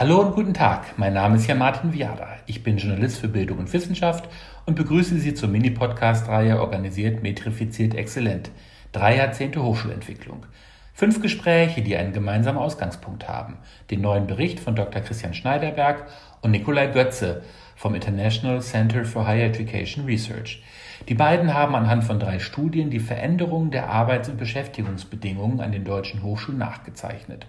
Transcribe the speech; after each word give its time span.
Hallo 0.00 0.20
und 0.20 0.34
guten 0.34 0.54
Tag, 0.54 0.96
mein 0.96 1.12
Name 1.12 1.36
ist 1.36 1.46
Jan 1.46 1.58
Martin 1.58 1.92
Viada. 1.92 2.38
Ich 2.46 2.62
bin 2.62 2.78
Journalist 2.78 3.18
für 3.18 3.28
Bildung 3.28 3.58
und 3.58 3.70
Wissenschaft 3.72 4.30
und 4.64 4.74
begrüße 4.74 5.18
Sie 5.18 5.34
zur 5.34 5.50
Mini-Podcast-Reihe 5.50 6.58
Organisiert, 6.58 7.22
Metrifiziert, 7.22 7.94
Exzellent. 7.94 8.50
Drei 8.92 9.16
Jahrzehnte 9.16 9.62
Hochschulentwicklung. 9.62 10.46
Fünf 10.94 11.20
Gespräche, 11.20 11.82
die 11.82 11.96
einen 11.96 12.14
gemeinsamen 12.14 12.58
Ausgangspunkt 12.58 13.28
haben. 13.28 13.58
Den 13.90 14.00
neuen 14.00 14.26
Bericht 14.26 14.58
von 14.58 14.74
Dr. 14.74 15.02
Christian 15.02 15.34
Schneiderberg 15.34 16.06
und 16.40 16.50
Nikolai 16.50 16.86
Götze 16.86 17.42
vom 17.76 17.94
International 17.94 18.60
Center 18.62 19.04
for 19.04 19.26
Higher 19.26 19.46
Education 19.46 20.06
Research. 20.06 20.62
Die 21.08 21.14
beiden 21.14 21.54
haben 21.54 21.74
anhand 21.74 22.04
von 22.04 22.20
drei 22.20 22.38
Studien 22.38 22.90
die 22.90 23.00
Veränderungen 23.00 23.70
der 23.70 23.88
Arbeits- 23.88 24.28
und 24.28 24.36
Beschäftigungsbedingungen 24.36 25.60
an 25.60 25.72
den 25.72 25.84
deutschen 25.84 26.22
Hochschulen 26.22 26.58
nachgezeichnet. 26.58 27.46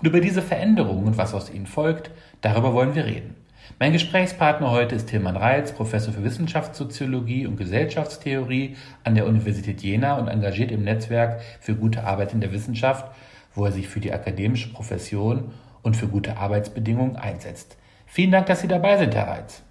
Und 0.00 0.08
über 0.08 0.20
diese 0.20 0.42
Veränderungen 0.42 1.06
und 1.06 1.18
was 1.18 1.34
aus 1.34 1.52
ihnen 1.52 1.66
folgt, 1.66 2.10
darüber 2.40 2.72
wollen 2.72 2.94
wir 2.94 3.04
reden. 3.04 3.36
Mein 3.78 3.92
Gesprächspartner 3.92 4.70
heute 4.70 4.94
ist 4.94 5.08
Tilman 5.08 5.36
Reitz, 5.36 5.72
Professor 5.72 6.12
für 6.12 6.22
Wissenschaftssoziologie 6.22 7.46
und 7.46 7.56
Gesellschaftstheorie 7.56 8.76
an 9.04 9.14
der 9.14 9.26
Universität 9.26 9.82
Jena 9.82 10.18
und 10.18 10.28
engagiert 10.28 10.70
im 10.70 10.84
Netzwerk 10.84 11.40
für 11.60 11.74
gute 11.74 12.04
Arbeit 12.04 12.34
in 12.34 12.40
der 12.40 12.52
Wissenschaft, 12.52 13.10
wo 13.54 13.64
er 13.64 13.72
sich 13.72 13.88
für 13.88 14.00
die 14.00 14.12
akademische 14.12 14.72
Profession 14.72 15.52
und 15.82 15.96
für 15.96 16.08
gute 16.08 16.36
Arbeitsbedingungen 16.36 17.16
einsetzt. 17.16 17.76
Vielen 18.06 18.32
Dank, 18.32 18.46
dass 18.46 18.60
Sie 18.60 18.68
dabei 18.68 18.96
sind, 18.98 19.14
Herr 19.14 19.28
Reitz. 19.28 19.62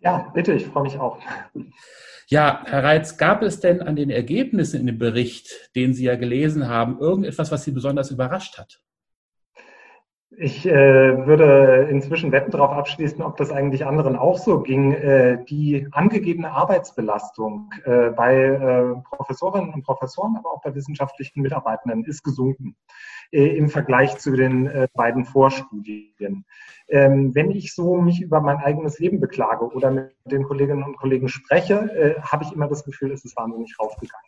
Ja, 0.00 0.30
bitte, 0.32 0.52
ich 0.52 0.66
freue 0.66 0.84
mich 0.84 0.98
auch. 0.98 1.18
Ja, 2.30 2.62
Herr 2.66 2.84
Reitz, 2.84 3.16
gab 3.16 3.40
es 3.40 3.58
denn 3.60 3.80
an 3.80 3.96
den 3.96 4.10
Ergebnissen 4.10 4.80
in 4.80 4.86
dem 4.86 4.98
Bericht, 4.98 5.70
den 5.74 5.94
Sie 5.94 6.04
ja 6.04 6.16
gelesen 6.16 6.68
haben, 6.68 6.98
irgendetwas, 6.98 7.50
was 7.50 7.64
Sie 7.64 7.70
besonders 7.70 8.10
überrascht 8.10 8.58
hat? 8.58 8.82
Ich 10.36 10.66
äh, 10.66 11.26
würde 11.26 11.88
inzwischen 11.90 12.30
Wetten 12.30 12.50
darauf 12.50 12.72
abschließen, 12.72 13.22
ob 13.22 13.38
das 13.38 13.50
eigentlich 13.50 13.86
anderen 13.86 14.14
auch 14.14 14.36
so 14.36 14.60
ging. 14.60 14.92
Äh, 14.92 15.42
die 15.46 15.88
angegebene 15.90 16.50
Arbeitsbelastung 16.50 17.70
äh, 17.84 18.10
bei 18.10 18.36
äh, 18.36 19.16
Professorinnen 19.16 19.72
und 19.72 19.82
Professoren, 19.82 20.36
aber 20.36 20.52
auch 20.52 20.60
bei 20.60 20.74
wissenschaftlichen 20.74 21.40
Mitarbeitenden 21.40 22.04
ist 22.04 22.22
gesunken 22.22 22.76
äh, 23.30 23.56
im 23.56 23.68
Vergleich 23.68 24.18
zu 24.18 24.34
den 24.34 24.66
äh, 24.66 24.88
beiden 24.94 25.24
Vorstudien. 25.24 26.44
Ähm, 26.88 27.34
wenn 27.34 27.50
ich 27.50 27.74
so 27.74 28.00
mich 28.00 28.20
über 28.20 28.40
mein 28.40 28.58
eigenes 28.58 28.98
Leben 28.98 29.20
beklage 29.20 29.66
oder 29.66 29.90
mit 29.90 30.12
den 30.24 30.44
Kolleginnen 30.44 30.82
und 30.82 30.96
Kollegen 30.96 31.28
spreche, 31.28 32.16
habe 32.22 32.44
ich 32.44 32.52
immer 32.52 32.66
das 32.66 32.84
Gefühl, 32.84 33.12
es 33.12 33.24
ist 33.24 33.36
wahnsinnig 33.36 33.78
raufgegangen. 33.78 34.27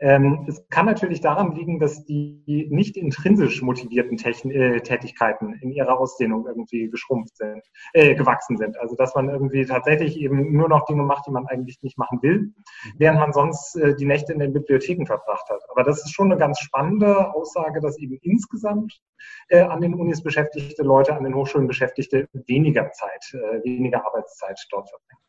Ähm, 0.00 0.46
es 0.48 0.64
kann 0.70 0.86
natürlich 0.86 1.20
daran 1.20 1.54
liegen, 1.54 1.80
dass 1.80 2.04
die 2.04 2.68
nicht 2.70 2.96
intrinsisch 2.96 3.62
motivierten 3.62 4.16
Techn 4.16 4.50
äh, 4.50 4.80
Tätigkeiten 4.80 5.54
in 5.54 5.72
ihrer 5.72 5.98
Ausdehnung 5.98 6.46
irgendwie 6.46 6.88
geschrumpft 6.88 7.36
sind, 7.36 7.62
äh, 7.94 8.14
gewachsen 8.14 8.56
sind. 8.56 8.78
Also 8.78 8.94
dass 8.94 9.14
man 9.14 9.28
irgendwie 9.28 9.64
tatsächlich 9.66 10.18
eben 10.20 10.52
nur 10.52 10.68
noch 10.68 10.84
Dinge 10.84 11.02
macht, 11.02 11.26
die 11.26 11.32
man 11.32 11.46
eigentlich 11.46 11.82
nicht 11.82 11.98
machen 11.98 12.20
will, 12.22 12.52
während 12.96 13.18
man 13.18 13.32
sonst 13.32 13.76
äh, 13.76 13.96
die 13.96 14.06
Nächte 14.06 14.32
in 14.32 14.38
den 14.38 14.52
Bibliotheken 14.52 15.06
verbracht 15.06 15.48
hat. 15.50 15.62
Aber 15.70 15.82
das 15.82 15.98
ist 16.04 16.12
schon 16.12 16.30
eine 16.30 16.38
ganz 16.38 16.60
spannende 16.60 17.34
Aussage, 17.34 17.80
dass 17.80 17.98
eben 17.98 18.18
insgesamt 18.22 19.00
äh, 19.48 19.62
an 19.62 19.80
den 19.80 19.94
Unis 19.94 20.22
beschäftigte 20.22 20.82
Leute, 20.82 21.16
an 21.16 21.24
den 21.24 21.34
Hochschulen 21.34 21.66
beschäftigte 21.66 22.28
weniger 22.32 22.92
Zeit, 22.92 23.34
äh, 23.34 23.64
weniger 23.64 24.06
Arbeitszeit 24.06 24.58
dort 24.70 24.88
verbringen. 24.88 25.27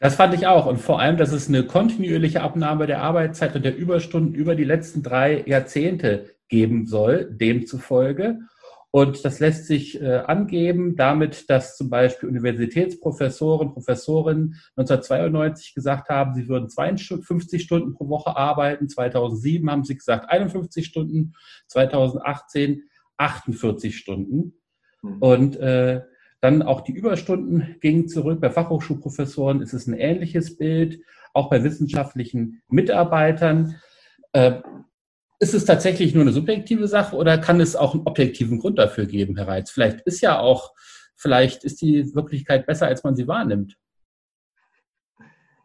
Das 0.00 0.16
fand 0.16 0.34
ich 0.34 0.46
auch. 0.46 0.66
Und 0.66 0.78
vor 0.78 0.98
allem, 0.98 1.18
dass 1.18 1.30
es 1.30 1.48
eine 1.48 1.64
kontinuierliche 1.64 2.40
Abnahme 2.40 2.86
der 2.86 3.02
Arbeitszeit 3.02 3.54
und 3.54 3.64
der 3.64 3.76
Überstunden 3.76 4.34
über 4.34 4.54
die 4.54 4.64
letzten 4.64 5.02
drei 5.02 5.44
Jahrzehnte 5.46 6.34
geben 6.48 6.86
soll, 6.86 7.30
demzufolge. 7.30 8.38
Und 8.90 9.24
das 9.24 9.38
lässt 9.38 9.66
sich 9.66 10.00
äh, 10.00 10.16
angeben 10.26 10.96
damit, 10.96 11.48
dass 11.48 11.76
zum 11.76 11.90
Beispiel 11.90 12.28
Universitätsprofessoren, 12.28 13.72
Professorinnen 13.72 14.56
1992 14.76 15.74
gesagt 15.74 16.08
haben, 16.08 16.34
sie 16.34 16.48
würden 16.48 16.68
52 16.68 17.62
Stunden 17.62 17.94
pro 17.94 18.08
Woche 18.08 18.36
arbeiten. 18.36 18.88
2007 18.88 19.70
haben 19.70 19.84
sie 19.84 19.94
gesagt 19.96 20.28
51 20.28 20.86
Stunden. 20.86 21.34
2018 21.68 22.84
48 23.18 23.96
Stunden. 23.96 24.54
Mhm. 25.02 25.18
Und 25.18 25.56
äh, 25.58 26.00
dann 26.40 26.62
auch 26.62 26.80
die 26.80 26.92
Überstunden 26.92 27.76
gingen 27.80 28.08
zurück. 28.08 28.40
Bei 28.40 28.50
Fachhochschulprofessoren 28.50 29.60
ist 29.60 29.72
es 29.72 29.86
ein 29.86 29.94
ähnliches 29.94 30.56
Bild, 30.56 31.00
auch 31.34 31.50
bei 31.50 31.62
wissenschaftlichen 31.62 32.62
Mitarbeitern. 32.68 33.76
Äh, 34.32 34.60
ist 35.38 35.54
es 35.54 35.64
tatsächlich 35.64 36.14
nur 36.14 36.22
eine 36.22 36.32
subjektive 36.32 36.86
Sache 36.86 37.16
oder 37.16 37.38
kann 37.38 37.60
es 37.60 37.74
auch 37.74 37.94
einen 37.94 38.06
objektiven 38.06 38.58
Grund 38.58 38.78
dafür 38.78 39.06
geben, 39.06 39.36
Herr 39.36 39.48
Reitz? 39.48 39.70
Vielleicht 39.70 40.02
ist 40.02 40.20
ja 40.20 40.38
auch, 40.38 40.74
vielleicht 41.16 41.64
ist 41.64 41.80
die 41.80 42.14
Wirklichkeit 42.14 42.66
besser, 42.66 42.86
als 42.86 43.04
man 43.04 43.16
sie 43.16 43.26
wahrnimmt. 43.26 43.76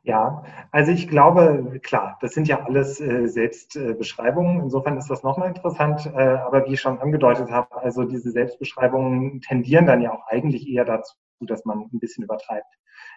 Ja, 0.06 0.44
also 0.72 0.92
ich 0.92 1.08
glaube, 1.08 1.80
klar, 1.82 2.18
das 2.22 2.34
sind 2.36 2.48
ja 2.48 2.64
alles 2.64 3.02
äh, 3.02 3.26
Selbstbeschreibungen. 3.28 4.60
Insofern 4.62 4.98
ist 4.98 5.10
das 5.10 5.24
nochmal 5.24 5.48
interessant. 5.48 6.06
Äh, 6.06 6.20
aber 6.20 6.66
wie 6.68 6.74
ich 6.74 6.80
schon 6.82 7.00
angedeutet 7.00 7.50
habe, 7.50 7.76
also 7.82 8.04
diese 8.04 8.30
Selbstbeschreibungen 8.30 9.42
tendieren 9.42 9.88
dann 9.88 10.02
ja 10.02 10.14
auch 10.14 10.28
eigentlich 10.28 10.68
eher 10.70 10.86
dazu, 10.86 11.16
dass 11.40 11.66
man 11.66 11.90
ein 11.92 12.00
bisschen 12.00 12.24
übertreibt. 12.24 12.68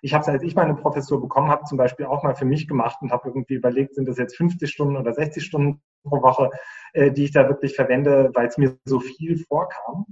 Ich 0.00 0.14
habe 0.14 0.22
es, 0.22 0.28
als 0.28 0.42
ich 0.42 0.54
meine 0.54 0.74
Professur 0.76 1.20
bekommen 1.20 1.50
habe, 1.50 1.64
zum 1.64 1.76
Beispiel 1.76 2.06
auch 2.06 2.22
mal 2.22 2.34
für 2.34 2.46
mich 2.46 2.66
gemacht 2.66 2.96
und 3.02 3.12
habe 3.12 3.28
irgendwie 3.28 3.54
überlegt, 3.54 3.94
sind 3.94 4.08
das 4.08 4.16
jetzt 4.16 4.36
50 4.36 4.70
Stunden 4.70 4.96
oder 4.96 5.12
60 5.12 5.44
Stunden 5.44 5.82
pro 6.04 6.22
Woche, 6.22 6.48
äh, 6.94 7.10
die 7.10 7.24
ich 7.24 7.32
da 7.32 7.48
wirklich 7.48 7.76
verwende, 7.76 8.30
weil 8.32 8.46
es 8.46 8.56
mir 8.56 8.78
so 8.86 8.98
viel 9.00 9.36
vorkam. 9.46 10.06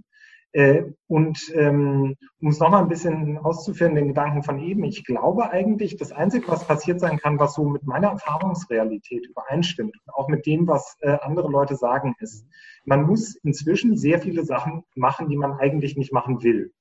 Äh, 0.56 0.84
und 1.06 1.52
ähm, 1.54 2.16
um 2.40 2.48
es 2.48 2.60
nochmal 2.60 2.80
ein 2.80 2.88
bisschen 2.88 3.36
auszuführen, 3.36 3.94
den 3.94 4.08
Gedanken 4.08 4.42
von 4.42 4.58
eben, 4.58 4.84
ich 4.84 5.04
glaube 5.04 5.50
eigentlich, 5.50 5.98
das 5.98 6.12
Einzige, 6.12 6.48
was 6.48 6.66
passiert 6.66 6.98
sein 6.98 7.18
kann, 7.18 7.38
was 7.38 7.52
so 7.52 7.64
mit 7.64 7.86
meiner 7.86 8.08
Erfahrungsrealität 8.08 9.26
übereinstimmt, 9.26 9.94
auch 10.14 10.28
mit 10.28 10.46
dem, 10.46 10.66
was 10.66 10.96
äh, 11.02 11.18
andere 11.20 11.50
Leute 11.50 11.76
sagen, 11.76 12.14
ist, 12.20 12.46
man 12.86 13.02
muss 13.02 13.36
inzwischen 13.42 13.98
sehr 13.98 14.18
viele 14.18 14.46
Sachen 14.46 14.84
machen, 14.94 15.28
die 15.28 15.36
man 15.36 15.58
eigentlich 15.58 15.98
nicht 15.98 16.14
machen 16.14 16.42
will. 16.42 16.72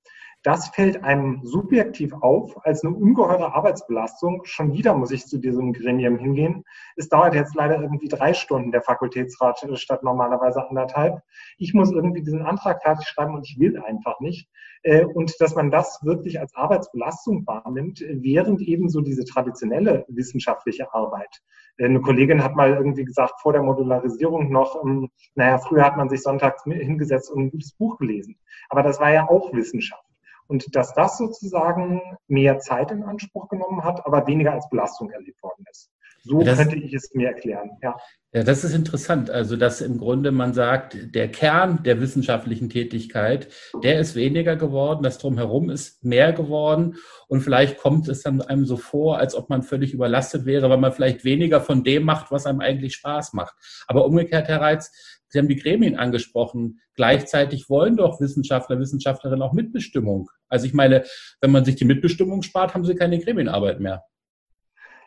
Das 0.45 0.67
fällt 0.67 1.03
einem 1.03 1.39
subjektiv 1.43 2.13
auf 2.21 2.63
als 2.67 2.83
eine 2.83 2.95
ungeheure 2.95 3.55
Arbeitsbelastung. 3.55 4.41
Schon 4.43 4.73
wieder 4.73 4.93
muss 4.93 5.09
ich 5.09 5.25
zu 5.25 5.39
diesem 5.39 5.73
Gremium 5.73 6.19
hingehen. 6.19 6.63
Es 6.95 7.09
dauert 7.09 7.33
jetzt 7.33 7.55
leider 7.55 7.81
irgendwie 7.81 8.09
drei 8.09 8.35
Stunden 8.35 8.71
der 8.71 8.83
Fakultätsrat 8.83 9.63
äh, 9.63 9.75
statt 9.75 10.03
normalerweise 10.03 10.69
anderthalb. 10.69 11.23
Ich 11.57 11.73
muss 11.73 11.91
irgendwie 11.91 12.21
diesen 12.21 12.43
Antrag 12.43 12.83
fertig 12.83 13.07
schreiben 13.07 13.33
und 13.33 13.49
ich 13.49 13.59
will 13.59 13.81
einfach 13.81 14.19
nicht. 14.19 14.47
Äh, 14.83 15.05
und 15.05 15.33
dass 15.41 15.55
man 15.55 15.71
das 15.71 16.01
wirklich 16.03 16.39
als 16.39 16.53
Arbeitsbelastung 16.53 17.47
wahrnimmt, 17.47 18.05
während 18.07 18.61
eben 18.61 18.87
so 18.87 19.01
diese 19.01 19.25
traditionelle 19.25 20.05
wissenschaftliche 20.09 20.93
Arbeit. 20.93 21.41
Äh, 21.77 21.85
eine 21.85 22.01
Kollegin 22.01 22.43
hat 22.43 22.55
mal 22.55 22.71
irgendwie 22.71 23.03
gesagt, 23.03 23.41
vor 23.41 23.53
der 23.53 23.63
Modularisierung 23.63 24.51
noch, 24.51 24.85
ähm, 24.85 25.09
naja, 25.33 25.57
früher 25.57 25.83
hat 25.83 25.97
man 25.97 26.07
sich 26.07 26.21
sonntags 26.21 26.65
hingesetzt 26.65 27.31
und 27.31 27.45
ein 27.45 27.49
gutes 27.49 27.71
Buch 27.73 27.97
gelesen. 27.97 28.37
Aber 28.69 28.83
das 28.83 28.99
war 28.99 29.11
ja 29.11 29.27
auch 29.27 29.51
Wissenschaft. 29.51 30.04
Und 30.47 30.75
dass 30.75 30.93
das 30.93 31.17
sozusagen 31.17 32.01
mehr 32.27 32.59
Zeit 32.59 32.91
in 32.91 33.03
Anspruch 33.03 33.49
genommen 33.49 33.83
hat, 33.83 34.05
aber 34.05 34.27
weniger 34.27 34.53
als 34.53 34.69
Belastung 34.69 35.09
erlebt 35.09 35.41
worden 35.41 35.65
ist. 35.71 35.89
So 36.25 36.41
das, 36.41 36.57
könnte 36.57 36.77
ich 36.77 36.93
es 36.93 37.13
mir 37.13 37.27
erklären. 37.27 37.69
Ja. 37.83 37.95
ja, 38.33 38.43
das 38.43 38.63
ist 38.63 38.73
interessant. 38.73 39.29
Also, 39.29 39.55
dass 39.55 39.79
im 39.81 39.99
Grunde 39.99 40.31
man 40.31 40.53
sagt, 40.53 40.97
der 41.15 41.29
Kern 41.29 41.83
der 41.83 42.01
wissenschaftlichen 42.01 42.69
Tätigkeit, 42.69 43.47
der 43.83 43.99
ist 43.99 44.15
weniger 44.15 44.55
geworden, 44.55 45.03
das 45.03 45.19
drumherum 45.19 45.69
ist 45.69 46.03
mehr 46.03 46.33
geworden. 46.33 46.95
Und 47.27 47.41
vielleicht 47.41 47.77
kommt 47.77 48.07
es 48.07 48.23
dann 48.23 48.41
einem 48.41 48.65
so 48.65 48.75
vor, 48.75 49.19
als 49.19 49.35
ob 49.35 49.49
man 49.49 49.61
völlig 49.61 49.93
überlastet 49.93 50.45
wäre, 50.45 50.69
weil 50.69 50.79
man 50.79 50.93
vielleicht 50.93 51.23
weniger 51.23 51.61
von 51.61 51.83
dem 51.83 52.03
macht, 52.03 52.31
was 52.31 52.47
einem 52.47 52.59
eigentlich 52.59 52.95
Spaß 52.95 53.33
macht. 53.33 53.53
Aber 53.87 54.05
umgekehrt, 54.05 54.47
Herr 54.47 54.61
Reitz, 54.61 54.91
Sie 55.35 55.39
haben 55.39 55.49
die 55.49 55.57
Gremien 55.57 55.97
angesprochen. 55.97 56.79
Gleichzeitig 56.93 57.69
wollen 57.69 57.97
doch 57.97 58.21
Wissenschaftler, 58.21 58.79
Wissenschaftlerinnen 58.79 59.41
auch 59.41 59.51
Mitbestimmung. 59.51 60.29
Also 60.47 60.65
ich 60.65 60.73
meine, 60.73 61.03
wenn 61.41 61.51
man 61.51 61.65
sich 61.65 61.75
die 61.75 61.83
Mitbestimmung 61.83 62.41
spart, 62.41 62.73
haben 62.73 62.85
sie 62.85 62.95
keine 62.95 63.19
Gremienarbeit 63.19 63.81
mehr. 63.81 64.03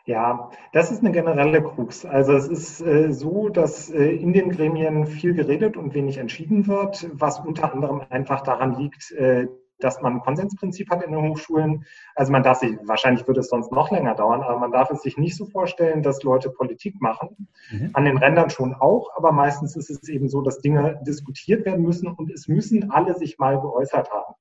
Ja, 0.09 0.49
das 0.73 0.89
ist 0.89 1.01
eine 1.01 1.11
generelle 1.11 1.61
Krux. 1.61 2.03
Also 2.03 2.33
es 2.33 2.47
ist 2.47 2.81
äh, 2.81 3.13
so, 3.13 3.49
dass 3.49 3.91
äh, 3.91 4.09
in 4.09 4.33
den 4.33 4.49
Gremien 4.49 5.05
viel 5.05 5.35
geredet 5.35 5.77
und 5.77 5.93
wenig 5.93 6.17
entschieden 6.17 6.65
wird, 6.65 7.07
was 7.13 7.39
unter 7.39 7.71
anderem 7.71 8.01
einfach 8.09 8.41
daran 8.41 8.73
liegt, 8.73 9.11
äh, 9.11 9.45
dass 9.77 10.01
man 10.01 10.13
ein 10.13 10.21
Konsensprinzip 10.21 10.89
hat 10.89 11.03
in 11.03 11.11
den 11.11 11.29
Hochschulen. 11.29 11.85
Also 12.15 12.31
man 12.31 12.41
darf 12.41 12.57
sich, 12.57 12.75
wahrscheinlich 12.85 13.27
würde 13.27 13.41
es 13.41 13.49
sonst 13.49 13.71
noch 13.71 13.91
länger 13.91 14.15
dauern, 14.15 14.41
aber 14.41 14.57
man 14.57 14.71
darf 14.71 14.89
es 14.89 15.03
sich 15.03 15.19
nicht 15.19 15.37
so 15.37 15.45
vorstellen, 15.45 16.01
dass 16.01 16.23
Leute 16.23 16.49
Politik 16.49 16.99
machen. 16.99 17.47
Mhm. 17.69 17.91
An 17.93 18.05
den 18.05 18.17
Rändern 18.17 18.49
schon 18.49 18.73
auch, 18.73 19.15
aber 19.15 19.31
meistens 19.31 19.75
ist 19.75 19.91
es 19.91 20.09
eben 20.09 20.27
so, 20.27 20.41
dass 20.41 20.59
Dinge 20.59 20.99
diskutiert 21.05 21.67
werden 21.67 21.85
müssen 21.85 22.07
und 22.07 22.31
es 22.31 22.47
müssen 22.47 22.89
alle 22.89 23.13
sich 23.13 23.37
mal 23.37 23.61
geäußert 23.61 24.09
haben. 24.09 24.33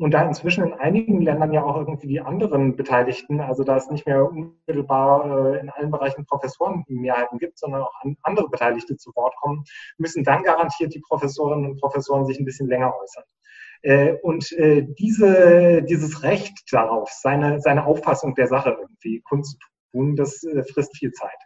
Und 0.00 0.12
da 0.12 0.26
inzwischen 0.26 0.64
in 0.64 0.72
einigen 0.72 1.20
Ländern 1.20 1.52
ja 1.52 1.62
auch 1.62 1.76
irgendwie 1.76 2.06
die 2.06 2.22
anderen 2.22 2.74
Beteiligten, 2.74 3.38
also 3.38 3.64
da 3.64 3.76
es 3.76 3.90
nicht 3.90 4.06
mehr 4.06 4.24
unmittelbar 4.26 5.52
äh, 5.54 5.60
in 5.60 5.68
allen 5.68 5.90
Bereichen 5.90 6.24
Professorenmehrheiten 6.24 7.38
gibt, 7.38 7.58
sondern 7.58 7.82
auch 7.82 7.92
andere 8.22 8.48
Beteiligte 8.48 8.96
zu 8.96 9.14
Wort 9.14 9.36
kommen, 9.36 9.62
müssen 9.98 10.24
dann 10.24 10.42
garantiert 10.42 10.94
die 10.94 11.00
Professorinnen 11.00 11.72
und 11.72 11.80
Professoren 11.80 12.24
sich 12.24 12.40
ein 12.40 12.46
bisschen 12.46 12.66
länger 12.66 12.94
äußern. 12.98 13.24
Äh, 13.82 14.14
und 14.22 14.50
äh, 14.52 14.86
diese, 14.98 15.82
dieses 15.82 16.22
Recht 16.22 16.62
darauf, 16.72 17.10
seine, 17.10 17.60
seine 17.60 17.84
Auffassung 17.84 18.34
der 18.34 18.46
Sache 18.46 18.78
irgendwie 18.80 19.20
kundzutun, 19.20 20.16
das 20.16 20.46
frisst 20.72 20.96
viel 20.96 21.12
Zeit. 21.12 21.36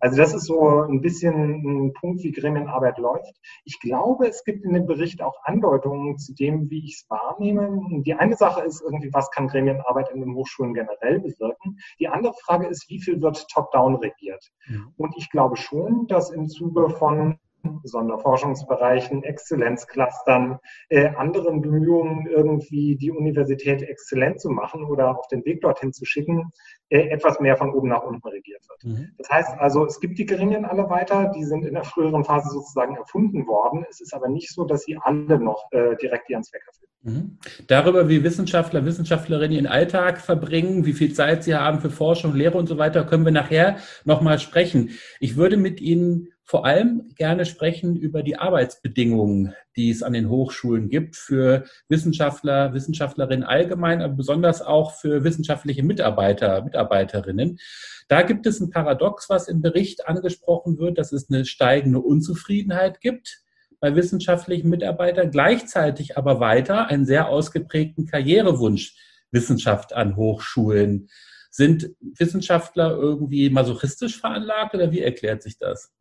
Also 0.00 0.16
das 0.16 0.34
ist 0.34 0.46
so 0.46 0.82
ein 0.82 1.00
bisschen 1.00 1.86
ein 1.86 1.92
Punkt, 1.92 2.22
wie 2.22 2.32
Gremienarbeit 2.32 2.98
läuft. 2.98 3.34
Ich 3.64 3.80
glaube, 3.80 4.28
es 4.28 4.44
gibt 4.44 4.64
in 4.64 4.74
dem 4.74 4.86
Bericht 4.86 5.22
auch 5.22 5.36
Andeutungen 5.44 6.18
zu 6.18 6.34
dem, 6.34 6.70
wie 6.70 6.84
ich 6.84 6.94
es 6.94 7.10
wahrnehme. 7.10 8.02
Die 8.02 8.14
eine 8.14 8.36
Sache 8.36 8.62
ist 8.62 8.82
irgendwie, 8.82 9.12
was 9.12 9.30
kann 9.30 9.48
Gremienarbeit 9.48 10.10
in 10.10 10.20
den 10.20 10.34
Hochschulen 10.34 10.74
generell 10.74 11.20
bewirken? 11.20 11.78
Die 11.98 12.08
andere 12.08 12.34
Frage 12.44 12.66
ist, 12.66 12.88
wie 12.88 13.00
viel 13.00 13.20
wird 13.22 13.46
top-down 13.48 13.96
regiert? 13.96 14.44
Mhm. 14.68 14.92
Und 14.96 15.14
ich 15.16 15.30
glaube 15.30 15.56
schon, 15.56 16.06
dass 16.06 16.30
im 16.30 16.48
Zuge 16.48 16.90
von 16.90 17.38
Sonderforschungsbereichen, 17.84 19.22
Exzellenzclustern, 19.22 20.58
äh, 20.88 21.08
anderen 21.16 21.60
Bemühungen, 21.62 22.26
irgendwie 22.26 22.96
die 22.96 23.10
Universität 23.10 23.82
exzellent 23.82 24.40
zu 24.40 24.50
machen 24.50 24.84
oder 24.84 25.18
auf 25.18 25.26
den 25.28 25.44
Weg 25.44 25.60
dorthin 25.60 25.92
zu 25.92 26.04
schicken, 26.04 26.50
äh, 26.88 27.08
etwas 27.08 27.40
mehr 27.40 27.56
von 27.56 27.72
oben 27.72 27.88
nach 27.88 28.02
unten 28.02 28.26
regiert 28.28 28.62
wird. 28.68 28.84
Mhm. 28.84 29.08
Das 29.18 29.28
heißt 29.30 29.58
also, 29.58 29.84
es 29.84 30.00
gibt 30.00 30.18
die 30.18 30.26
Geringen 30.26 30.64
alle 30.64 30.88
weiter, 30.88 31.32
die 31.36 31.44
sind 31.44 31.64
in 31.64 31.74
der 31.74 31.84
früheren 31.84 32.24
Phase 32.24 32.50
sozusagen 32.50 32.96
erfunden 32.96 33.46
worden. 33.46 33.84
Es 33.88 34.00
ist 34.00 34.14
aber 34.14 34.28
nicht 34.28 34.52
so, 34.52 34.64
dass 34.64 34.82
sie 34.82 34.96
alle 35.00 35.38
noch 35.38 35.70
äh, 35.72 35.96
direkt 35.96 36.30
ihren 36.30 36.42
Zweck 36.42 36.62
erfüllen. 36.66 36.86
Mhm. 37.06 37.38
Darüber, 37.68 38.08
wie 38.08 38.24
Wissenschaftler, 38.24 38.84
Wissenschaftlerinnen 38.84 39.52
ihren 39.52 39.66
Alltag 39.66 40.20
verbringen, 40.20 40.86
wie 40.86 40.92
viel 40.92 41.12
Zeit 41.12 41.44
sie 41.44 41.54
haben 41.54 41.80
für 41.80 41.90
Forschung, 41.90 42.34
Lehre 42.34 42.58
und 42.58 42.66
so 42.66 42.78
weiter, 42.78 43.04
können 43.04 43.24
wir 43.24 43.32
nachher 43.32 43.76
nochmal 44.04 44.38
sprechen. 44.40 44.90
Ich 45.20 45.36
würde 45.36 45.56
mit 45.56 45.80
Ihnen 45.80 46.28
vor 46.46 46.64
allem 46.64 47.12
gerne 47.16 47.44
sprechen 47.44 47.96
über 47.96 48.22
die 48.22 48.38
Arbeitsbedingungen, 48.38 49.52
die 49.74 49.90
es 49.90 50.04
an 50.04 50.12
den 50.12 50.28
Hochschulen 50.28 50.88
gibt 50.88 51.16
für 51.16 51.64
Wissenschaftler, 51.88 52.72
Wissenschaftlerinnen 52.72 53.44
allgemein, 53.44 54.00
aber 54.00 54.14
besonders 54.14 54.62
auch 54.62 54.94
für 54.94 55.24
wissenschaftliche 55.24 55.82
Mitarbeiter, 55.82 56.62
Mitarbeiterinnen. 56.62 57.58
Da 58.06 58.22
gibt 58.22 58.46
es 58.46 58.60
ein 58.60 58.70
Paradox, 58.70 59.28
was 59.28 59.48
im 59.48 59.60
Bericht 59.60 60.06
angesprochen 60.06 60.78
wird, 60.78 60.98
dass 60.98 61.10
es 61.10 61.28
eine 61.28 61.44
steigende 61.44 61.98
Unzufriedenheit 61.98 63.00
gibt 63.00 63.42
bei 63.80 63.96
wissenschaftlichen 63.96 64.70
Mitarbeitern, 64.70 65.32
gleichzeitig 65.32 66.16
aber 66.16 66.38
weiter 66.38 66.86
einen 66.86 67.06
sehr 67.06 67.28
ausgeprägten 67.28 68.06
Karrierewunsch 68.06 68.94
Wissenschaft 69.32 69.92
an 69.92 70.14
Hochschulen. 70.14 71.08
Sind 71.50 71.90
Wissenschaftler 72.00 72.92
irgendwie 72.92 73.50
masochistisch 73.50 74.20
veranlagt 74.20 74.76
oder 74.76 74.92
wie 74.92 75.00
erklärt 75.00 75.42
sich 75.42 75.58
das? 75.58 75.92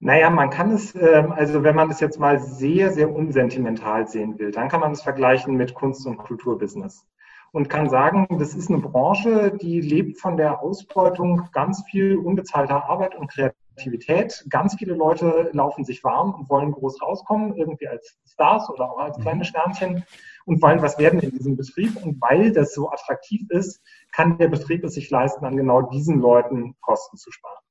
Naja, 0.00 0.30
man 0.30 0.50
kann 0.50 0.70
es, 0.70 0.94
ähm, 0.94 1.32
also 1.32 1.64
wenn 1.64 1.74
man 1.74 1.90
es 1.90 1.98
jetzt 1.98 2.20
mal 2.20 2.38
sehr, 2.38 2.92
sehr 2.92 3.12
unsentimental 3.12 4.06
sehen 4.06 4.38
will, 4.38 4.52
dann 4.52 4.68
kann 4.68 4.80
man 4.80 4.92
es 4.92 5.02
vergleichen 5.02 5.56
mit 5.56 5.74
Kunst- 5.74 6.06
und 6.06 6.18
Kulturbusiness 6.18 7.04
und 7.52 7.68
kann 7.68 7.88
sagen, 7.88 8.26
das 8.38 8.54
ist 8.54 8.70
eine 8.70 8.78
Branche, 8.78 9.52
die 9.60 9.80
lebt 9.80 10.20
von 10.20 10.36
der 10.36 10.62
Ausbeutung 10.62 11.48
ganz 11.52 11.82
viel 11.90 12.16
unbezahlter 12.16 12.84
Arbeit 12.88 13.16
und 13.16 13.28
Kreativität. 13.28 14.44
Ganz 14.50 14.76
viele 14.76 14.94
Leute 14.94 15.50
laufen 15.52 15.84
sich 15.84 16.04
warm 16.04 16.34
und 16.34 16.48
wollen 16.48 16.72
groß 16.72 17.02
rauskommen, 17.02 17.56
irgendwie 17.56 17.88
als 17.88 18.18
Stars 18.26 18.70
oder 18.70 18.90
auch 18.92 18.98
als 18.98 19.18
kleine 19.18 19.38
mhm. 19.38 19.44
Sternchen 19.44 20.04
und 20.44 20.62
wollen 20.62 20.82
was 20.82 20.98
werden 20.98 21.20
in 21.20 21.30
diesem 21.30 21.56
Betrieb. 21.56 21.96
Und 22.04 22.20
weil 22.20 22.52
das 22.52 22.74
so 22.74 22.90
attraktiv 22.90 23.42
ist, 23.50 23.80
kann 24.12 24.38
der 24.38 24.48
Betrieb 24.48 24.84
es 24.84 24.94
sich 24.94 25.10
leisten, 25.10 25.44
an 25.44 25.56
genau 25.56 25.82
diesen 25.82 26.20
Leuten 26.20 26.76
Kosten 26.80 27.16
zu 27.16 27.32
sparen. 27.32 27.67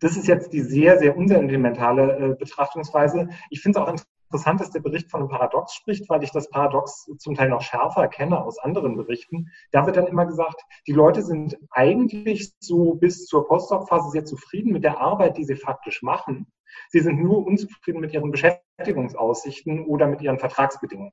Das 0.00 0.16
ist 0.16 0.26
jetzt 0.26 0.52
die 0.52 0.60
sehr, 0.60 0.98
sehr 0.98 1.16
unsentimentale 1.16 2.18
äh, 2.18 2.34
Betrachtungsweise. 2.34 3.28
Ich 3.50 3.60
finde 3.60 3.78
es 3.78 3.84
auch 3.84 3.92
interessant, 4.30 4.60
dass 4.60 4.70
der 4.70 4.80
Bericht 4.80 5.10
von 5.10 5.20
einem 5.20 5.28
Paradox 5.28 5.74
spricht, 5.74 6.08
weil 6.08 6.22
ich 6.22 6.30
das 6.30 6.50
Paradox 6.50 7.10
zum 7.18 7.34
Teil 7.34 7.48
noch 7.48 7.62
schärfer 7.62 8.08
kenne 8.08 8.42
aus 8.42 8.58
anderen 8.58 8.96
Berichten. 8.96 9.50
Da 9.72 9.86
wird 9.86 9.96
dann 9.96 10.06
immer 10.06 10.26
gesagt, 10.26 10.62
die 10.86 10.92
Leute 10.92 11.22
sind 11.22 11.58
eigentlich 11.70 12.52
so 12.60 12.94
bis 12.94 13.26
zur 13.26 13.46
Postdoc-Phase 13.46 14.10
sehr 14.10 14.24
zufrieden 14.24 14.72
mit 14.72 14.84
der 14.84 15.00
Arbeit, 15.00 15.38
die 15.38 15.44
sie 15.44 15.56
faktisch 15.56 16.02
machen. 16.02 16.46
Sie 16.90 17.00
sind 17.00 17.22
nur 17.22 17.46
unzufrieden 17.46 18.00
mit 18.00 18.12
ihren 18.12 18.30
Beschäftigungsaussichten 18.30 19.86
oder 19.86 20.06
mit 20.06 20.20
ihren 20.20 20.38
Vertragsbedingungen. 20.38 21.12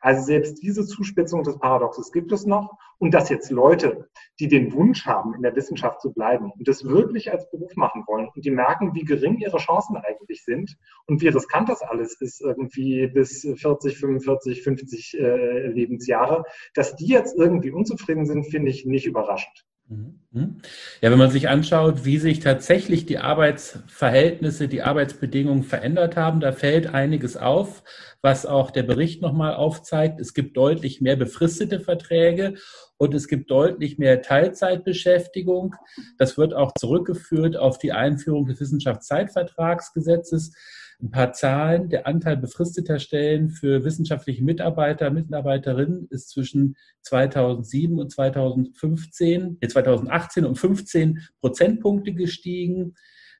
Also 0.00 0.22
selbst 0.22 0.62
diese 0.62 0.86
Zuspitzung 0.86 1.42
des 1.42 1.58
Paradoxes 1.58 2.10
gibt 2.12 2.32
es 2.32 2.46
noch. 2.46 2.78
Und 2.98 3.14
dass 3.14 3.30
jetzt 3.30 3.50
Leute, 3.50 4.08
die 4.38 4.48
den 4.48 4.72
Wunsch 4.74 5.06
haben, 5.06 5.34
in 5.34 5.42
der 5.42 5.56
Wissenschaft 5.56 6.02
zu 6.02 6.12
bleiben 6.12 6.50
und 6.52 6.68
das 6.68 6.84
wirklich 6.84 7.32
als 7.32 7.50
Beruf 7.50 7.74
machen 7.74 8.04
wollen 8.06 8.28
und 8.34 8.44
die 8.44 8.50
merken, 8.50 8.94
wie 8.94 9.04
gering 9.04 9.38
ihre 9.38 9.56
Chancen 9.56 9.96
eigentlich 9.96 10.44
sind 10.44 10.76
und 11.06 11.22
wie 11.22 11.28
riskant 11.28 11.70
das 11.70 11.80
alles 11.80 12.20
ist, 12.20 12.42
irgendwie 12.42 13.06
bis 13.06 13.48
40, 13.56 13.96
45, 13.96 14.62
50 14.62 15.18
äh, 15.18 15.66
Lebensjahre, 15.68 16.44
dass 16.74 16.94
die 16.96 17.06
jetzt 17.06 17.38
irgendwie 17.38 17.70
unzufrieden 17.70 18.26
sind, 18.26 18.44
finde 18.44 18.70
ich 18.70 18.84
nicht 18.84 19.06
überraschend. 19.06 19.64
Mhm. 19.90 20.60
Ja, 21.00 21.10
wenn 21.10 21.18
man 21.18 21.32
sich 21.32 21.48
anschaut, 21.48 22.04
wie 22.04 22.18
sich 22.18 22.38
tatsächlich 22.38 23.06
die 23.06 23.18
Arbeitsverhältnisse, 23.18 24.68
die 24.68 24.82
Arbeitsbedingungen 24.82 25.64
verändert 25.64 26.14
haben, 26.16 26.38
da 26.38 26.52
fällt 26.52 26.94
einiges 26.94 27.36
auf, 27.36 27.82
was 28.22 28.46
auch 28.46 28.70
der 28.70 28.84
Bericht 28.84 29.20
nochmal 29.20 29.54
aufzeigt. 29.54 30.20
Es 30.20 30.32
gibt 30.32 30.56
deutlich 30.56 31.00
mehr 31.00 31.16
befristete 31.16 31.80
Verträge 31.80 32.54
und 32.98 33.14
es 33.14 33.26
gibt 33.26 33.50
deutlich 33.50 33.98
mehr 33.98 34.22
Teilzeitbeschäftigung. 34.22 35.74
Das 36.18 36.38
wird 36.38 36.54
auch 36.54 36.70
zurückgeführt 36.78 37.56
auf 37.56 37.78
die 37.78 37.90
Einführung 37.90 38.46
des 38.46 38.60
Wissenschaftszeitvertragsgesetzes 38.60 40.52
ein 41.02 41.10
paar 41.10 41.32
Zahlen. 41.32 41.88
Der 41.88 42.06
Anteil 42.06 42.36
befristeter 42.36 42.98
Stellen 42.98 43.50
für 43.50 43.84
wissenschaftliche 43.84 44.44
Mitarbeiter, 44.44 45.10
Mitarbeiterinnen 45.10 46.06
ist 46.10 46.30
zwischen 46.30 46.76
2007 47.02 47.98
und 47.98 48.10
2015, 48.10 49.58
2018 49.66 50.44
um 50.44 50.56
15 50.56 51.20
Prozentpunkte 51.40 52.12
gestiegen. 52.12 52.94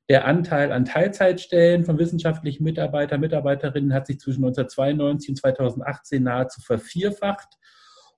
Der 0.08 0.26
Anteil 0.26 0.72
an 0.72 0.84
Teilzeitstellen 0.84 1.84
von 1.84 1.98
wissenschaftlichen 1.98 2.64
Mitarbeitern, 2.64 3.20
Mitarbeiterinnen 3.20 3.94
hat 3.94 4.06
sich 4.06 4.18
zwischen 4.18 4.44
1992 4.44 5.30
und 5.30 5.36
2018 5.36 6.22
nahezu 6.22 6.60
vervierfacht. 6.60 7.48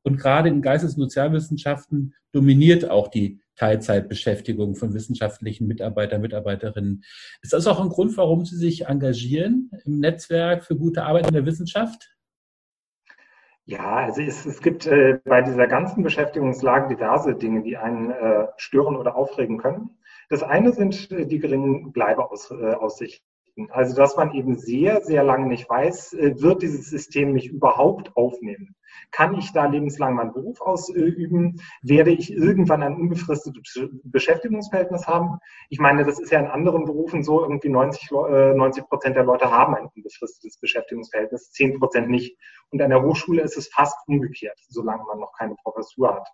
Und 0.03 0.17
gerade 0.17 0.49
in 0.49 0.63
Geistes- 0.63 0.95
und 0.95 1.03
Sozialwissenschaften 1.03 2.15
dominiert 2.33 2.89
auch 2.89 3.09
die 3.09 3.41
Teilzeitbeschäftigung 3.63 4.75
von 4.75 4.93
wissenschaftlichen 4.93 5.69
Mitarbeitern, 5.69 6.21
Mitarbeiterinnen. 6.21 7.05
Ist 7.43 7.53
das 7.53 7.69
auch 7.69 7.81
ein 7.81 7.91
Grund, 7.91 8.17
warum 8.17 8.45
Sie 8.45 8.57
sich 8.57 8.87
engagieren 8.87 9.71
im 9.85 10.01
Netzwerk 10.01 10.65
für 10.65 10.75
gute 10.75 11.05
Arbeit 11.05 11.29
in 11.29 11.35
der 11.35 11.47
Wissenschaft? 11.47 12.13
Ja, 13.65 13.99
also 13.99 14.21
es, 14.21 14.45
es 14.47 14.61
gibt 14.61 14.89
äh, 14.89 15.21
bei 15.25 15.43
dieser 15.43 15.69
ganzen 15.69 16.03
Beschäftigungslage 16.03 16.97
diverse 16.97 17.37
Dinge, 17.37 17.63
die 17.63 17.77
einen 17.77 18.11
äh, 18.11 18.49
stören 18.57 18.97
oder 18.97 19.15
aufregen 19.15 19.59
können. 19.59 19.91
Das 20.29 20.43
eine 20.43 20.73
sind 20.73 21.13
äh, 21.13 21.25
die 21.25 21.39
geringen 21.39 21.93
Bleibeaussichten. 21.93 23.25
Also, 23.71 23.95
dass 23.95 24.17
man 24.17 24.33
eben 24.33 24.57
sehr, 24.57 25.03
sehr 25.03 25.23
lange 25.23 25.47
nicht 25.47 25.71
weiß, 25.71 26.15
äh, 26.15 26.43
wird 26.43 26.63
dieses 26.63 26.91
System 26.91 27.33
mich 27.33 27.47
überhaupt 27.47 28.17
aufnehmen? 28.17 28.75
Kann 29.11 29.35
ich 29.35 29.53
da 29.53 29.67
lebenslang 29.67 30.15
meinen 30.15 30.33
Beruf 30.33 30.61
ausüben? 30.61 31.61
Werde 31.83 32.11
ich 32.11 32.33
irgendwann 32.33 32.83
ein 32.83 32.95
unbefristetes 32.95 33.89
Beschäftigungsverhältnis 34.05 35.07
haben? 35.07 35.39
Ich 35.69 35.79
meine, 35.79 36.05
das 36.05 36.19
ist 36.19 36.31
ja 36.31 36.41
in 36.41 36.47
anderen 36.47 36.85
Berufen 36.85 37.23
so, 37.23 37.43
irgendwie 37.43 37.69
90, 37.69 38.11
90 38.11 38.83
äh, 38.83 38.87
Prozent 38.87 39.17
der 39.17 39.25
Leute 39.25 39.51
haben 39.51 39.75
ein 39.75 39.89
unbefristetes 39.95 40.59
Beschäftigungsverhältnis, 40.59 41.53
10 41.53 41.79
Prozent 41.79 42.09
nicht. 42.09 42.37
Und 42.71 42.81
an 42.81 42.91
der 42.91 43.03
Hochschule 43.03 43.43
ist 43.43 43.57
es 43.57 43.69
fast 43.69 43.97
umgekehrt, 44.07 44.59
solange 44.69 45.05
man 45.05 45.21
noch 45.21 45.33
keine 45.37 45.55
Professur 45.63 46.15
hat. 46.15 46.29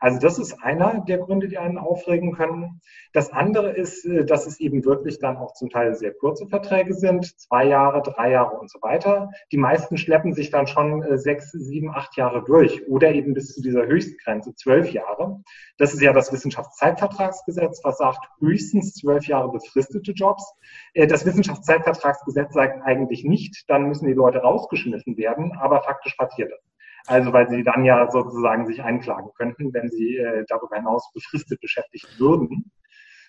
Also 0.00 0.18
das 0.18 0.38
ist 0.38 0.62
einer 0.62 1.04
der 1.06 1.18
Gründe, 1.18 1.48
die 1.48 1.58
einen 1.58 1.78
aufregen 1.78 2.32
können. 2.32 2.80
Das 3.12 3.32
andere 3.32 3.72
ist, 3.72 4.04
äh, 4.04 4.24
dass 4.24 4.46
es 4.46 4.60
eben 4.60 4.84
wirklich 4.84 5.18
dann 5.18 5.36
auch 5.36 5.54
zum 5.54 5.70
Teil 5.70 5.94
sehr 5.94 6.12
kurze 6.12 6.46
Verträge 6.46 6.94
sind, 6.94 7.38
zwei 7.38 7.64
Jahre, 7.66 8.02
drei 8.02 8.30
Jahre 8.30 8.58
und 8.58 8.70
so 8.70 8.80
weiter. 8.82 9.30
Die 9.52 9.58
meisten 9.58 9.96
schleppen 9.96 10.34
sich 10.34 10.50
dann 10.50 10.66
schon 10.66 11.02
äh, 11.02 11.18
sechs, 11.18 11.50
sieben, 11.52 11.90
acht 11.90 12.16
Jahre 12.16 12.44
durch 12.44 12.86
oder 12.88 13.12
eben 13.12 13.34
bis 13.34 13.54
zu 13.54 13.62
dieser 13.62 13.86
Höchstgrenze 13.86 14.54
zwölf 14.54 14.90
Jahre. 14.90 15.42
Das 15.78 15.92
ist 15.92 16.02
ja 16.02 16.12
das 16.12 16.32
Wissenschaftszeitvertragsgesetz, 16.32 17.80
was 17.82 17.98
sagt 17.98 18.26
höchstens 18.40 18.94
zwölf 18.94 19.26
Jahre 19.26 19.50
befristete 19.50 20.12
Jobs. 20.12 20.54
Äh, 20.94 21.06
das 21.06 21.24
Wissenschaftszeitvertragsgesetz 21.24 22.52
sagt 22.52 22.82
eigentlich 22.84 23.24
nicht, 23.24 23.64
dann 23.68 23.84
müssen 23.84 24.06
die 24.06 24.14
Leute 24.14 24.38
rausgeschmissen 24.38 25.16
werden, 25.16 25.52
aber 25.58 25.82
faktisch 25.82 26.14
passiert 26.16 26.52
das. 26.52 26.75
Also 27.06 27.32
weil 27.32 27.48
sie 27.48 27.62
dann 27.62 27.84
ja 27.84 28.10
sozusagen 28.10 28.66
sich 28.66 28.82
einklagen 28.82 29.30
könnten, 29.36 29.72
wenn 29.72 29.90
sie 29.90 30.16
äh, 30.16 30.44
darüber 30.48 30.76
hinaus 30.76 31.10
befristet 31.12 31.60
beschäftigt 31.60 32.18
würden. 32.18 32.70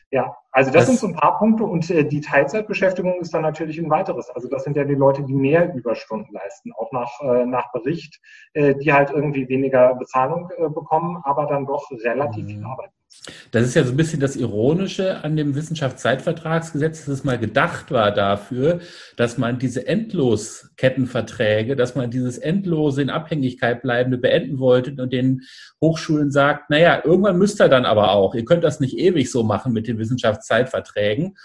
Ja, 0.09 0.37
also 0.51 0.71
das, 0.71 0.85
das, 0.85 0.87
sind 0.87 0.99
so 0.99 1.07
ein 1.07 1.19
paar 1.19 1.37
Punkte 1.37 1.65
und 1.65 1.89
äh, 1.89 2.05
die 2.05 2.21
Teilzeitbeschäftigung 2.21 3.19
ist 3.19 3.33
dann 3.33 3.41
natürlich 3.41 3.77
ein 3.77 3.89
weiteres. 3.89 4.29
Also 4.29 4.47
das 4.47 4.63
sind 4.63 4.77
ja 4.77 4.85
die 4.85 4.95
Leute, 4.95 5.23
die 5.23 5.33
mehr 5.33 5.73
Überstunden 5.73 6.33
leisten, 6.33 6.71
auch 6.77 6.93
nach, 6.93 7.19
äh, 7.19 7.45
nach 7.45 7.73
Bericht, 7.73 8.21
äh, 8.53 8.73
die 8.75 8.93
halt 8.93 9.11
irgendwie 9.11 9.49
weniger 9.49 9.95
Bezahlung 9.95 10.49
äh, 10.57 10.69
bekommen, 10.69 11.21
aber 11.25 11.45
dann 11.45 11.65
doch 11.65 11.91
relativ 11.91 12.45
mhm. 12.45 12.49
viel 12.49 12.63
arbeiten. 12.63 12.93
Das 13.51 13.63
ist 13.63 13.75
ja 13.75 13.83
so 13.83 13.91
ein 13.91 13.97
bisschen 13.97 14.19
das 14.19 14.35
Ironische 14.35 15.23
an 15.23 15.35
dem 15.35 15.55
Wissenschaftszeitvertragsgesetz, 15.55 17.05
dass 17.05 17.07
es 17.07 17.23
mal 17.23 17.37
gedacht 17.37 17.91
war 17.91 18.11
dafür, 18.11 18.79
dass 19.15 19.37
man 19.37 19.59
diese 19.59 19.87
Endloskettenverträge, 19.87 21.75
dass 21.75 21.95
man 21.95 22.11
dieses 22.11 22.37
endlose 22.37 23.01
in 23.01 23.09
Abhängigkeit 23.09 23.81
bleibende 23.81 24.17
beenden 24.17 24.59
wollte 24.59 25.01
und 25.01 25.13
den 25.13 25.41
Hochschulen 25.81 26.31
sagt, 26.31 26.69
naja, 26.69 27.01
irgendwann 27.03 27.37
müsst 27.37 27.61
ihr 27.61 27.69
dann 27.69 27.85
aber 27.85 28.11
auch. 28.11 28.35
Ihr 28.35 28.45
könnt 28.45 28.63
das 28.63 28.79
nicht 28.79 28.97
ewig 28.97 29.31
so 29.31 29.43
machen 29.43 29.73
mit 29.73 29.87
den 29.87 29.97
Wissenschaftszeitverträgen. 29.97 31.35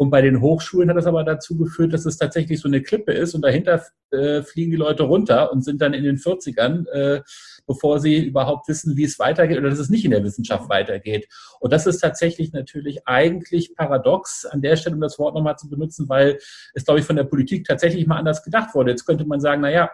Und 0.00 0.08
bei 0.08 0.22
den 0.22 0.40
Hochschulen 0.40 0.88
hat 0.88 0.96
das 0.96 1.04
aber 1.04 1.24
dazu 1.24 1.58
geführt, 1.58 1.92
dass 1.92 2.06
es 2.06 2.16
tatsächlich 2.16 2.58
so 2.58 2.68
eine 2.68 2.80
Klippe 2.80 3.12
ist 3.12 3.34
und 3.34 3.42
dahinter 3.42 3.84
äh, 4.10 4.40
fliegen 4.40 4.70
die 4.70 4.78
Leute 4.78 5.02
runter 5.02 5.52
und 5.52 5.62
sind 5.62 5.82
dann 5.82 5.92
in 5.92 6.04
den 6.04 6.16
40ern, 6.16 6.88
äh, 6.88 7.20
bevor 7.66 8.00
sie 8.00 8.24
überhaupt 8.24 8.68
wissen, 8.68 8.96
wie 8.96 9.04
es 9.04 9.18
weitergeht 9.18 9.58
oder 9.58 9.70
dass 9.70 9.78
es 9.78 9.90
nicht 9.90 10.04
in 10.04 10.10
der 10.10 10.24
Wissenschaft 10.24 10.68
weitergeht. 10.68 11.28
Und 11.60 11.72
das 11.72 11.86
ist 11.86 11.98
tatsächlich 12.00 12.52
natürlich 12.52 13.06
eigentlich 13.06 13.74
paradox 13.74 14.46
an 14.46 14.62
der 14.62 14.76
Stelle, 14.76 14.96
um 14.96 15.00
das 15.00 15.18
Wort 15.18 15.34
nochmal 15.34 15.56
zu 15.56 15.68
benutzen, 15.68 16.08
weil 16.08 16.38
es, 16.74 16.84
glaube 16.84 17.00
ich, 17.00 17.06
von 17.06 17.16
der 17.16 17.24
Politik 17.24 17.66
tatsächlich 17.66 18.06
mal 18.06 18.18
anders 18.18 18.42
gedacht 18.42 18.74
wurde. 18.74 18.90
Jetzt 18.90 19.04
könnte 19.04 19.24
man 19.24 19.40
sagen, 19.40 19.62
na 19.62 19.70
ja, 19.70 19.90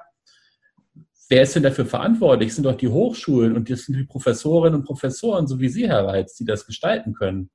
wer 1.28 1.42
ist 1.42 1.54
denn 1.54 1.62
dafür 1.62 1.86
verantwortlich? 1.86 2.50
Es 2.50 2.54
sind 2.56 2.64
doch 2.64 2.76
die 2.76 2.88
Hochschulen 2.88 3.56
und 3.56 3.70
das 3.70 3.86
sind 3.86 3.96
die 3.96 4.04
Professorinnen 4.04 4.80
und 4.80 4.86
Professoren, 4.86 5.46
so 5.46 5.60
wie 5.60 5.68
Sie, 5.68 5.88
Herr 5.88 6.06
Reitz, 6.06 6.36
die 6.36 6.44
das 6.44 6.66
gestalten 6.66 7.14
können. 7.14 7.50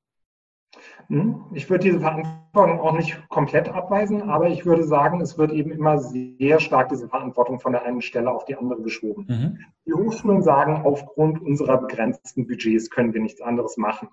Hm? 1.08 1.44
Ich 1.52 1.68
würde 1.68 1.84
diese 1.84 2.00
Verantwortung 2.00 2.80
auch 2.80 2.92
nicht 2.92 3.28
komplett 3.28 3.68
abweisen, 3.68 4.22
aber 4.22 4.48
ich 4.48 4.64
würde 4.64 4.84
sagen, 4.84 5.20
es 5.20 5.38
wird 5.38 5.52
eben 5.52 5.70
immer 5.70 5.98
sehr 5.98 6.60
stark 6.60 6.88
diese 6.88 7.08
Verantwortung 7.08 7.60
von 7.60 7.72
der 7.72 7.84
einen 7.84 8.02
Stelle 8.02 8.30
auf 8.30 8.44
die 8.44 8.56
andere 8.56 8.82
geschoben. 8.82 9.26
Mhm. 9.28 9.58
Die 9.86 9.92
Hochschulen 9.92 10.42
sagen, 10.42 10.82
aufgrund 10.84 11.40
unserer 11.40 11.78
begrenzten 11.78 12.46
Budgets 12.46 12.90
können 12.90 13.12
wir 13.14 13.20
nichts 13.20 13.40
anderes 13.40 13.76
machen. 13.76 14.08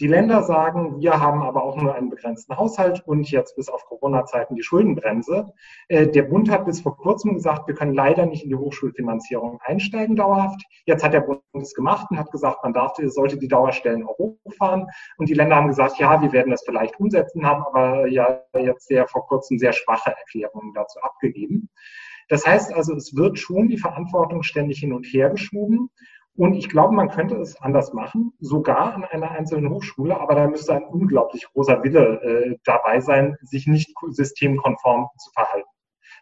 Die 0.00 0.08
Länder 0.08 0.42
sagen, 0.42 1.00
wir 1.00 1.20
haben 1.20 1.42
aber 1.42 1.62
auch 1.62 1.76
nur 1.76 1.94
einen 1.94 2.10
begrenzten 2.10 2.56
Haushalt 2.56 3.06
und 3.06 3.30
jetzt 3.30 3.54
bis 3.54 3.68
auf 3.68 3.84
Corona-Zeiten 3.86 4.56
die 4.56 4.62
Schuldenbremse. 4.64 5.52
Äh, 5.86 6.08
der 6.08 6.24
Bund 6.24 6.50
hat 6.50 6.64
bis 6.64 6.80
vor 6.80 6.96
kurzem 6.96 7.34
gesagt, 7.34 7.68
wir 7.68 7.76
können 7.76 7.94
leider 7.94 8.26
nicht 8.26 8.42
in 8.42 8.48
die 8.48 8.56
Hochschulfinanzierung 8.56 9.60
einsteigen 9.62 10.16
dauerhaft. 10.16 10.60
Jetzt 10.84 11.04
hat 11.04 11.12
der 11.12 11.20
Bund 11.20 11.42
es 11.54 11.74
gemacht 11.74 12.08
und 12.10 12.18
hat 12.18 12.32
gesagt, 12.32 12.64
man 12.64 12.72
darf, 12.72 12.94
sollte 12.96 13.38
die 13.38 13.46
Dauerstellen 13.46 14.04
auch 14.04 14.18
hochfahren. 14.18 14.88
Und 15.16 15.28
die 15.28 15.34
Länder 15.34 15.54
haben 15.54 15.68
gesagt, 15.68 15.98
ja, 15.98 16.20
wir 16.20 16.32
werden 16.32 16.50
das 16.50 16.64
vielleicht 16.64 16.98
umsetzen, 16.98 17.46
haben 17.46 17.62
aber 17.62 18.08
ja 18.08 18.40
jetzt 18.58 18.88
sehr 18.88 19.06
vor 19.06 19.26
kurzem 19.28 19.58
sehr 19.58 19.72
schwache 19.72 20.10
Erklärungen 20.10 20.72
dazu 20.74 20.98
abgegeben. 21.02 21.70
Das 22.28 22.46
heißt 22.46 22.72
also, 22.72 22.94
es 22.94 23.14
wird 23.14 23.38
schon 23.38 23.68
die 23.68 23.78
Verantwortung 23.78 24.42
ständig 24.42 24.78
hin 24.78 24.92
und 24.92 25.04
her 25.04 25.30
geschoben. 25.30 25.90
Und 26.36 26.54
ich 26.54 26.68
glaube, 26.68 26.94
man 26.94 27.10
könnte 27.10 27.36
es 27.36 27.60
anders 27.60 27.92
machen, 27.92 28.32
sogar 28.40 28.94
an 28.94 29.04
einer 29.04 29.30
einzelnen 29.30 29.70
Hochschule, 29.70 30.20
aber 30.20 30.34
da 30.34 30.48
müsste 30.48 30.74
ein 30.74 30.84
unglaublich 30.84 31.46
großer 31.52 31.82
Wille 31.84 32.20
äh, 32.22 32.58
dabei 32.64 33.00
sein, 33.00 33.36
sich 33.42 33.68
nicht 33.68 33.94
systemkonform 34.10 35.08
zu 35.18 35.30
verhalten. 35.30 35.68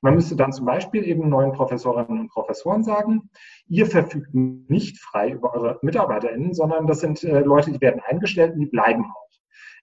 Man 0.03 0.15
müsste 0.15 0.37
dann 0.37 0.53
zum 0.53 0.67
Beispiel 0.67 1.07
eben 1.07 1.29
neuen 1.29 1.53
Professorinnen 1.53 2.21
und 2.21 2.29
Professoren 2.29 2.83
sagen, 2.83 3.31
ihr 3.69 3.87
verfügt 3.87 4.35
nicht 4.35 4.99
frei 4.99 5.31
über 5.31 5.55
eure 5.55 5.79
MitarbeiterInnen, 5.83 6.53
sondern 6.55 6.87
das 6.87 7.01
sind 7.01 7.23
äh, 7.23 7.41
Leute, 7.41 7.71
die 7.71 7.81
werden 7.81 8.03
eingestellt 8.05 8.55
und 8.55 8.61
die 8.61 8.67
bleiben 8.67 9.05
auch. 9.05 9.29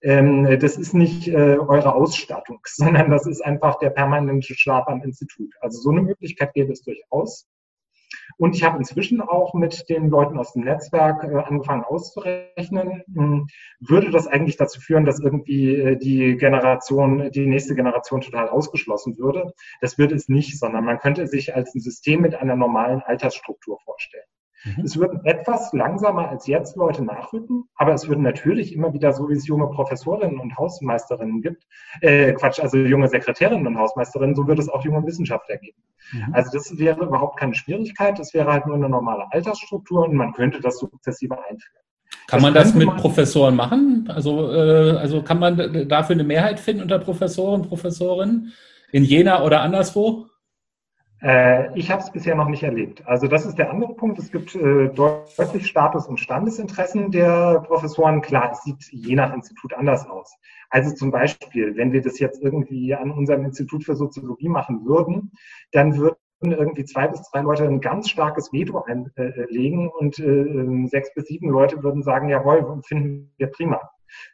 Ähm, 0.02 0.60
das 0.60 0.78
ist 0.78 0.94
nicht 0.94 1.28
äh, 1.28 1.58
eure 1.58 1.94
Ausstattung, 1.96 2.60
sondern 2.66 3.10
das 3.10 3.26
ist 3.26 3.44
einfach 3.44 3.80
der 3.80 3.90
permanente 3.90 4.54
Stab 4.54 4.88
am 4.90 5.02
Institut. 5.02 5.54
Also 5.62 5.80
so 5.80 5.90
eine 5.90 6.02
Möglichkeit 6.02 6.54
gäbe 6.54 6.74
es 6.74 6.84
durchaus. 6.84 7.48
Und 8.38 8.56
ich 8.56 8.64
habe 8.64 8.78
inzwischen 8.78 9.22
auch 9.22 9.54
mit 9.54 9.90
den 9.90 10.10
Leuten 10.10 10.38
aus 10.38 10.54
dem 10.54 10.64
Netzwerk 10.64 11.24
äh, 11.24 11.36
angefangen 11.36 11.84
auszurechnen. 11.84 13.04
Hm, 13.14 13.48
würde 13.80 14.12
das 14.12 14.28
eigentlich 14.28 14.58
dazu 14.58 14.80
führen, 14.80 15.06
dass 15.06 15.20
irgendwie 15.20 15.76
äh, 15.76 15.96
die 15.98 16.38
Generation, 16.38 17.32
die 17.32 17.48
nächste 17.48 17.76
Generation 17.76 18.22
total 18.22 18.50
ausgeschlossen 18.50 19.18
würde? 19.18 19.54
Das 19.82 19.98
würde 19.98 20.16
es 20.16 20.30
nicht, 20.30 20.60
sondern 20.60 20.86
man 20.86 21.00
könnte 21.00 21.28
sich 21.28 21.56
als 21.56 21.74
ein 21.76 21.82
System 21.82 22.22
mit 22.22 22.36
einer 22.36 22.56
normalen 22.56 23.02
Altersstruktur 23.02 23.80
vorstellen. 23.84 24.26
Mhm. 24.64 24.84
Es 24.84 24.98
würden 24.98 25.24
etwas 25.26 25.72
langsamer 25.74 26.30
als 26.30 26.48
jetzt 26.48 26.76
Leute 26.76 27.04
nachrücken, 27.04 27.66
aber 27.76 27.94
es 27.94 28.08
würden 28.08 28.24
natürlich 28.24 28.74
immer 28.74 28.94
wieder, 28.94 29.14
so 29.14 29.30
wie 29.30 29.34
es 29.34 29.48
junge 29.48 29.68
Professorinnen 29.68 30.40
und 30.40 30.58
Hausmeisterinnen 30.58 31.42
gibt, 31.42 31.66
äh, 32.02 32.34
Quatsch, 32.34 32.60
also 32.60 32.78
junge 32.78 33.08
Sekretärinnen 33.08 33.66
und 33.68 33.78
Hausmeisterinnen, 33.78 34.36
so 34.36 34.48
wird 34.48 34.60
es 34.60 34.70
auch 34.70 34.84
junge 34.84 35.06
Wissenschaftler 35.06 35.58
geben. 35.58 35.78
Mhm. 36.12 36.34
Also 36.34 36.52
das 36.52 36.78
wäre 36.78 37.06
überhaupt 37.06 37.40
keine 37.40 37.56
Schwierigkeit, 37.56 38.20
das 38.20 38.34
wäre 38.34 38.52
halt 38.52 38.66
nur 38.66 38.76
eine 38.76 38.90
normale 38.90 39.32
Altersstruktur 39.32 40.06
und 40.06 40.16
man 40.16 40.34
könnte 40.34 40.60
das 40.60 40.80
sukzessive 40.80 41.38
einführen. 41.38 41.84
Kann 42.28 42.38
das 42.38 42.42
man 42.42 42.54
das 42.54 42.74
mit 42.74 42.88
man 42.88 42.98
Professoren 42.98 43.56
machen? 43.56 44.10
Also, 44.14 44.52
äh, 44.52 44.98
also 44.98 45.22
kann 45.24 45.40
man 45.40 45.88
dafür 45.88 46.16
eine 46.16 46.24
Mehrheit 46.24 46.60
finden 46.60 46.84
unter 46.84 47.00
Professoren, 47.00 47.64
Professorinnen 47.64 48.52
in 48.92 49.04
Jena 49.04 49.44
oder 49.44 49.62
anderswo? 49.62 50.28
Äh, 51.22 51.78
ich 51.78 51.92
habe 51.92 52.02
es 52.02 52.12
bisher 52.12 52.36
noch 52.36 52.48
nicht 52.48 52.64
erlebt. 52.64 53.06
Also 53.06 53.28
das 53.28 53.46
ist 53.46 53.58
der 53.58 53.70
andere 53.72 53.94
Punkt. 53.94 54.20
Es 54.20 54.32
gibt 54.32 54.56
äh, 54.56 54.88
deutlich 54.90 55.68
Status- 55.68 56.08
und 56.08 56.20
Standesinteressen 56.20 57.12
der 57.12 57.62
Professoren. 57.68 58.22
Klar, 58.22 58.52
es 58.52 58.64
sieht 58.64 58.84
je 58.92 59.16
nach 59.16 59.34
Institut 59.34 59.74
anders 59.74 60.08
aus. 60.08 60.34
Also 60.70 60.94
zum 60.96 61.12
Beispiel, 61.12 61.76
wenn 61.76 61.92
wir 61.92 62.02
das 62.02 62.20
jetzt 62.20 62.42
irgendwie 62.42 62.94
an 62.94 63.12
unserem 63.12 63.44
Institut 63.44 63.84
für 63.84 63.96
Soziologie 63.96 64.50
machen 64.50 64.86
würden, 64.86 65.32
dann 65.72 65.98
würden 65.98 66.16
irgendwie 66.42 66.86
zwei 66.86 67.08
bis 67.08 67.22
drei 67.30 67.42
Leute 67.42 67.66
ein 67.66 67.82
ganz 67.82 68.10
starkes 68.10 68.54
Veto 68.54 68.82
einlegen 68.84 69.90
und 69.90 70.20
äh, 70.20 70.88
sechs 70.88 71.14
bis 71.14 71.26
sieben 71.26 71.50
Leute 71.50 71.84
würden 71.84 72.02
sagen, 72.02 72.30
jawohl, 72.30 72.82
finden 72.84 73.34
wir 73.38 73.48
prima. 73.48 73.82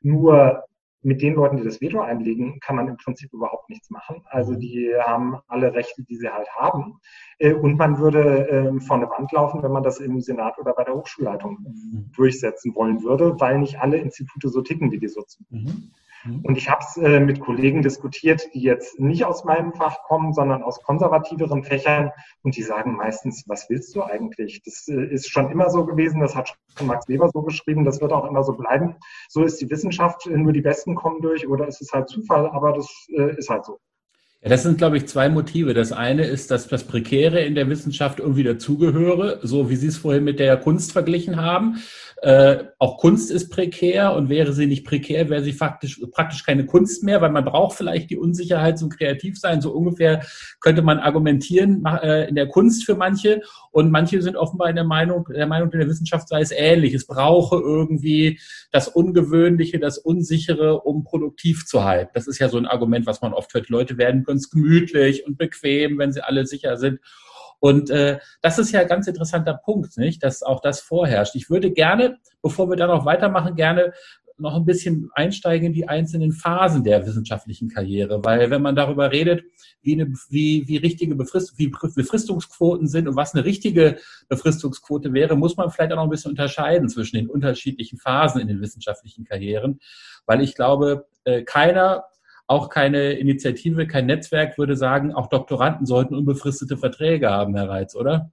Nur 0.02 0.64
mit 1.06 1.22
den 1.22 1.36
Leuten, 1.36 1.58
die 1.58 1.64
das 1.64 1.82
Veto 1.82 2.02
einlegen, 2.02 2.60
kann 2.60 2.76
man 2.76 2.88
im 2.88 2.98
Prinzip 2.98 3.32
überhaupt 3.32 3.70
nichts 3.70 3.92
machen. 3.92 4.24
Also 4.26 4.54
mhm. 4.54 4.60
die 4.60 4.92
haben 5.00 5.38
alle 5.48 5.74
Rechte, 5.74 6.04
die 6.04 6.16
sie 6.16 6.30
halt 6.30 6.50
haben. 6.56 7.00
Äh, 7.38 7.54
und 7.54 7.78
man 7.78 8.00
würde 8.00 8.48
ähm, 8.50 8.82
vor 8.82 8.98
eine 8.98 9.10
Wand 9.10 9.32
laufen, 9.32 9.62
wenn 9.62 9.72
man 9.72 9.84
das 9.84 10.00
im 10.00 10.20
Senat 10.20 10.58
oder 10.58 10.74
bei 10.74 10.84
der 10.84 10.96
Hochschulleitung 10.96 11.60
mhm. 11.60 12.12
durchsetzen 12.16 12.74
wollen 12.74 13.04
würde, 13.04 13.40
weil 13.40 13.60
nicht 13.60 13.80
alle 13.80 13.98
Institute 13.98 14.50
so 14.50 14.62
ticken 14.62 14.92
wie 14.92 15.00
die 15.00 15.08
Soziologie. 15.08 15.72
Mhm. 15.72 15.92
Mhm. 16.26 16.42
Und 16.44 16.58
ich 16.58 16.70
habe 16.70 16.82
es 16.82 16.98
äh, 16.98 17.20
mit 17.20 17.40
Kollegen 17.40 17.82
diskutiert, 17.82 18.50
die 18.54 18.62
jetzt 18.62 19.00
nicht 19.00 19.26
aus 19.26 19.44
meinem 19.44 19.74
Fach 19.74 20.04
kommen, 20.04 20.34
sondern 20.34 20.64
aus 20.64 20.82
konservativeren 20.82 21.64
Fächern. 21.64 22.12
Und 22.44 22.56
die 22.58 22.64
sagen 22.64 22.96
meistens, 22.96 23.44
was 23.48 23.70
willst 23.70 23.96
du 23.96 24.04
eigentlich? 24.04 24.62
Das 24.64 24.88
äh, 24.88 25.06
ist 25.06 25.30
schon 25.30 25.52
immer 25.52 25.70
so 25.70 25.86
gewesen, 25.86 26.22
das 26.22 26.36
hat 26.36 26.56
schon 26.78 26.88
Max 26.88 27.08
Weber 27.08 27.30
so 27.30 27.42
geschrieben, 27.42 27.86
das 27.86 28.02
wird 28.02 28.12
auch 28.12 28.26
immer 28.26 28.44
so 28.44 28.54
bleiben. 28.54 28.96
So 29.30 29.44
ist 29.44 29.62
die 29.62 29.70
Wissenschaft, 29.70 30.26
nur 30.28 30.54
die 30.54 30.62
Besten 30.62 30.96
kommen 30.96 31.22
durch 31.22 31.48
oder 31.48 31.68
es 31.68 31.82
ist 31.82 31.94
halt 31.94 32.10
Zufall, 32.10 32.48
aber 32.50 32.74
das 32.74 33.08
äh, 33.16 33.38
ist 33.38 33.50
halt 33.50 33.66
so. 33.66 33.80
Ja, 34.46 34.50
das 34.50 34.62
sind, 34.62 34.78
glaube 34.78 34.98
ich, 34.98 35.08
zwei 35.08 35.28
Motive. 35.28 35.74
Das 35.74 35.92
eine 35.92 36.24
ist, 36.24 36.52
dass 36.52 36.68
das 36.68 36.84
Prekäre 36.84 37.40
in 37.40 37.56
der 37.56 37.68
Wissenschaft 37.68 38.20
irgendwie 38.20 38.44
dazugehöre, 38.44 39.40
so 39.42 39.72
wie 39.72 39.76
Sie 39.76 39.88
es 39.88 39.98
vorhin 39.98 40.24
mit 40.24 40.38
der 40.38 40.56
Kunst 40.58 40.92
verglichen 40.92 41.38
haben. 41.38 41.80
Äh, 42.22 42.66
auch 42.78 42.98
Kunst 42.98 43.32
ist 43.32 43.50
prekär 43.50 44.14
und 44.14 44.30
wäre 44.30 44.54
sie 44.54 44.68
nicht 44.68 44.86
prekär, 44.86 45.30
wäre 45.30 45.44
sie 45.44 45.52
faktisch, 45.52 46.00
praktisch 46.12 46.44
keine 46.44 46.66
Kunst 46.66 47.04
mehr, 47.04 47.22
weil 47.22 47.32
man 47.32 47.44
braucht 47.44 47.76
vielleicht 47.76 48.10
die 48.10 48.18
Unsicherheit 48.18 48.78
zum 48.78 48.90
Kreativsein. 48.90 49.62
So 49.62 49.72
ungefähr 49.72 50.24
könnte 50.60 50.82
man 50.82 51.00
argumentieren 51.00 51.84
äh, 51.86 52.30
in 52.30 52.36
der 52.36 52.48
Kunst 52.48 52.86
für 52.86 52.96
manche. 52.96 53.42
Und 53.76 53.92
manche 53.92 54.22
sind 54.22 54.38
offenbar 54.38 54.70
in 54.70 54.78
der 54.78 54.86
Meinung, 54.86 55.28
der 55.28 55.48
Meinung 55.48 55.70
in 55.74 55.80
der 55.80 55.90
Wissenschaft 55.90 56.30
sei 56.30 56.40
es 56.40 56.52
ähnlich. 56.52 56.94
Es 56.94 57.06
brauche 57.06 57.58
irgendwie 57.58 58.40
das 58.72 58.88
Ungewöhnliche, 58.88 59.80
das 59.80 59.98
Unsichere, 59.98 60.80
um 60.80 61.04
produktiv 61.04 61.66
zu 61.66 61.84
halten. 61.84 62.12
Das 62.14 62.26
ist 62.26 62.40
ja 62.40 62.48
so 62.48 62.58
ein 62.58 62.68
Argument, 62.68 63.06
was 63.06 63.22
man 63.22 63.34
oft 63.34 63.54
hört. 63.54 63.68
Leute 63.68 63.98
werden 63.98 64.24
ganz 64.24 64.50
gemütlich 64.50 65.28
und 65.28 65.38
bequem, 65.38 65.98
wenn 65.98 66.14
sie 66.14 66.24
alle 66.24 66.46
sicher 66.46 66.78
sind. 66.78 67.02
Und 67.60 67.90
äh, 67.90 68.20
das 68.42 68.60
ist 68.60 68.72
ja 68.72 68.80
ein 68.80 68.88
ganz 68.88 69.08
interessanter 69.08 69.56
Punkt, 69.56 69.98
nicht, 69.98 70.24
dass 70.24 70.42
auch 70.42 70.62
das 70.62 70.80
vorherrscht. 70.80 71.36
Ich 71.36 71.50
würde 71.50 71.70
gerne, 71.70 72.20
bevor 72.42 72.70
wir 72.70 72.78
da 72.78 72.88
noch 72.88 73.06
weitermachen, 73.06 73.58
gerne 73.58 73.92
noch 74.38 74.56
ein 74.56 74.66
bisschen 74.66 75.10
einsteigen 75.14 75.68
in 75.68 75.74
die 75.74 75.88
einzelnen 75.88 76.32
Phasen 76.32 76.84
der 76.84 77.06
wissenschaftlichen 77.06 77.70
Karriere, 77.70 78.24
weil 78.24 78.50
wenn 78.50 78.62
man 78.62 78.76
darüber 78.76 79.12
redet, 79.12 79.44
wie, 79.82 79.94
eine, 79.94 80.14
wie, 80.30 80.68
wie 80.68 80.78
richtige 80.78 81.16
Befrist, 81.16 81.58
wie 81.58 81.68
Befristungsquoten 81.70 82.88
sind 82.88 83.08
und 83.08 83.16
was 83.16 83.34
eine 83.34 83.46
richtige 83.46 83.98
Befristungsquote 84.28 85.14
wäre, 85.14 85.36
muss 85.36 85.58
man 85.58 85.70
vielleicht 85.70 85.92
auch 85.92 85.98
noch 85.98 86.04
ein 86.04 86.10
bisschen 86.10 86.32
unterscheiden 86.32 86.90
zwischen 86.90 87.18
den 87.18 87.30
unterschiedlichen 87.30 87.98
Phasen 87.98 88.42
in 88.42 88.48
den 88.48 88.62
wissenschaftlichen 88.62 89.26
Karrieren, 89.26 89.80
weil 90.26 90.42
ich 90.42 90.56
glaube, 90.56 91.08
äh, 91.24 91.44
keiner 91.44 92.06
auch 92.48 92.70
keine 92.70 93.14
Initiative, 93.14 93.88
kein 93.88 94.06
Netzwerk 94.06 94.58
würde 94.58 94.76
sagen, 94.76 95.14
auch 95.14 95.28
Doktoranden 95.28 95.86
sollten 95.86 96.14
unbefristete 96.14 96.78
Verträge 96.78 97.32
haben, 97.32 97.56
Herr 97.56 97.70
Reitz, 97.70 97.96
oder? 97.96 98.32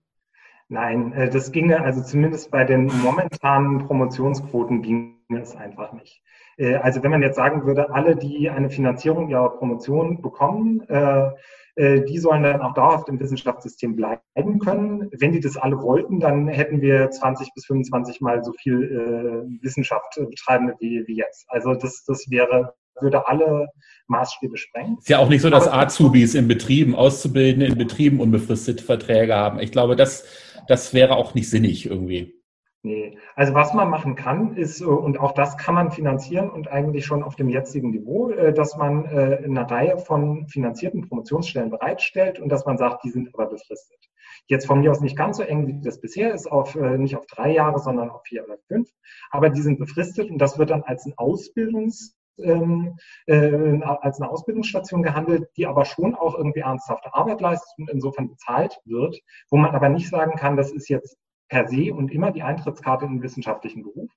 Nein, 0.69 1.13
äh, 1.13 1.31
das 1.31 1.53
ginge, 1.53 1.83
also 1.83 2.03
zumindest 2.03 2.51
bei 2.51 2.65
den 2.65 2.87
momentanen 2.87 3.87
Promotionsquoten 3.87 4.83
ging 4.83 5.17
es 5.41 5.57
einfach 5.57 5.93
nicht. 5.93 6.23
Äh, 6.57 6.77
also 6.77 7.03
wenn 7.03 7.11
man 7.11 7.23
jetzt 7.23 7.37
sagen 7.37 7.65
würde, 7.65 7.91
alle, 7.91 8.17
die 8.17 8.51
eine 8.51 8.71
Finanzierung 8.71 9.29
ihrer 9.29 9.51
Promotion 9.51 10.23
bekommen, 10.23 10.83
äh, 10.89 11.31
äh, 11.77 12.05
die 12.05 12.19
sollen 12.19 12.43
dann 12.43 12.61
auch 12.61 12.75
dauerhaft 12.75 13.09
im 13.09 13.19
Wissenschaftssystem 13.19 13.97
bleiben 13.97 14.59
können. 14.59 15.09
Wenn 15.19 15.33
die 15.33 15.41
das 15.41 15.57
alle 15.57 15.81
wollten, 15.81 16.21
dann 16.21 16.49
hätten 16.49 16.81
wir 16.83 17.11
20 17.11 17.55
bis 17.55 17.67
25 17.67 18.21
Mal 18.21 18.45
so 18.45 18.53
viel 18.53 19.49
Wissenschaft 19.63 20.15
betreiben 20.17 20.73
wie, 20.81 21.03
wie 21.07 21.17
jetzt. 21.17 21.47
Also 21.49 21.75
das, 21.75 22.05
das 22.05 22.31
wäre 22.31 22.75
würde 23.01 23.27
alle 23.27 23.69
Maßstäbe 24.09 24.59
sprengen. 24.59 24.99
Ist 24.99 25.09
ja 25.09 25.19
auch 25.19 25.31
nicht 25.31 25.41
so, 25.41 25.49
dass 25.49 25.67
Azubis 25.67 26.35
in 26.35 26.47
Betrieben, 26.47 26.95
Auszubildende 26.95 27.67
in 27.67 27.79
Betrieben 27.79 28.21
unbefristete 28.21 28.85
Verträge 28.85 29.35
haben. 29.35 29.59
Ich 29.61 29.73
glaube, 29.73 29.97
das, 29.97 30.27
das 30.69 30.93
wäre 30.93 31.17
auch 31.17 31.35
nicht 31.35 31.49
sinnig 31.49 31.87
irgendwie. 31.87 32.42
Nee, 32.85 33.17
also 33.37 33.55
was 33.55 33.75
man 33.75 33.91
machen 33.91 34.17
kann, 34.17 34.57
ist, 34.57 34.81
äh, 34.81 34.85
und 34.85 35.21
auch 35.21 35.33
das 35.33 35.57
kann 35.57 35.77
man 35.77 35.93
finanzieren 35.93 36.51
und 36.51 36.67
eigentlich 36.67 37.07
schon 37.07 37.23
auf 37.23 37.37
dem 37.37 37.49
jetzigen 37.49 37.91
Niveau, 37.91 38.31
äh, 38.31 38.53
dass 38.53 38.77
man 38.77 39.05
äh, 39.05 39.41
eine 39.45 39.71
Reihe 39.71 39.99
von 39.99 40.49
finanzierten 40.49 41.09
Promotionsstellen 41.09 41.71
bereitstellt 41.71 42.41
und 42.41 42.49
dass 42.49 42.67
man 42.67 42.79
sagt, 42.79 43.05
die 43.05 43.11
sind 43.11 43.33
aber 43.35 43.47
befristet. 43.47 44.11
Jetzt 44.49 44.67
von 44.67 44.81
mir 44.81 44.91
aus 44.91 45.01
nicht 45.01 45.17
ganz 45.17 45.37
so 45.37 45.45
eng, 45.45 45.69
wie 45.69 45.81
das 45.81 46.01
bisher 46.01 46.35
ist, 46.35 46.51
auf, 46.51 46.75
nicht 46.75 47.17
auf 47.17 47.27
drei 47.27 47.53
Jahre, 47.53 47.79
sondern 47.79 48.11
auf 48.11 48.23
vier 48.25 48.45
oder 48.45 48.59
fünf, 48.67 48.91
aber 49.31 49.51
die 49.51 49.63
sind 49.63 49.79
befristet 49.79 50.31
und 50.31 50.39
das 50.39 50.59
wird 50.59 50.71
dann 50.71 50.83
als 50.83 51.07
ein 51.07 51.15
Ausbildungs- 51.15 52.15
ähm, 52.39 52.97
äh, 53.27 53.81
als 53.83 54.21
eine 54.21 54.31
Ausbildungsstation 54.31 55.03
gehandelt, 55.03 55.49
die 55.57 55.67
aber 55.67 55.85
schon 55.85 56.15
auch 56.15 56.35
irgendwie 56.35 56.61
ernsthafte 56.61 57.15
Arbeit 57.15 57.41
leistet 57.41 57.79
und 57.79 57.91
insofern 57.91 58.29
bezahlt 58.29 58.81
wird, 58.85 59.21
wo 59.51 59.59
man 59.59 59.75
aber 59.75 59.89
nicht 59.91 60.09
sagen 60.09 60.37
kann, 60.37 60.57
das 60.57 60.73
ist 60.73 60.89
jetzt 60.89 61.17
per 61.53 61.69
se 61.69 61.93
und 61.93 62.11
immer 62.11 62.33
die 62.33 62.43
Eintrittskarte 62.43 63.05
in 63.05 63.13
den 63.13 63.23
wissenschaftlichen 63.23 63.83
Beruf, 63.83 64.11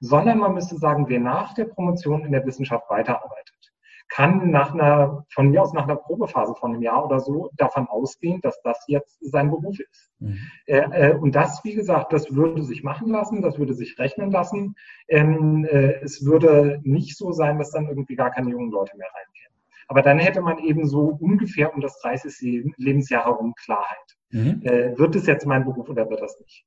sondern 0.00 0.38
man 0.38 0.52
müsste 0.52 0.76
sagen, 0.76 1.06
wer 1.08 1.20
nach 1.20 1.54
der 1.54 1.64
Promotion 1.64 2.26
in 2.26 2.32
der 2.32 2.44
Wissenschaft 2.44 2.90
weiterarbeitet, 2.90 3.72
kann 4.10 4.50
nach 4.50 4.74
einer, 4.74 5.24
von 5.32 5.48
mir 5.48 5.62
aus 5.62 5.72
nach 5.72 5.84
einer 5.84 5.96
Probephase 5.96 6.54
von 6.54 6.72
einem 6.72 6.82
Jahr 6.82 7.02
oder 7.06 7.18
so 7.18 7.48
davon 7.56 7.86
ausgehen, 7.88 8.42
dass 8.42 8.60
das 8.60 8.84
jetzt 8.88 9.16
sein 9.22 9.48
Beruf 9.48 9.80
ist. 9.80 10.10
Mhm. 10.18 10.38
Äh, 10.66 10.80
äh, 10.80 11.16
und 11.16 11.34
das, 11.34 11.64
wie 11.64 11.72
gesagt, 11.72 12.12
das 12.12 12.34
würde 12.34 12.62
sich 12.62 12.82
machen 12.82 13.08
lassen, 13.08 13.40
das 13.40 13.58
würde 13.58 13.72
sich 13.72 13.98
rechnen 13.98 14.30
lassen. 14.30 14.74
Ähm, 15.08 15.64
äh, 15.64 15.94
es 16.02 16.26
würde 16.26 16.78
nicht 16.82 17.16
so 17.16 17.32
sein, 17.32 17.56
dass 17.56 17.70
dann 17.70 17.88
irgendwie 17.88 18.16
gar 18.16 18.30
keine 18.30 18.50
jungen 18.50 18.70
Leute 18.70 18.98
mehr 18.98 19.08
reinkämen. 19.08 19.56
Aber 19.88 20.02
dann 20.02 20.18
hätte 20.18 20.42
man 20.42 20.58
eben 20.58 20.86
so 20.86 21.16
ungefähr 21.18 21.74
um 21.74 21.80
das 21.80 21.98
30. 22.00 22.74
Lebensjahr 22.76 23.24
herum 23.24 23.54
Klarheit. 23.64 24.18
Mhm. 24.30 24.60
Äh, 24.62 24.98
wird 24.98 25.16
es 25.16 25.26
jetzt 25.26 25.46
mein 25.46 25.64
Beruf 25.64 25.88
oder 25.88 26.10
wird 26.10 26.20
das 26.20 26.38
nicht? 26.38 26.66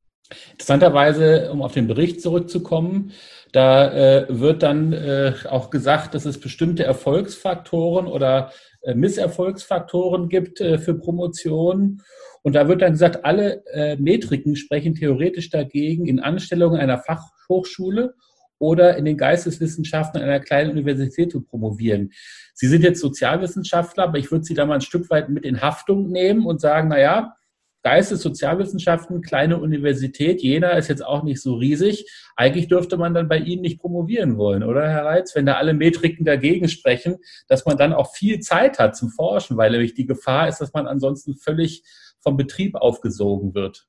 Interessanterweise, 0.53 1.51
um 1.51 1.61
auf 1.61 1.73
den 1.73 1.87
Bericht 1.87 2.21
zurückzukommen, 2.21 3.11
da 3.51 3.91
äh, 3.93 4.25
wird 4.27 4.63
dann 4.63 4.91
äh, 4.91 5.33
auch 5.49 5.69
gesagt, 5.69 6.13
dass 6.13 6.25
es 6.25 6.39
bestimmte 6.39 6.83
Erfolgsfaktoren 6.83 8.07
oder 8.07 8.51
äh, 8.81 8.95
Misserfolgsfaktoren 8.95 10.29
gibt 10.29 10.59
äh, 10.59 10.77
für 10.77 10.95
Promotionen. 10.95 12.01
Und 12.41 12.53
da 12.53 12.67
wird 12.67 12.81
dann 12.81 12.91
gesagt, 12.91 13.23
alle 13.23 13.65
äh, 13.67 13.95
Metriken 13.95 14.55
sprechen 14.55 14.95
theoretisch 14.95 15.49
dagegen, 15.49 16.05
in 16.05 16.19
Anstellungen 16.19 16.79
einer 16.79 16.99
Fachhochschule 16.99 18.15
oder 18.59 18.97
in 18.97 19.05
den 19.05 19.17
Geisteswissenschaften 19.17 20.21
einer 20.21 20.39
kleinen 20.39 20.71
Universität 20.71 21.31
zu 21.31 21.41
promovieren. 21.41 22.11
Sie 22.53 22.67
sind 22.67 22.83
jetzt 22.83 22.99
Sozialwissenschaftler, 22.99 24.03
aber 24.03 24.17
ich 24.17 24.31
würde 24.31 24.45
Sie 24.45 24.53
da 24.53 24.65
mal 24.65 24.75
ein 24.75 24.81
Stück 24.81 25.09
weit 25.09 25.29
mit 25.29 25.45
in 25.45 25.61
Haftung 25.61 26.09
nehmen 26.09 26.45
und 26.45 26.61
sagen, 26.61 26.89
na 26.89 26.99
ja, 26.99 27.35
Geistes, 27.85 28.23
Sozialwissenschaften, 28.23 29.21
kleine 29.21 29.59
Universität. 29.59 30.41
Jena 30.41 30.71
ist 30.71 30.87
jetzt 30.87 31.05
auch 31.05 31.21
nicht 31.21 31.39
so 31.39 31.53
riesig. 31.53 32.11
Eigentlich 32.35 32.67
dürfte 32.67 32.97
man 32.97 33.13
dann 33.13 33.29
bei 33.29 33.37
Ihnen 33.37 33.61
nicht 33.61 33.79
promovieren 33.79 34.37
wollen, 34.37 34.63
oder 34.63 34.89
Herr 34.89 35.05
Reitz? 35.05 35.35
Wenn 35.35 35.45
da 35.45 35.53
alle 35.53 35.75
Metriken 35.75 36.25
dagegen 36.25 36.67
sprechen, 36.67 37.17
dass 37.47 37.63
man 37.67 37.77
dann 37.77 37.93
auch 37.93 38.15
viel 38.15 38.39
Zeit 38.39 38.79
hat 38.79 38.95
zum 38.95 39.09
Forschen, 39.09 39.55
weil 39.55 39.69
nämlich 39.69 39.93
die 39.93 40.07
Gefahr 40.07 40.47
ist, 40.47 40.61
dass 40.61 40.73
man 40.73 40.87
ansonsten 40.87 41.35
völlig 41.35 41.83
vom 42.21 42.37
Betrieb 42.37 42.73
aufgesogen 42.73 43.53
wird. 43.53 43.87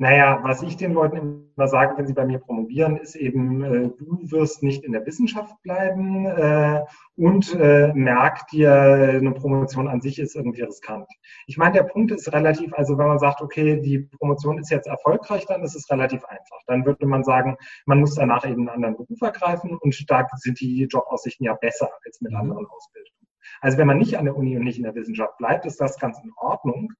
Naja, 0.00 0.38
was 0.44 0.62
ich 0.62 0.76
den 0.76 0.92
Leuten 0.92 1.50
immer 1.56 1.66
sage, 1.66 1.98
wenn 1.98 2.06
sie 2.06 2.14
bei 2.14 2.24
mir 2.24 2.38
promovieren, 2.38 2.98
ist 2.98 3.16
eben, 3.16 3.64
äh, 3.64 3.90
du 3.98 4.30
wirst 4.30 4.62
nicht 4.62 4.84
in 4.84 4.92
der 4.92 5.04
Wissenschaft 5.04 5.60
bleiben 5.64 6.24
äh, 6.24 6.84
und 7.16 7.52
äh, 7.56 7.92
merk 7.94 8.46
dir, 8.46 8.72
eine 8.72 9.32
Promotion 9.32 9.88
an 9.88 10.00
sich 10.00 10.20
ist 10.20 10.36
irgendwie 10.36 10.62
riskant. 10.62 11.08
Ich 11.48 11.58
meine, 11.58 11.72
der 11.72 11.82
Punkt 11.82 12.12
ist 12.12 12.32
relativ, 12.32 12.72
also 12.74 12.96
wenn 12.96 13.08
man 13.08 13.18
sagt, 13.18 13.42
okay, 13.42 13.80
die 13.80 13.98
Promotion 13.98 14.58
ist 14.58 14.70
jetzt 14.70 14.86
erfolgreich, 14.86 15.46
dann 15.46 15.64
ist 15.64 15.74
es 15.74 15.90
relativ 15.90 16.24
einfach. 16.26 16.60
Dann 16.68 16.86
würde 16.86 17.04
man 17.04 17.24
sagen, 17.24 17.56
man 17.84 17.98
muss 17.98 18.14
danach 18.14 18.44
eben 18.44 18.68
einen 18.68 18.84
anderen 18.84 18.96
Beruf 18.96 19.20
ergreifen 19.20 19.76
und 19.76 20.10
da 20.10 20.28
sind 20.36 20.60
die 20.60 20.84
Jobaussichten 20.84 21.44
ja 21.44 21.54
besser 21.54 21.90
als 22.04 22.20
mit 22.20 22.30
mhm. 22.30 22.38
anderen 22.38 22.66
Ausbildungen. 22.66 23.18
Also 23.60 23.78
wenn 23.78 23.88
man 23.88 23.98
nicht 23.98 24.16
an 24.16 24.26
der 24.26 24.36
Uni 24.36 24.56
und 24.56 24.62
nicht 24.62 24.78
in 24.78 24.84
der 24.84 24.94
Wissenschaft 24.94 25.36
bleibt, 25.38 25.66
ist 25.66 25.80
das 25.80 25.98
ganz 25.98 26.20
in 26.22 26.32
Ordnung. 26.36 26.92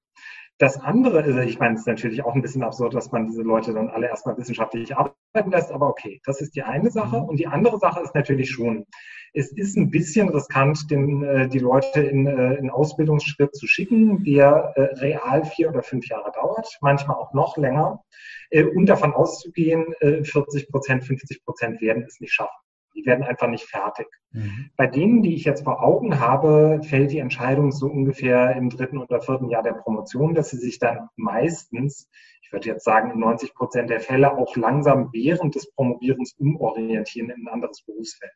Das 0.59 0.77
andere 0.77 1.21
ist, 1.21 1.37
ich 1.49 1.57
meine, 1.57 1.75
es 1.75 1.81
ist 1.81 1.87
natürlich 1.87 2.21
auch 2.25 2.35
ein 2.35 2.41
bisschen 2.41 2.63
absurd, 2.63 2.93
dass 2.93 3.13
man 3.13 3.27
diese 3.27 3.43
Leute 3.43 3.73
dann 3.73 3.89
alle 3.89 4.07
erstmal 4.07 4.37
wissenschaftlich 4.37 4.93
arbeiten 4.93 5.51
lässt, 5.51 5.71
aber 5.71 5.87
okay, 5.87 6.19
das 6.25 6.41
ist 6.41 6.53
die 6.53 6.63
eine 6.63 6.91
Sache. 6.91 7.17
Mhm. 7.17 7.29
Und 7.29 7.39
die 7.39 7.47
andere 7.47 7.79
Sache 7.79 8.01
ist 8.01 8.13
natürlich 8.13 8.51
schon, 8.51 8.85
es 9.33 9.53
ist 9.53 9.77
ein 9.77 9.89
bisschen 9.89 10.27
riskant, 10.27 10.91
den, 10.91 11.23
äh, 11.23 11.47
die 11.47 11.59
Leute 11.59 12.01
in, 12.01 12.27
äh, 12.27 12.55
in 12.55 12.69
Ausbildungsschritt 12.69 13.55
zu 13.55 13.67
schicken, 13.67 14.25
der 14.25 14.73
äh, 14.75 14.81
real 14.99 15.45
vier 15.45 15.69
oder 15.69 15.81
fünf 15.81 16.07
Jahre 16.09 16.31
dauert, 16.33 16.67
manchmal 16.81 17.15
auch 17.15 17.33
noch 17.33 17.55
länger, 17.55 18.03
äh, 18.49 18.65
und 18.65 18.87
davon 18.87 19.13
auszugehen, 19.13 19.93
äh, 20.01 20.25
40 20.25 20.69
Prozent, 20.69 21.05
50 21.05 21.45
Prozent 21.45 21.79
werden 21.79 22.03
es 22.05 22.19
nicht 22.19 22.33
schaffen. 22.33 22.68
Die 22.95 23.05
werden 23.05 23.23
einfach 23.23 23.47
nicht 23.47 23.65
fertig. 23.65 24.07
Mhm. 24.31 24.71
Bei 24.75 24.87
denen, 24.87 25.21
die 25.21 25.35
ich 25.35 25.43
jetzt 25.43 25.63
vor 25.63 25.83
Augen 25.83 26.19
habe, 26.19 26.81
fällt 26.83 27.11
die 27.11 27.19
Entscheidung 27.19 27.71
so 27.71 27.87
ungefähr 27.87 28.55
im 28.55 28.69
dritten 28.69 28.97
oder 28.97 29.21
vierten 29.21 29.49
Jahr 29.49 29.63
der 29.63 29.73
Promotion, 29.73 30.33
dass 30.33 30.49
sie 30.49 30.57
sich 30.57 30.79
dann 30.79 31.09
meistens, 31.15 32.09
ich 32.41 32.51
würde 32.51 32.67
jetzt 32.67 32.83
sagen, 32.83 33.11
in 33.11 33.19
90 33.19 33.53
Prozent 33.53 33.89
der 33.89 33.99
Fälle 33.99 34.37
auch 34.37 34.55
langsam 34.55 35.09
während 35.13 35.55
des 35.55 35.71
Promovierens 35.71 36.33
umorientieren 36.37 37.29
in 37.29 37.47
ein 37.47 37.53
anderes 37.53 37.83
Berufsfeld 37.83 38.33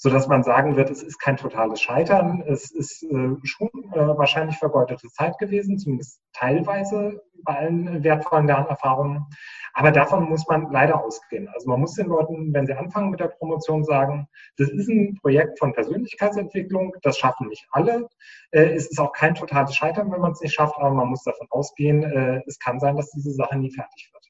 so 0.00 0.10
dass 0.10 0.28
man 0.28 0.44
sagen 0.44 0.76
wird, 0.76 0.90
es 0.90 1.02
ist 1.02 1.18
kein 1.18 1.36
totales 1.36 1.80
Scheitern, 1.80 2.44
es 2.46 2.70
ist 2.70 3.02
äh, 3.02 3.36
schon 3.42 3.68
äh, 3.92 3.98
wahrscheinlich 4.16 4.56
vergeudete 4.56 5.08
Zeit 5.08 5.36
gewesen, 5.38 5.76
zumindest 5.76 6.20
teilweise 6.32 7.20
bei 7.42 7.56
allen 7.56 8.04
wertvollen 8.04 8.46
Lernerfahrungen. 8.46 9.26
Aber 9.74 9.90
davon 9.90 10.28
muss 10.28 10.46
man 10.48 10.70
leider 10.70 11.04
ausgehen. 11.04 11.48
Also 11.48 11.68
man 11.68 11.80
muss 11.80 11.94
den 11.94 12.06
Leuten, 12.06 12.54
wenn 12.54 12.66
sie 12.66 12.74
anfangen 12.74 13.10
mit 13.10 13.18
der 13.18 13.28
Promotion, 13.28 13.84
sagen, 13.84 14.28
das 14.56 14.68
ist 14.70 14.88
ein 14.88 15.18
Projekt 15.20 15.58
von 15.58 15.72
Persönlichkeitsentwicklung, 15.72 16.94
das 17.02 17.18
schaffen 17.18 17.48
nicht 17.48 17.66
alle. 17.72 18.08
Äh, 18.52 18.74
es 18.74 18.88
ist 18.88 19.00
auch 19.00 19.12
kein 19.12 19.34
totales 19.34 19.74
Scheitern, 19.74 20.12
wenn 20.12 20.20
man 20.20 20.32
es 20.32 20.40
nicht 20.40 20.54
schafft, 20.54 20.76
aber 20.78 20.90
man 20.90 21.08
muss 21.08 21.24
davon 21.24 21.48
ausgehen, 21.50 22.04
äh, 22.04 22.40
es 22.46 22.60
kann 22.60 22.78
sein, 22.78 22.96
dass 22.96 23.10
diese 23.10 23.32
Sache 23.32 23.58
nie 23.58 23.72
fertig 23.72 24.10
wird. 24.12 24.27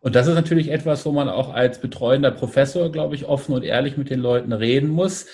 Und 0.00 0.14
das 0.14 0.26
ist 0.26 0.34
natürlich 0.34 0.70
etwas, 0.70 1.04
wo 1.04 1.12
man 1.12 1.28
auch 1.28 1.52
als 1.52 1.80
betreuender 1.80 2.30
Professor, 2.30 2.90
glaube 2.90 3.14
ich, 3.14 3.26
offen 3.26 3.54
und 3.54 3.64
ehrlich 3.64 3.96
mit 3.96 4.10
den 4.10 4.20
Leuten 4.20 4.52
reden 4.52 4.88
muss. 4.88 5.26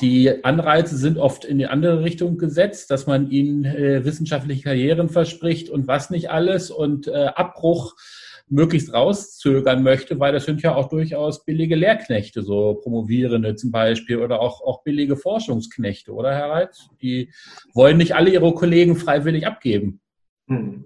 Die 0.00 0.44
Anreize 0.44 0.96
sind 0.96 1.18
oft 1.18 1.44
in 1.44 1.58
die 1.58 1.66
andere 1.66 2.02
Richtung 2.02 2.38
gesetzt, 2.38 2.90
dass 2.90 3.06
man 3.06 3.30
ihnen 3.30 3.64
äh, 3.64 4.04
wissenschaftliche 4.04 4.62
Karrieren 4.62 5.10
verspricht 5.10 5.68
und 5.68 5.86
was 5.86 6.10
nicht 6.10 6.30
alles 6.30 6.70
und 6.70 7.06
äh, 7.06 7.26
Abbruch 7.34 7.94
möglichst 8.48 8.92
rauszögern 8.92 9.82
möchte, 9.82 10.20
weil 10.20 10.32
das 10.32 10.44
sind 10.44 10.62
ja 10.62 10.74
auch 10.74 10.88
durchaus 10.88 11.44
billige 11.44 11.76
Lehrknechte, 11.76 12.42
so 12.42 12.74
Promovierende 12.74 13.56
zum 13.56 13.70
Beispiel 13.70 14.18
oder 14.18 14.40
auch, 14.40 14.60
auch 14.62 14.82
billige 14.82 15.16
Forschungsknechte, 15.16 16.12
oder 16.12 16.32
Herr 16.34 16.50
Reitz? 16.50 16.88
Die 17.00 17.32
wollen 17.72 17.96
nicht 17.96 18.14
alle 18.14 18.30
ihre 18.30 18.52
Kollegen 18.54 18.96
freiwillig 18.96 19.46
abgeben. 19.46 20.00
Hm. 20.48 20.84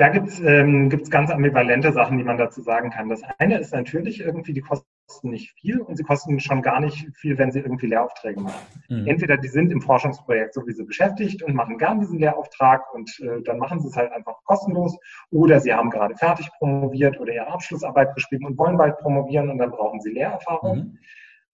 Da 0.00 0.08
gibt's 0.08 0.40
ähm, 0.40 0.88
gibt's 0.88 1.10
ganz 1.10 1.30
ambivalente 1.30 1.92
Sachen, 1.92 2.16
die 2.16 2.24
man 2.24 2.38
dazu 2.38 2.62
sagen 2.62 2.88
kann. 2.88 3.10
Das 3.10 3.20
eine 3.36 3.58
ist 3.58 3.74
natürlich 3.74 4.20
irgendwie, 4.20 4.54
die 4.54 4.62
kosten 4.62 4.88
nicht 5.24 5.52
viel 5.60 5.78
und 5.82 5.96
sie 5.96 6.04
kosten 6.04 6.40
schon 6.40 6.62
gar 6.62 6.80
nicht 6.80 7.06
viel, 7.18 7.36
wenn 7.36 7.52
sie 7.52 7.58
irgendwie 7.58 7.88
Lehraufträge 7.88 8.40
machen. 8.40 8.62
Mhm. 8.88 9.06
Entweder 9.06 9.36
die 9.36 9.48
sind 9.48 9.70
im 9.70 9.82
Forschungsprojekt 9.82 10.54
sowieso 10.54 10.86
beschäftigt 10.86 11.42
und 11.42 11.54
machen 11.54 11.76
gern 11.76 12.00
diesen 12.00 12.18
Lehrauftrag 12.18 12.94
und 12.94 13.10
äh, 13.20 13.42
dann 13.42 13.58
machen 13.58 13.78
sie 13.80 13.88
es 13.88 13.96
halt 13.96 14.10
einfach 14.12 14.42
kostenlos 14.44 14.96
oder 15.32 15.60
sie 15.60 15.74
haben 15.74 15.90
gerade 15.90 16.16
fertig 16.16 16.48
promoviert 16.56 17.20
oder 17.20 17.34
ihre 17.34 17.48
Abschlussarbeit 17.48 18.14
geschrieben 18.14 18.46
und 18.46 18.56
wollen 18.56 18.78
bald 18.78 18.96
promovieren 19.00 19.50
und 19.50 19.58
dann 19.58 19.70
brauchen 19.70 20.00
sie 20.00 20.12
Lehrerfahrung. 20.12 20.78
Mhm. 20.78 20.98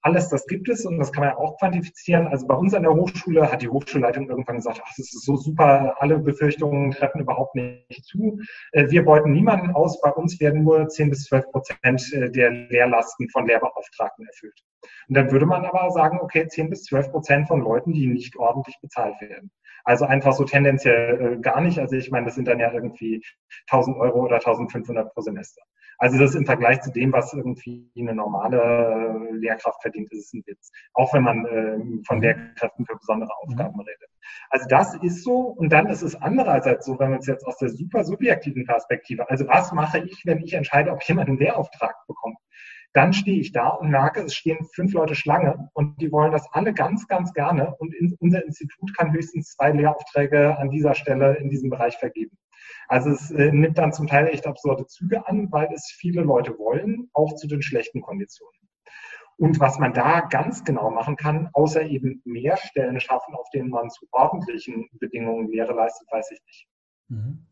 Alles 0.06 0.28
das 0.28 0.46
gibt 0.46 0.68
es 0.68 0.86
und 0.86 0.98
das 0.98 1.10
kann 1.10 1.24
man 1.24 1.30
ja 1.30 1.36
auch 1.36 1.58
quantifizieren. 1.58 2.28
Also 2.28 2.46
bei 2.46 2.54
uns 2.54 2.72
an 2.74 2.84
der 2.84 2.94
Hochschule 2.94 3.50
hat 3.50 3.60
die 3.60 3.68
Hochschulleitung 3.68 4.28
irgendwann 4.28 4.54
gesagt, 4.54 4.80
ach, 4.84 4.92
das 4.96 5.12
ist 5.12 5.24
so 5.24 5.34
super, 5.34 5.96
alle 5.98 6.20
Befürchtungen 6.20 6.92
treffen 6.92 7.22
überhaupt 7.22 7.56
nicht 7.56 8.04
zu. 8.04 8.38
Äh, 8.70 8.88
wir 8.88 9.04
beuten 9.04 9.32
niemanden 9.32 9.72
aus, 9.72 10.00
bei 10.00 10.10
uns 10.12 10.38
werden 10.38 10.62
nur 10.62 10.86
10 10.86 11.10
bis 11.10 11.24
12 11.24 11.50
Prozent 11.50 12.12
äh, 12.12 12.30
der 12.30 12.52
Lehrlasten 12.52 13.28
von 13.30 13.48
Lehrbeauftragten 13.48 14.24
erfüllt. 14.28 14.62
Und 15.08 15.16
dann 15.16 15.32
würde 15.32 15.44
man 15.44 15.64
aber 15.64 15.90
sagen, 15.90 16.20
okay, 16.20 16.46
10 16.46 16.70
bis 16.70 16.84
12 16.84 17.10
Prozent 17.10 17.48
von 17.48 17.60
Leuten, 17.60 17.92
die 17.92 18.06
nicht 18.06 18.36
ordentlich 18.36 18.78
bezahlt 18.80 19.20
werden. 19.20 19.50
Also 19.86 20.04
einfach 20.04 20.32
so 20.32 20.42
tendenziell 20.42 21.36
äh, 21.36 21.40
gar 21.40 21.60
nicht. 21.60 21.78
Also 21.78 21.94
ich 21.94 22.10
meine, 22.10 22.26
das 22.26 22.34
sind 22.34 22.48
dann 22.48 22.58
ja 22.58 22.72
irgendwie 22.72 23.22
1000 23.70 23.96
Euro 23.96 24.24
oder 24.24 24.36
1500 24.36 25.14
pro 25.14 25.20
Semester. 25.20 25.62
Also 25.98 26.18
das 26.18 26.30
ist 26.30 26.36
im 26.36 26.44
Vergleich 26.44 26.80
zu 26.82 26.90
dem, 26.90 27.12
was 27.12 27.32
irgendwie 27.32 27.88
eine 27.96 28.12
normale 28.12 28.58
äh, 28.58 29.34
Lehrkraft 29.36 29.80
verdient, 29.80 30.12
ist 30.12 30.26
es 30.26 30.32
ein 30.34 30.42
Witz. 30.44 30.72
Auch 30.92 31.14
wenn 31.14 31.22
man 31.22 31.46
äh, 31.46 32.02
von 32.04 32.16
mhm. 32.16 32.22
Lehrkräften 32.22 32.84
für 32.84 32.96
besondere 32.96 33.30
mhm. 33.44 33.52
Aufgaben 33.52 33.80
redet. 33.80 34.10
Also 34.50 34.66
das 34.68 34.96
ist 35.02 35.22
so. 35.22 35.38
Und 35.38 35.72
dann 35.72 35.86
ist 35.86 36.02
es 36.02 36.20
andererseits 36.20 36.84
so, 36.84 36.98
wenn 36.98 37.10
man 37.10 37.20
es 37.20 37.28
jetzt 37.28 37.46
aus 37.46 37.56
der 37.58 37.68
super 37.68 38.02
subjektiven 38.02 38.66
Perspektive, 38.66 39.30
also 39.30 39.46
was 39.46 39.70
mache 39.70 40.00
ich, 40.00 40.26
wenn 40.26 40.42
ich 40.42 40.54
entscheide, 40.54 40.90
ob 40.90 41.02
jemand 41.04 41.28
einen 41.28 41.38
Lehrauftrag 41.38 41.94
bekommt? 42.08 42.38
Dann 42.96 43.12
stehe 43.12 43.38
ich 43.38 43.52
da 43.52 43.68
und 43.68 43.90
merke, 43.90 44.22
es 44.22 44.34
stehen 44.34 44.66
fünf 44.74 44.94
Leute 44.94 45.14
Schlange 45.14 45.68
und 45.74 46.00
die 46.00 46.10
wollen 46.10 46.32
das 46.32 46.48
alle 46.52 46.72
ganz, 46.72 47.06
ganz 47.06 47.34
gerne. 47.34 47.74
Und 47.74 47.94
in, 47.94 48.16
unser 48.20 48.42
Institut 48.42 48.96
kann 48.96 49.12
höchstens 49.12 49.50
zwei 49.50 49.70
Lehraufträge 49.70 50.56
an 50.56 50.70
dieser 50.70 50.94
Stelle 50.94 51.34
in 51.36 51.50
diesem 51.50 51.68
Bereich 51.68 51.98
vergeben. 51.98 52.38
Also 52.88 53.10
es 53.10 53.30
äh, 53.32 53.52
nimmt 53.52 53.76
dann 53.76 53.92
zum 53.92 54.06
Teil 54.06 54.28
echt 54.28 54.46
absurde 54.46 54.86
Züge 54.86 55.28
an, 55.28 55.52
weil 55.52 55.68
es 55.74 55.94
viele 55.94 56.22
Leute 56.22 56.58
wollen, 56.58 57.10
auch 57.12 57.34
zu 57.34 57.46
den 57.46 57.60
schlechten 57.60 58.00
Konditionen. 58.00 58.58
Und 59.36 59.60
was 59.60 59.78
man 59.78 59.92
da 59.92 60.20
ganz 60.20 60.64
genau 60.64 60.90
machen 60.90 61.16
kann, 61.16 61.50
außer 61.52 61.82
eben 61.82 62.22
mehr 62.24 62.56
Stellen 62.56 62.98
schaffen, 62.98 63.34
auf 63.34 63.50
denen 63.50 63.68
man 63.68 63.90
zu 63.90 64.06
ordentlichen 64.10 64.88
Bedingungen 64.92 65.48
Lehre 65.48 65.74
leistet, 65.74 66.08
weiß 66.10 66.30
ich 66.30 66.40
nicht. 66.46 66.68
Mhm. 67.08 67.46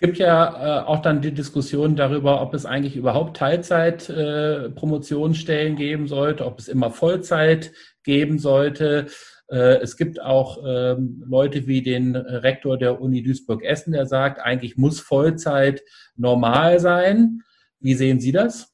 Es 0.00 0.06
gibt 0.06 0.18
ja 0.18 0.82
äh, 0.82 0.84
auch 0.86 1.02
dann 1.02 1.22
die 1.22 1.34
Diskussion 1.34 1.96
darüber, 1.96 2.40
ob 2.40 2.54
es 2.54 2.64
eigentlich 2.64 2.94
überhaupt 2.94 3.36
Teilzeit-Promotionsstellen 3.36 5.72
äh, 5.72 5.76
geben 5.76 6.06
sollte, 6.06 6.46
ob 6.46 6.60
es 6.60 6.68
immer 6.68 6.92
Vollzeit 6.92 7.72
geben 8.04 8.38
sollte. 8.38 9.06
Äh, 9.48 9.78
es 9.80 9.96
gibt 9.96 10.22
auch 10.22 10.62
ähm, 10.64 11.24
Leute 11.26 11.66
wie 11.66 11.82
den 11.82 12.14
Rektor 12.14 12.78
der 12.78 13.00
Uni 13.00 13.24
Duisburg-Essen, 13.24 13.92
der 13.92 14.06
sagt, 14.06 14.40
eigentlich 14.40 14.76
muss 14.76 15.00
Vollzeit 15.00 15.82
normal 16.14 16.78
sein. 16.78 17.40
Wie 17.80 17.94
sehen 17.94 18.20
Sie 18.20 18.30
das? 18.30 18.72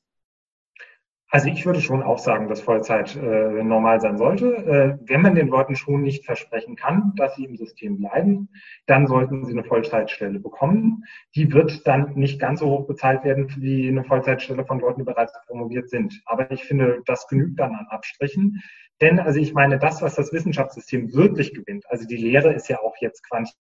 Also 1.35 1.49
ich 1.49 1.67
würde 1.67 1.81
schon 1.81 2.05
auch 2.05 2.21
sagen, 2.21 2.47
dass 2.47 2.61
Vollzeit 2.61 3.17
äh, 3.17 3.65
normal 3.65 4.01
sein 4.01 4.19
sollte. 4.19 4.55
Äh, 4.55 4.99
wenn 5.09 5.21
man 5.21 5.35
den 5.35 5.49
Leuten 5.49 5.75
schon 5.75 6.03
nicht 6.03 6.25
versprechen 6.25 6.77
kann, 6.77 7.13
dass 7.17 7.35
sie 7.35 7.45
im 7.45 7.57
System 7.57 7.99
bleiben, 7.99 8.51
dann 8.87 9.09
sollten 9.09 9.45
sie 9.45 9.51
eine 9.51 9.65
Vollzeitstelle 9.65 10.39
bekommen. 10.39 11.03
Die 11.35 11.53
wird 11.53 11.89
dann 11.89 12.15
nicht 12.15 12.39
ganz 12.39 12.61
so 12.61 12.67
hoch 12.67 12.87
bezahlt 12.87 13.25
werden 13.25 13.53
wie 13.59 13.89
eine 13.89 14.05
Vollzeitstelle 14.05 14.65
von 14.65 14.79
Leuten, 14.79 15.01
die 15.01 15.07
bereits 15.07 15.33
promoviert 15.49 15.91
sind. 15.91 16.23
Aber 16.25 16.49
ich 16.53 16.63
finde, 16.63 17.03
das 17.05 17.27
genügt 17.27 17.59
dann 17.59 17.75
an 17.75 17.89
Abstrichen. 17.91 18.63
Denn, 19.01 19.19
also 19.19 19.41
ich 19.41 19.55
meine, 19.55 19.81
das, 19.81 20.03
was 20.03 20.15
das 20.15 20.33
Wissenschaftssystem 20.33 21.15
wirklich 21.15 21.53
gewinnt, 21.53 21.85
also 21.89 22.07
die 22.07 22.17
Lehre 22.17 22.53
ist 22.53 22.69
ja 22.69 22.79
auch 22.79 22.95
jetzt 23.01 23.29
quantitativ 23.29 23.64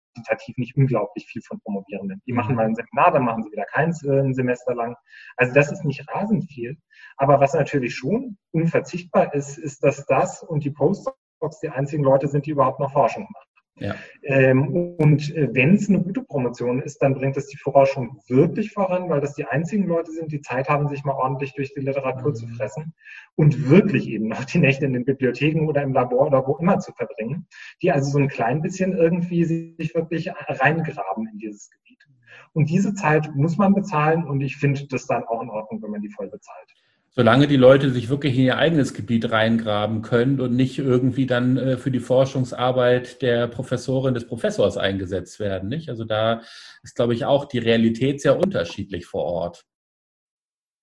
nicht 0.58 0.76
unglaublich 0.76 1.26
viel 1.28 1.42
von 1.42 1.60
Promovierenden. 1.62 2.22
Die 2.26 2.34
machen 2.34 2.56
mal 2.56 2.66
ein 2.66 2.76
Seminar, 2.76 3.12
dann 3.12 3.24
machen 3.24 3.44
sie 3.44 3.52
wieder 3.52 3.66
keins 3.66 4.04
äh, 4.04 4.20
ein 4.20 4.34
Semester 4.34 4.76
lang. 4.76 4.96
Also 5.38 5.54
das 5.54 5.72
ist 5.72 5.86
nicht 5.86 6.08
rasend 6.10 6.46
viel. 6.52 6.78
Aber 7.18 7.40
was 7.40 7.54
natürlich 7.54 7.96
schon 7.96 8.38
unverzichtbar 8.52 9.34
ist, 9.34 9.58
ist, 9.58 9.84
dass 9.84 10.06
das 10.06 10.44
und 10.44 10.64
die 10.64 10.72
Postdocs 10.72 11.60
die 11.62 11.70
einzigen 11.70 12.04
Leute 12.04 12.28
sind, 12.28 12.46
die 12.46 12.52
überhaupt 12.52 12.80
noch 12.80 12.92
Forschung 12.92 13.24
machen. 13.24 13.49
Ja. 13.80 13.96
Ähm, 14.24 14.96
und 14.98 15.36
äh, 15.36 15.50
wenn 15.54 15.76
es 15.76 15.90
eine 15.90 16.02
gute 16.02 16.22
Promotion 16.22 16.82
ist, 16.82 17.02
dann 17.02 17.14
bringt 17.14 17.38
es 17.38 17.48
die 17.48 17.58
Forschung 17.58 18.20
wirklich 18.28 18.72
voran, 18.72 19.10
weil 19.10 19.22
das 19.22 19.36
die 19.36 19.46
einzigen 19.46 19.86
Leute 19.88 20.12
sind, 20.12 20.32
die 20.32 20.42
Zeit 20.42 20.70
haben, 20.70 20.88
sich 20.90 21.04
mal 21.04 21.14
ordentlich 21.14 21.54
durch 21.54 21.74
die 21.74 21.82
Literatur 21.82 22.30
mhm. 22.30 22.36
zu 22.36 22.48
fressen 22.48 22.94
und 23.36 23.70
wirklich 23.70 24.08
eben 24.10 24.28
noch 24.28 24.44
die 24.46 24.60
Nächte 24.60 24.86
in 24.86 24.94
den 24.94 25.06
Bibliotheken 25.06 25.68
oder 25.68 25.82
im 25.82 25.94
Labor 25.94 26.28
oder 26.28 26.46
wo 26.46 26.58
immer 26.58 26.80
zu 26.80 26.92
verbringen, 26.94 27.48
die 27.82 27.92
also 27.92 28.12
so 28.12 28.20
ein 28.20 28.28
klein 28.28 28.62
bisschen 28.62 28.94
irgendwie 28.94 29.46
sich 29.46 29.96
wirklich 29.96 30.30
reingraben 30.48 31.28
in 31.32 31.38
dieses 31.38 31.70
Gebiet. 31.70 32.06
Und 32.54 32.70
diese 32.70 32.94
Zeit 32.94 33.34
muss 33.36 33.58
man 33.58 33.74
bezahlen 33.74 34.26
und 34.26 34.42
ich 34.42 34.58
finde 34.58 34.86
das 34.88 35.06
dann 35.06 35.24
auch 35.24 35.42
in 35.42 35.50
Ordnung, 35.50 35.82
wenn 35.82 35.92
man 35.92 36.02
die 36.02 36.10
voll 36.10 36.30
bezahlt 36.30 36.70
solange 37.12 37.48
die 37.48 37.58
Leute 37.58 37.90
sich 37.90 38.10
wirklich 38.10 38.38
in 38.38 38.46
ihr 38.46 38.58
eigenes 38.58 38.94
Gebiet 38.94 39.32
reingraben 39.32 40.02
können 40.02 40.40
und 40.40 40.56
nicht 40.56 40.80
irgendwie 40.80 41.26
dann 41.26 41.58
äh, 41.58 41.78
für 41.78 41.92
die 41.92 42.00
Forschungsarbeit 42.00 43.22
der 43.22 43.48
Professorin 43.48 44.14
des 44.14 44.28
Professors 44.28 44.78
eingesetzt 44.78 45.40
werden. 45.40 45.70
Nicht? 45.70 45.90
Also 45.90 46.06
da 46.06 46.42
ist, 46.84 46.96
glaube 46.96 47.14
ich, 47.14 47.26
auch 47.26 47.46
die 47.46 47.60
Realität 47.60 48.22
sehr 48.22 48.38
unterschiedlich 48.38 49.06
vor 49.06 49.24
Ort. 49.24 49.66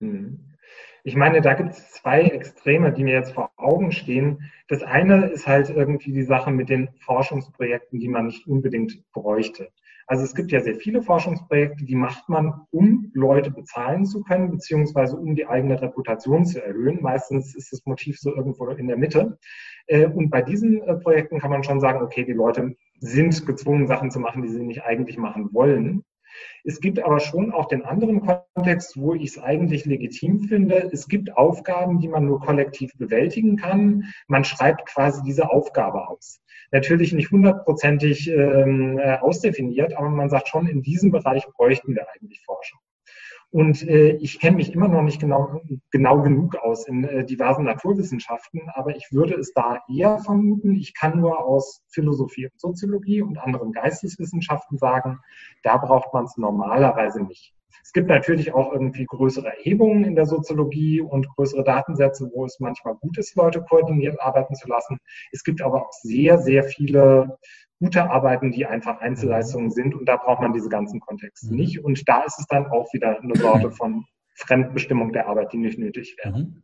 Hm. 0.01 0.53
Ich 1.05 1.15
meine, 1.15 1.41
da 1.41 1.55
gibt 1.55 1.71
es 1.71 1.93
zwei 1.93 2.23
Extreme, 2.23 2.93
die 2.93 3.05
mir 3.05 3.15
jetzt 3.15 3.33
vor 3.33 3.53
Augen 3.57 3.93
stehen. 3.93 4.51
Das 4.67 4.83
eine 4.83 5.27
ist 5.29 5.47
halt 5.47 5.71
irgendwie 5.71 6.13
die 6.13 6.25
Sache 6.25 6.51
mit 6.51 6.69
den 6.69 6.89
Forschungsprojekten, 6.99 8.01
die 8.01 8.09
man 8.09 8.27
nicht 8.27 8.45
unbedingt 8.49 9.01
bräuchte. 9.13 9.71
Also 10.09 10.23
es 10.23 10.35
gibt 10.35 10.53
ja 10.53 10.61
sehr 10.61 10.77
viele 10.77 11.03
Forschungsprojekte, 11.03 11.85
die 11.85 11.97
macht 11.97 12.29
man, 12.29 12.67
um 12.71 13.11
Leute 13.13 13.51
bezahlen 13.51 14.05
zu 14.07 14.23
können, 14.23 14.51
beziehungsweise 14.51 15.17
um 15.17 15.35
die 15.35 15.47
eigene 15.47 15.81
Reputation 15.81 16.47
zu 16.47 16.65
erhöhen. 16.65 17.03
Meistens 17.03 17.57
ist 17.57 17.73
das 17.73 17.85
Motiv 17.87 18.19
so 18.21 18.35
irgendwo 18.35 18.69
in 18.69 18.87
der 18.87 18.97
Mitte. 18.97 19.39
Äh, 19.89 20.07
und 20.07 20.31
bei 20.31 20.43
diesen 20.43 20.81
äh, 20.83 20.95
Projekten 20.97 21.41
kann 21.41 21.51
man 21.51 21.65
schon 21.65 21.81
sagen, 21.81 22.03
okay, 22.03 22.25
die 22.25 22.33
Leute 22.33 22.77
sind 23.01 23.47
gezwungen, 23.47 23.89
Sachen 23.89 24.13
zu 24.13 24.21
machen, 24.21 24.43
die 24.43 24.49
sie 24.49 24.63
nicht 24.63 24.85
eigentlich 24.85 25.19
machen 25.19 25.53
wollen. 25.53 26.05
Es 26.65 26.81
gibt 26.81 26.99
aber 26.99 27.21
schon 27.21 27.53
auch 27.53 27.67
den 27.67 27.85
anderen 27.85 28.21
Kontext, 28.21 28.97
wo 28.97 29.15
ich 29.15 29.31
es 29.31 29.39
eigentlich 29.39 29.85
legitim 29.85 30.43
finde. 30.43 30.91
Es 30.93 31.09
gibt 31.09 31.37
Aufgaben, 31.37 32.01
die 32.01 32.09
man 32.09 32.27
nur 32.27 32.41
kollektiv 32.41 32.93
bewältigen 32.97 33.57
kann. 33.57 34.05
Man 34.27 34.45
schreibt 34.45 34.87
quasi 34.87 35.23
diese 35.23 35.51
Aufgabe 35.51 36.09
aus. 36.09 36.41
Natürlich 36.73 37.13
nicht 37.13 37.31
hundertprozentig 37.31 38.29
ähm, 38.29 38.99
äh, 38.99 39.19
ausdefiniert, 39.19 39.97
aber 39.97 40.09
man 40.11 40.29
sagt 40.29 40.49
schon, 40.49 40.67
in 40.67 40.83
diesem 40.83 41.11
Bereich 41.11 41.47
bräuchten 41.57 41.95
wir 41.95 42.07
eigentlich 42.11 42.43
Forschung. 42.45 42.81
Und 43.51 43.83
äh, 43.89 44.17
ich 44.17 44.41
kenne 44.41 44.57
mich 44.57 44.73
immer 44.73 44.89
noch 44.89 45.03
nicht 45.03 45.21
genau, 45.21 45.61
genau 45.91 46.21
genug 46.23 46.57
aus 46.57 46.87
in 46.89 47.05
äh, 47.05 47.25
diversen 47.25 47.65
Naturwissenschaften, 47.65 48.69
aber 48.75 48.97
ich 48.97 49.09
würde 49.13 49.35
es 49.35 49.53
da 49.55 49.81
eher 49.89 50.19
vermuten. 50.19 50.75
Ich 50.75 50.95
kann 50.95 51.21
nur 51.21 51.45
aus 51.45 51.83
Philosophie 51.89 52.47
und 52.47 52.61
Soziologie 52.61 53.23
und 53.23 53.39
anderen 53.39 53.73
Geisteswissenschaften 53.73 54.79
sagen, 54.79 55.21
da 55.63 55.77
braucht 55.77 56.13
man 56.13 56.25
es 56.25 56.37
normalerweise 56.37 57.23
nicht. 57.23 57.55
Es 57.83 57.93
gibt 57.93 58.09
natürlich 58.09 58.53
auch 58.55 58.73
irgendwie 58.73 59.07
größere 59.07 59.49
Erhebungen 59.49 60.05
in 60.05 60.15
der 60.15 60.27
Soziologie 60.27 61.01
und 61.01 61.29
größere 61.37 61.65
Datensätze, 61.65 62.31
wo 62.33 62.45
es 62.45 62.59
manchmal 62.61 62.95
gut 62.97 63.19
ist, 63.19 63.37
Leute 63.37 63.63
koordiniert 63.63 64.21
arbeiten 64.21 64.55
zu 64.55 64.69
lassen. 64.69 64.99
Es 65.33 65.45
gibt 65.45 65.63
aber 65.63 65.83
auch 65.83 65.93
sehr, 65.93 66.39
sehr 66.39 66.65
viele 66.65 67.39
gute 67.81 68.11
Arbeiten, 68.11 68.53
die 68.53 68.67
einfach 68.67 69.01
Einzelleistungen 69.01 69.71
sind 69.71 69.95
und 69.95 70.09
da 70.09 70.17
braucht 70.17 70.41
man 70.41 70.53
diese 70.53 70.69
ganzen 70.69 71.01
Kontexte 71.01 71.51
mhm. 71.51 71.57
nicht. 71.57 71.85
Und 71.85 72.09
da 72.09 72.23
ist 72.23 72.39
es 72.39 72.47
dann 72.47 72.67
auch 72.67 72.93
wieder 72.93 73.21
eine 73.21 73.37
Sorte 73.37 73.71
von 73.71 74.05
Fremdbestimmung 74.35 75.13
der 75.13 75.29
Arbeit, 75.29 75.53
die 75.53 75.59
nicht 75.59 75.79
nötig 75.79 76.17
wäre. 76.23 76.39
Mhm. 76.39 76.63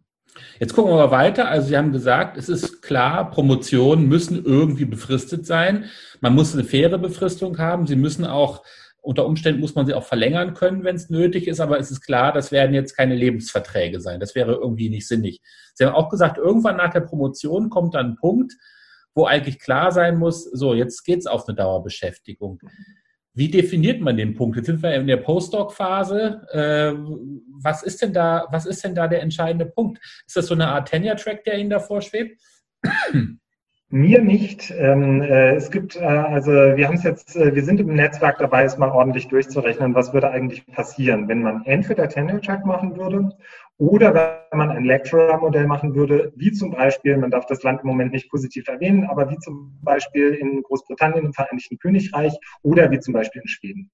Jetzt 0.59 0.75
gucken 0.75 0.92
wir 0.92 0.96
mal 0.96 1.11
weiter. 1.11 1.48
Also 1.48 1.68
Sie 1.68 1.77
haben 1.77 1.92
gesagt, 1.92 2.38
es 2.38 2.48
ist 2.48 2.81
klar, 2.83 3.31
Promotionen 3.31 4.09
müssen 4.09 4.44
irgendwie 4.44 4.85
befristet 4.85 5.44
sein. 5.44 5.87
Man 6.20 6.35
muss 6.35 6.55
eine 6.55 6.64
faire 6.64 6.98
Befristung 6.98 7.59
haben. 7.59 7.87
Sie 7.87 7.96
müssen 7.96 8.25
auch, 8.25 8.62
unter 9.02 9.26
Umständen 9.26 9.60
muss 9.60 9.74
man 9.74 9.84
sie 9.84 9.94
auch 9.94 10.04
verlängern 10.04 10.54
können, 10.54 10.84
wenn 10.84 10.96
es 10.96 11.10
nötig 11.10 11.48
ist. 11.48 11.60
Aber 11.60 11.78
es 11.78 11.90
ist 11.90 12.00
klar, 12.02 12.32
das 12.32 12.52
werden 12.52 12.72
jetzt 12.72 12.96
keine 12.96 13.16
Lebensverträge 13.16 14.00
sein. 14.00 14.20
Das 14.20 14.34
wäre 14.34 14.52
irgendwie 14.52 14.88
nicht 14.88 15.08
sinnig. 15.08 15.42
Sie 15.74 15.84
haben 15.84 15.94
auch 15.94 16.08
gesagt, 16.08 16.38
irgendwann 16.38 16.76
nach 16.76 16.92
der 16.92 17.00
Promotion 17.00 17.68
kommt 17.68 17.94
dann 17.94 18.12
ein 18.12 18.16
Punkt, 18.16 18.54
wo 19.14 19.26
eigentlich 19.26 19.58
klar 19.58 19.92
sein 19.92 20.16
muss, 20.16 20.44
so, 20.44 20.72
jetzt 20.72 21.04
geht's 21.04 21.26
auf 21.26 21.46
eine 21.46 21.56
Dauerbeschäftigung. 21.56 22.60
Wie 23.34 23.50
definiert 23.50 24.00
man 24.00 24.16
den 24.16 24.34
Punkt? 24.34 24.56
Jetzt 24.56 24.66
sind 24.66 24.82
wir 24.82 24.94
in 24.94 25.06
der 25.06 25.16
Postdoc-Phase. 25.16 26.46
Äh, 26.52 26.94
was 27.62 27.82
ist 27.82 28.02
denn 28.02 28.12
da, 28.12 28.46
was 28.50 28.66
ist 28.66 28.84
denn 28.84 28.94
da 28.94 29.08
der 29.08 29.22
entscheidende 29.22 29.66
Punkt? 29.66 29.98
Ist 30.26 30.36
das 30.36 30.46
so 30.46 30.54
eine 30.54 30.68
Art 30.68 30.88
Tenure-Track, 30.88 31.44
der 31.44 31.58
Ihnen 31.58 31.70
davor 31.70 32.02
schwebt? 32.02 32.40
Mir 33.94 34.22
nicht. 34.22 34.72
Ähm, 34.74 35.20
äh, 35.20 35.55
es 35.55 35.70
gibt, 35.70 35.96
äh, 35.96 36.05
also 36.05 36.50
wir 36.50 36.88
haben 36.88 36.94
es 36.94 37.02
jetzt, 37.02 37.37
äh, 37.37 37.55
wir 37.55 37.62
sind 37.62 37.78
im 37.78 37.94
Netzwerk 37.94 38.38
dabei, 38.38 38.64
es 38.64 38.78
mal 38.78 38.90
ordentlich 38.90 39.28
durchzurechnen, 39.28 39.94
was 39.94 40.14
würde 40.14 40.31
eigentlich 40.31 40.66
passieren, 40.66 41.28
wenn 41.28 41.42
man 41.42 41.66
entweder 41.66 42.09
Tenure-Track 42.09 42.64
machen 42.64 42.96
würde 42.96 43.28
oder 43.76 44.14
wenn 44.14 44.59
man 44.59 44.70
ein 44.70 44.87
Lecturer-Modell 44.87 45.66
machen 45.66 45.94
würde, 45.94 46.33
wie 46.37 46.52
zum 46.52 46.70
Beispiel, 46.70 47.18
man 47.18 47.31
darf 47.31 47.44
das 47.44 47.62
Land 47.64 47.83
im 47.83 47.88
Moment 47.88 48.12
nicht 48.12 48.31
positiv 48.31 48.66
erwähnen, 48.66 49.05
aber 49.05 49.28
wie 49.28 49.37
zum 49.37 49.78
Beispiel 49.83 50.37
in 50.37 50.62
Großbritannien, 50.62 51.26
im 51.26 51.35
Vereinigten 51.35 51.76
Königreich 51.78 52.33
oder 52.62 52.90
wie 52.90 52.98
zum 52.98 53.12
Beispiel 53.12 53.42
in 53.42 53.48
Schweden. 53.48 53.90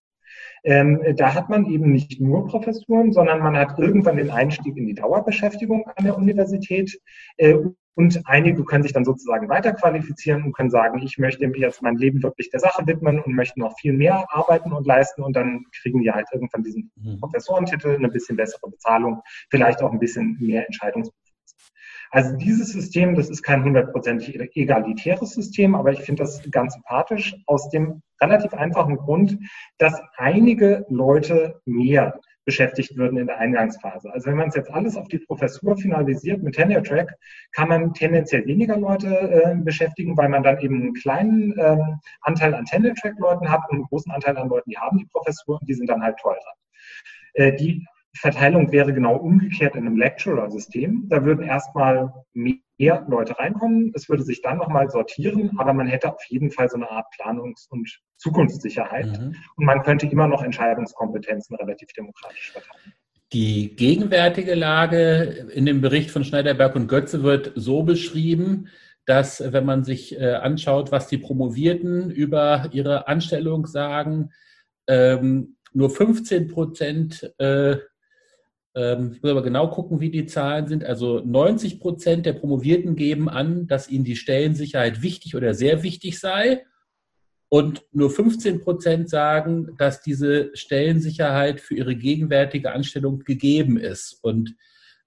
Ähm, 0.63 1.03
da 1.17 1.35
hat 1.35 1.49
man 1.49 1.67
eben 1.67 1.91
nicht 1.91 2.21
nur 2.21 2.47
Professuren, 2.47 3.13
sondern 3.13 3.41
man 3.41 3.57
hat 3.57 3.77
irgendwann 3.81 4.17
den 4.17 4.31
Einstieg 4.31 4.77
in 4.77 4.87
die 4.87 4.95
Dauerbeschäftigung 4.95 5.89
an 5.97 6.05
der 6.05 6.17
Universität 6.17 7.01
äh, 7.37 7.57
und 7.99 8.23
einige 8.27 8.65
können 8.65 8.85
sich 8.85 8.93
dann 8.93 9.05
sozusagen 9.05 9.49
weiterqualifizieren 9.49 10.45
und 10.45 10.53
können 10.53 10.71
sagen, 10.71 11.03
ich 11.03 11.19
möchte 11.19 11.45
mir 11.49 11.59
jetzt 11.59 11.83
mein 11.83 11.97
Leben 11.97 12.23
wirklich 12.23 12.49
der 12.49 12.61
Sache 12.61 12.87
widmen 12.87 13.19
und 13.19 13.35
möchte 13.35 13.59
noch 13.59 13.77
viel 13.77 13.93
mehr 13.93 14.25
arbeiten 14.29 14.73
und 14.73 14.87
leisten. 14.87 15.25
Und 15.25 15.35
dann 15.35 15.65
kriegen 15.83 16.01
die 16.01 16.13
halt 16.13 16.29
irgendwann 16.33 16.63
diesen 16.63 16.93
mhm. 16.95 17.19
Professorentitel, 17.19 17.97
eine 17.97 18.09
bisschen 18.09 18.37
bessere 18.37 18.71
Bezahlung, 18.71 19.21
vielleicht 19.51 19.83
auch 19.83 19.91
ein 19.91 19.99
bisschen 19.99 20.37
mehr 20.39 20.65
Entscheidungsbefugnis. 20.65 21.57
Also 22.13 22.37
dieses 22.37 22.69
System, 22.69 23.17
das 23.17 23.31
ist 23.31 23.43
kein 23.43 23.65
hundertprozentig 23.65 24.39
egalitäres 24.55 25.31
System, 25.31 25.75
aber 25.75 25.91
ich 25.91 26.03
finde 26.03 26.23
das 26.23 26.41
ganz 26.53 26.75
sympathisch 26.75 27.35
aus 27.47 27.69
dem 27.69 28.03
relativ 28.21 28.55
einfachen 28.55 28.97
Grund, 28.97 29.41
dass 29.79 30.01
einige 30.17 30.87
Leute 30.89 31.61
mehr 31.65 32.21
beschäftigt 32.49 32.97
würden 32.97 33.19
in 33.19 33.27
der 33.27 33.37
Eingangsphase. 33.37 34.11
Also 34.11 34.31
wenn 34.31 34.39
man 34.39 34.49
es 34.49 34.55
jetzt 34.55 34.71
alles 34.71 34.97
auf 34.97 35.07
die 35.09 35.19
Professur 35.19 35.77
finalisiert 35.77 36.43
mit 36.43 36.55
Tenure 36.55 36.83
Track, 36.83 37.13
kann 37.53 37.69
man 37.69 37.93
tendenziell 37.93 38.47
weniger 38.47 38.79
Leute 38.79 39.09
äh, 39.09 39.55
beschäftigen, 39.55 40.17
weil 40.17 40.31
man 40.31 40.43
dann 40.43 40.59
eben 40.61 40.81
einen 40.81 40.95
kleinen 40.95 41.55
ähm, 41.59 42.01
Anteil 42.23 42.55
an 42.55 42.65
Tenure 42.65 42.95
Track 42.95 43.19
Leuten 43.19 43.51
hat 43.51 43.61
und 43.69 43.77
einen 43.77 43.85
großen 43.85 44.11
Anteil 44.13 44.39
an 44.39 44.49
Leuten, 44.49 44.71
die 44.71 44.79
haben 44.79 44.97
die 44.97 45.05
Professur 45.13 45.61
und 45.61 45.69
die 45.69 45.75
sind 45.75 45.91
dann 45.91 46.03
halt 46.03 46.17
teurer. 46.17 46.55
Äh, 47.35 47.53
die 47.53 47.87
Verteilung 48.17 48.73
wäre 48.73 48.93
genau 48.93 49.17
umgekehrt 49.17 49.77
in 49.77 49.87
einem 49.87 49.97
Lecturer-System. 49.97 51.09
Da 51.09 51.25
würden 51.25 51.45
erstmal 51.45 52.13
mehr 52.33 53.07
Leute 53.09 53.39
reinkommen. 53.39 53.93
Es 53.95 54.09
würde 54.09 54.23
sich 54.23 54.43
dann 54.43 54.59
nochmal 54.59 54.91
sortieren, 54.91 55.53
aber 55.59 55.73
man 55.73 55.87
hätte 55.87 56.13
auf 56.13 56.23
jeden 56.29 56.51
Fall 56.51 56.69
so 56.69 56.77
eine 56.77 56.91
Art 56.91 57.07
Planungs- 57.19 57.69
und 57.71 58.01
Zukunftssicherheit. 58.17 59.07
Mhm. 59.07 59.37
Und 59.57 59.65
man 59.65 59.83
könnte 59.83 60.07
immer 60.07 60.27
noch 60.27 60.43
Entscheidungskompetenzen 60.43 61.57
relativ 61.57 61.93
demokratisch 61.93 62.53
verteilen. 62.53 62.93
Die 63.35 63.77
gegenwärtige 63.77 64.55
Lage 64.55 65.49
in 65.53 65.67
dem 65.67 65.83
Bericht 65.83 66.11
von 66.11 66.25
Schneiderberg 66.25 66.75
und 66.75 66.89
Götze 66.89 67.23
wird 67.23 67.53
so 67.57 67.83
beschrieben, 67.83 68.69
dass, 69.05 69.43
wenn 69.53 69.67
man 69.67 69.85
sich 69.85 70.19
äh, 70.19 70.35
anschaut, 70.35 70.93
was 70.93 71.09
die 71.09 71.19
Promovierten 71.19 72.11
über 72.11 72.71
ihre 72.73 73.07
Anstellung 73.07 73.67
sagen, 73.67 74.31
ähm, 74.87 75.57
nur 75.73 75.91
15 75.91 76.49
Prozent 76.49 77.35
äh, 77.39 77.77
ich 79.13 79.23
muss 79.23 79.31
aber 79.31 79.43
genau 79.43 79.69
gucken, 79.69 80.01
wie 80.01 80.11
die 80.11 80.27
Zahlen 80.27 80.69
sind. 80.69 80.85
Also 80.85 81.21
90 81.21 81.81
Prozent 81.81 82.27
der 82.27 82.35
Promovierten 82.35 82.95
geben 82.95 83.29
an, 83.29 83.67
dass 83.67 83.89
ihnen 83.89 84.05
die 84.05 84.17
Stellensicherheit 84.17 85.03
wichtig 85.03 85.35
oder 85.35 85.55
sehr 85.55 85.83
wichtig 85.83 86.21
sei. 86.21 86.65
Und 87.49 87.83
nur 87.93 88.11
15 88.11 88.61
Prozent 88.61 89.09
sagen, 89.09 89.75
dass 89.79 90.03
diese 90.03 90.51
Stellensicherheit 90.55 91.61
für 91.61 91.75
ihre 91.75 91.97
gegenwärtige 91.97 92.73
Anstellung 92.73 93.21
gegeben 93.21 93.79
ist. 93.79 94.19
Und 94.23 94.55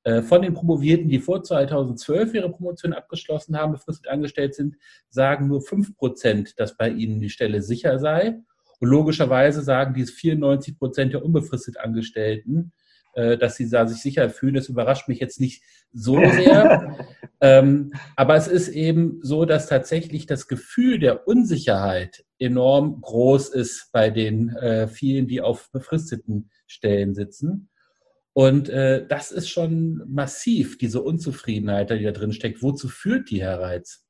äh, 0.04 0.22
von 0.24 0.42
den 0.42 0.56
Promovierten, 0.56 1.08
die 1.08 1.20
vor 1.20 1.44
2012 1.44 2.34
ihre 2.34 2.52
Promotion 2.52 2.94
abgeschlossen 2.94 3.56
haben, 3.56 3.74
befristet 3.74 4.08
angestellt 4.08 4.56
sind, 4.56 4.76
sagen 5.10 5.48
nur 5.48 5.62
5 5.62 5.96
Prozent, 5.96 6.60
dass 6.60 6.76
bei 6.76 6.90
ihnen 6.90 7.20
die 7.20 7.30
Stelle 7.30 7.62
sicher 7.62 8.00
sei. 8.00 8.40
Und 8.80 8.90
logischerweise 8.90 9.62
sagen 9.62 9.94
dies 9.94 10.12
94 10.12 10.80
Prozent 10.80 11.14
der 11.14 11.24
unbefristet 11.24 11.78
Angestellten, 11.78 12.74
dass 13.14 13.56
sie 13.56 13.70
da 13.70 13.88
sich 13.88 14.02
sicher 14.02 14.30
fühlen. 14.30 14.56
Das 14.56 14.70
überrascht 14.70 15.08
mich 15.08 15.20
jetzt 15.20 15.40
nicht 15.40 15.64
so 15.92 16.18
sehr. 16.18 16.98
ähm, 17.42 17.92
aber 18.16 18.36
es 18.36 18.48
ist 18.48 18.70
eben 18.70 19.20
so, 19.22 19.46
dass 19.46 19.68
tatsächlich 19.68 20.26
das 20.26 20.48
Gefühl 20.48 21.00
der 21.00 21.28
Unsicherheit 21.28 22.24
enorm 22.40 23.02
groß 23.02 23.50
ist 23.50 23.90
bei 23.92 24.10
den 24.10 24.50
äh, 24.50 24.88
vielen, 24.88 25.28
die 25.28 25.42
auf 25.42 25.72
befristeten 25.72 26.50
Stellen 26.68 27.14
sitzen. 27.14 27.70
Und 28.34 28.70
äh, 28.70 29.06
das 29.08 29.32
ist 29.32 29.50
schon 29.50 30.04
massiv, 30.08 30.78
diese 30.78 31.02
Unzufriedenheit, 31.02 31.90
die 31.90 32.04
da 32.04 32.12
drin 32.12 32.32
steckt. 32.32 32.64
Wozu 32.64 32.88
führt 32.88 33.30
die, 33.30 33.42
Herr 33.42 33.60
Reitz? 33.60 34.06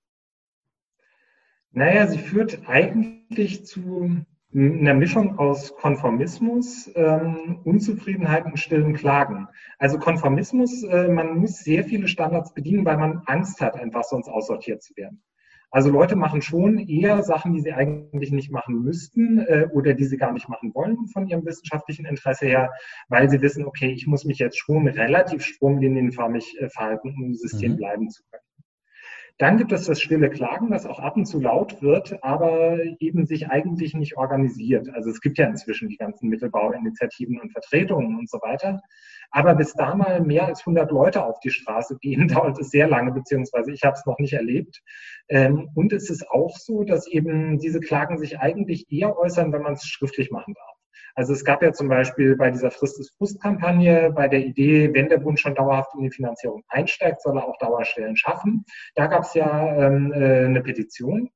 Naja, 1.72 2.08
sie 2.08 2.20
führt 2.20 2.68
eigentlich 2.68 3.66
zu 3.66 4.24
einer 4.54 4.94
Mischung 4.94 5.40
aus 5.40 5.76
Konformismus, 5.76 6.92
ähm, 6.96 7.60
Unzufriedenheit 7.64 8.46
und 8.46 8.60
stillen 8.60 8.94
Klagen. 8.94 9.48
Also 9.80 9.98
Konformismus, 9.98 10.84
äh, 10.84 11.08
man 11.08 11.38
muss 11.38 11.60
sehr 11.60 11.84
viele 11.84 12.08
Standards 12.08 12.54
bedienen, 12.54 12.86
weil 12.86 12.98
man 12.98 13.22
Angst 13.28 13.62
hat, 13.62 13.76
einfach 13.76 14.04
sonst 14.04 14.28
aussortiert 14.28 14.84
zu 14.84 14.96
werden. 14.98 15.24
Also 15.74 15.90
Leute 15.90 16.18
machen 16.18 16.42
schon 16.42 16.80
eher 16.80 17.24
Sachen, 17.24 17.54
die 17.54 17.62
sie 17.62 17.72
eigentlich 17.72 18.34
nicht 18.34 18.52
machen 18.52 18.84
müssten 18.84 19.40
äh, 19.40 19.70
oder 19.72 19.94
die 19.94 20.04
sie 20.04 20.18
gar 20.18 20.34
nicht 20.34 20.50
machen 20.50 20.74
wollen 20.76 21.08
von 21.08 21.28
ihrem 21.28 21.46
wissenschaftlichen 21.46 22.06
Interesse 22.06 22.46
her, 22.46 22.72
weil 23.08 23.30
sie 23.30 23.42
wissen, 23.42 23.66
okay, 23.66 23.90
ich 23.90 24.06
muss 24.06 24.26
mich 24.26 24.40
jetzt 24.40 24.60
schon 24.60 24.86
relativ 24.90 25.46
stromlinienförmig 25.46 26.60
äh, 26.60 26.68
verhalten, 26.68 27.16
um 27.16 27.24
im 27.28 27.36
System 27.36 27.72
mhm. 27.74 27.78
bleiben 27.78 28.10
zu 28.10 28.22
können. 28.30 28.44
Dann 29.38 29.58
gibt 29.58 29.72
es 29.72 29.86
das 29.86 30.00
stille 30.00 30.30
Klagen, 30.30 30.70
das 30.72 30.86
auch 30.86 31.00
ab 31.00 31.17
und 31.17 31.26
zu 31.26 31.39
laut 31.39 31.82
wird, 31.82 32.24
aber 32.24 32.78
eben 33.00 33.26
sich 33.26 33.50
eigentlich 33.50 33.94
nicht 33.94 34.17
organisiert. 34.17 34.89
Also 34.94 35.10
es 35.10 35.22
gibt 35.22 35.38
ja 35.38 35.48
inzwischen 35.48 35.89
die 35.89 35.98
ganzen 35.98 36.30
Mittelbauinitiativen 36.30 37.39
und 37.39 37.52
Vertretungen 37.52 38.17
und 38.17 38.30
so 38.30 38.38
weiter. 38.39 38.82
Aber 39.32 39.56
bis 39.56 39.74
da 39.74 39.96
mal 39.96 40.22
mehr 40.22 40.46
als 40.46 40.60
100 40.62 40.91
Leute 40.91 41.24
auf 41.24 41.39
die 41.39 41.50
Straße 41.50 41.98
gehen, 42.00 42.28
dauert 42.28 42.60
es 42.60 42.70
sehr 42.70 42.88
lange, 42.88 43.12
beziehungsweise 43.12 43.72
ich 43.72 43.84
habe 43.84 43.96
es 43.96 44.06
noch 44.06 44.20
nicht 44.20 44.34
erlebt. 44.34 44.82
Ähm, 45.30 45.70
und 45.74 45.94
es 45.94 46.10
ist 46.10 46.30
auch 46.30 46.58
so, 46.58 46.84
dass 46.84 47.08
eben 47.08 47.58
diese 47.58 47.80
Klagen 47.80 48.17
sich 48.17 48.39
eigentlich 48.39 48.91
eher 48.91 49.17
äußern, 49.17 49.54
wenn 49.54 49.62
man 49.62 49.74
es 49.74 49.86
schriftlich 49.86 50.32
machen 50.32 50.54
darf. 50.54 50.81
Also 51.15 51.34
es 51.34 51.43
gab 51.43 51.62
ja 51.62 51.73
zum 51.73 51.88
Beispiel 51.88 52.36
bei 52.36 52.51
dieser 52.51 52.71
Frist 52.71 52.99
des 52.99 53.12
Frust-Kampagne, 53.17 54.12
bei 54.12 54.27
der 54.27 54.39
Idee, 54.39 54.93
wenn 54.93 55.10
der 55.10 55.17
Bund 55.17 55.39
schon 55.39 55.56
dauerhaft 55.56 55.93
in 55.95 56.01
die 56.01 56.12
Finanzierung 56.12 56.63
einsteigt, 56.69 57.21
soll 57.21 57.38
er 57.38 57.47
auch 57.47 57.58
Dauerstellen 57.58 58.15
schaffen. 58.15 58.65
Da 58.95 59.08
gab 59.08 59.23
es 59.23 59.34
ja 59.34 59.88
ähm, 59.88 60.12
äh, 60.13 60.45
eine 60.45 60.62
Petition. 60.62 61.30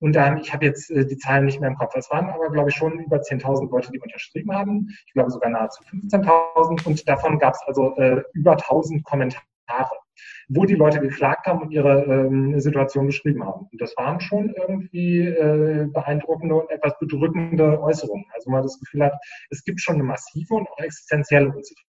Und 0.00 0.16
ähm, 0.16 0.38
ich 0.38 0.52
habe 0.52 0.64
jetzt 0.64 0.90
äh, 0.90 1.06
die 1.06 1.16
Zahlen 1.16 1.44
nicht 1.44 1.60
mehr 1.60 1.70
im 1.70 1.76
Kopf. 1.76 1.94
Es 1.94 2.10
waren 2.10 2.28
aber, 2.28 2.50
glaube 2.50 2.70
ich, 2.70 2.74
schon 2.74 2.98
über 2.98 3.18
10.000 3.18 3.70
Leute, 3.70 3.92
die 3.92 4.00
unterschrieben 4.00 4.52
haben. 4.52 4.88
Ich 5.06 5.12
glaube 5.12 5.30
sogar 5.30 5.50
nahezu 5.50 5.82
15.000. 5.84 6.86
Und 6.86 7.08
davon 7.08 7.38
gab 7.38 7.54
es 7.54 7.62
also 7.66 7.94
äh, 7.96 8.22
über 8.32 8.56
1.000 8.56 9.02
Kommentare 9.04 10.01
wo 10.48 10.64
die 10.64 10.74
Leute 10.74 11.00
geklagt 11.00 11.46
haben 11.46 11.62
und 11.62 11.70
ihre 11.70 12.04
ähm, 12.04 12.58
Situation 12.60 13.06
beschrieben 13.06 13.44
haben. 13.44 13.68
Und 13.70 13.80
das 13.80 13.94
waren 13.96 14.20
schon 14.20 14.54
irgendwie 14.54 15.20
äh, 15.20 15.86
beeindruckende 15.92 16.54
und 16.56 16.70
etwas 16.70 16.98
bedrückende 16.98 17.80
Äußerungen. 17.80 18.24
Also 18.34 18.50
man 18.50 18.62
das 18.62 18.78
Gefühl 18.78 19.04
hat, 19.04 19.14
es 19.50 19.64
gibt 19.64 19.80
schon 19.80 19.96
eine 19.96 20.04
massive 20.04 20.54
und 20.54 20.68
auch 20.68 20.78
existenzielle 20.78 21.46
Unzufriedenheit. 21.46 21.88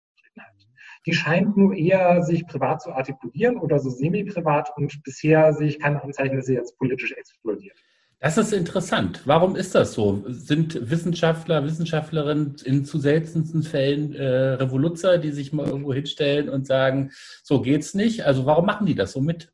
Die 1.07 1.15
scheint 1.15 1.57
nur 1.57 1.75
eher 1.75 2.23
sich 2.23 2.47
privat 2.47 2.83
zu 2.83 2.93
artikulieren 2.93 3.57
oder 3.57 3.79
so 3.79 3.89
semi-privat 3.89 4.71
und 4.77 5.03
bisher 5.03 5.53
sehe 5.55 5.69
ich 5.69 5.81
keine 5.81 6.03
Anzeichen, 6.03 6.37
dass 6.37 6.47
sie 6.47 6.55
jetzt 6.55 6.77
politisch 6.79 7.13
explodiert. 7.13 7.79
Das 8.23 8.37
ist 8.37 8.53
interessant. 8.53 9.23
Warum 9.25 9.57
ist 9.57 9.75
das 9.75 9.95
so? 9.95 10.23
Sind 10.29 10.91
Wissenschaftler, 10.91 11.65
Wissenschaftlerinnen 11.65 12.57
in 12.65 12.85
zu 12.85 12.99
seltensten 12.99 13.63
Fällen 13.63 14.15
äh, 14.15 14.27
Revoluzer, 14.27 15.17
die 15.17 15.33
sich 15.33 15.55
mal 15.55 15.67
irgendwo 15.67 15.95
hinstellen 15.95 16.51
und 16.51 16.67
sagen, 16.67 17.13
so 17.43 17.63
geht's 17.63 17.95
nicht? 17.95 18.27
Also 18.27 18.45
warum 18.45 18.67
machen 18.67 18.87
die 18.87 18.95
das 18.95 19.13
so 19.13 19.23
mit? 19.23 19.51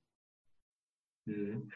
Mhm. 1.26 1.70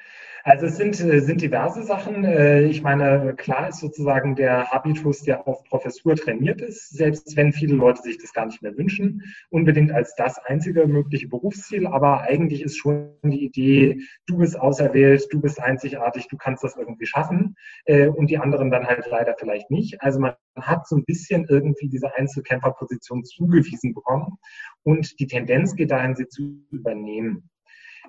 Also 0.45 0.67
es 0.67 0.77
sind, 0.77 0.99
äh, 1.01 1.21
sind 1.21 1.43
diverse 1.43 1.83
Sachen. 1.83 2.25
Äh, 2.25 2.63
ich 2.63 2.83
meine, 2.83 3.35
klar 3.37 3.69
ist 3.69 3.81
sozusagen 3.81 4.37
der 4.37 4.71
Habitus, 4.71 5.23
der 5.23 5.47
auf 5.47 5.65
Professur 5.65 6.17
trainiert 6.17 6.61
ist, 6.61 6.91
selbst 6.91 7.37
wenn 7.37 7.53
viele 7.53 7.75
Leute 7.75 8.03
sich 8.03 8.19
das 8.19 8.33
gar 8.33 8.47
nicht 8.47 8.63
mehr 8.63 8.77
wünschen, 8.77 9.23
unbedingt 9.51 9.93
als 9.93 10.15
das 10.15 10.39
einzige 10.39 10.87
mögliche 10.87 11.29
Berufsziel. 11.29 11.87
Aber 11.87 12.23
eigentlich 12.23 12.63
ist 12.63 12.79
schon 12.79 13.11
die 13.23 13.45
Idee, 13.45 14.01
du 14.27 14.39
bist 14.39 14.59
auserwählt, 14.59 15.27
du 15.31 15.41
bist 15.41 15.61
einzigartig, 15.61 16.29
du 16.29 16.37
kannst 16.37 16.65
das 16.65 16.77
irgendwie 16.77 17.07
schaffen 17.07 17.57
äh, 17.85 18.09
und 18.09 18.31
die 18.31 18.39
anderen 18.39 18.71
dann 18.71 18.87
halt 18.87 19.07
leider 19.11 19.35
vielleicht 19.39 19.71
nicht. 19.71 20.01
Also 20.01 20.21
man 20.21 20.35
hat 20.57 20.87
so 20.87 20.97
ein 20.97 21.05
bisschen 21.05 21.47
irgendwie 21.49 21.89
diese 21.89 22.15
Einzelkämpferposition 22.15 23.25
zugewiesen 23.25 23.95
bekommen 23.95 24.39
und 24.83 25.19
die 25.21 25.27
Tendenz 25.27 25.75
geht 25.75 25.91
dahin, 25.91 26.17
sie 26.17 26.29
zu 26.29 26.65
übernehmen. 26.71 27.50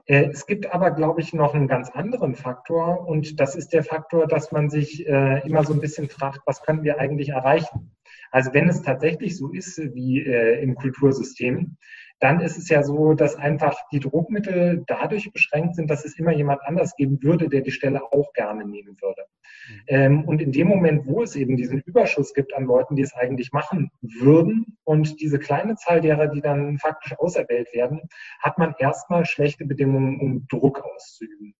Äh, 0.05 0.29
es 0.31 0.45
gibt 0.45 0.73
aber, 0.73 0.91
glaube 0.91 1.21
ich, 1.21 1.33
noch 1.33 1.53
einen 1.53 1.67
ganz 1.67 1.89
anderen 1.89 2.35
Faktor 2.35 3.07
und 3.07 3.39
das 3.39 3.55
ist 3.55 3.73
der 3.73 3.83
Faktor, 3.83 4.27
dass 4.27 4.51
man 4.51 4.69
sich 4.69 5.07
äh, 5.07 5.47
immer 5.47 5.63
so 5.63 5.73
ein 5.73 5.81
bisschen 5.81 6.09
fragt, 6.09 6.41
was 6.45 6.63
können 6.63 6.83
wir 6.83 6.99
eigentlich 6.99 7.29
erreichen? 7.29 7.95
Also 8.31 8.53
wenn 8.53 8.69
es 8.69 8.81
tatsächlich 8.81 9.37
so 9.37 9.51
ist 9.51 9.77
wie 9.93 10.21
äh, 10.21 10.61
im 10.61 10.75
Kultursystem, 10.75 11.77
dann 12.21 12.39
ist 12.39 12.57
es 12.57 12.69
ja 12.69 12.83
so, 12.83 13.13
dass 13.15 13.35
einfach 13.35 13.75
die 13.91 13.99
Druckmittel 13.99 14.83
dadurch 14.85 15.33
beschränkt 15.33 15.75
sind, 15.75 15.89
dass 15.89 16.05
es 16.05 16.17
immer 16.17 16.31
jemand 16.31 16.61
anders 16.63 16.95
geben 16.95 17.21
würde, 17.23 17.49
der 17.49 17.61
die 17.61 17.71
Stelle 17.71 18.03
auch 18.13 18.31
gerne 18.33 18.63
nehmen 18.63 18.95
würde. 19.01 19.23
Mhm. 19.67 19.81
Ähm, 19.87 20.23
und 20.25 20.39
in 20.39 20.51
dem 20.51 20.67
Moment, 20.67 21.07
wo 21.07 21.23
es 21.23 21.35
eben 21.35 21.57
diesen 21.57 21.81
Überschuss 21.81 22.35
gibt 22.35 22.53
an 22.53 22.65
Leuten, 22.65 22.95
die 22.95 23.01
es 23.01 23.15
eigentlich 23.15 23.51
machen 23.51 23.89
würden 24.01 24.77
und 24.83 25.19
diese 25.19 25.39
kleine 25.39 25.75
Zahl 25.75 26.01
derer, 26.01 26.27
die 26.27 26.41
dann 26.41 26.77
faktisch 26.77 27.17
auserwählt 27.17 27.73
werden, 27.73 28.01
hat 28.39 28.59
man 28.59 28.75
erstmal 28.77 29.25
schlechte 29.25 29.65
Bedingungen, 29.65 30.19
um 30.19 30.47
Druck 30.47 30.79
auszuüben. 30.79 31.55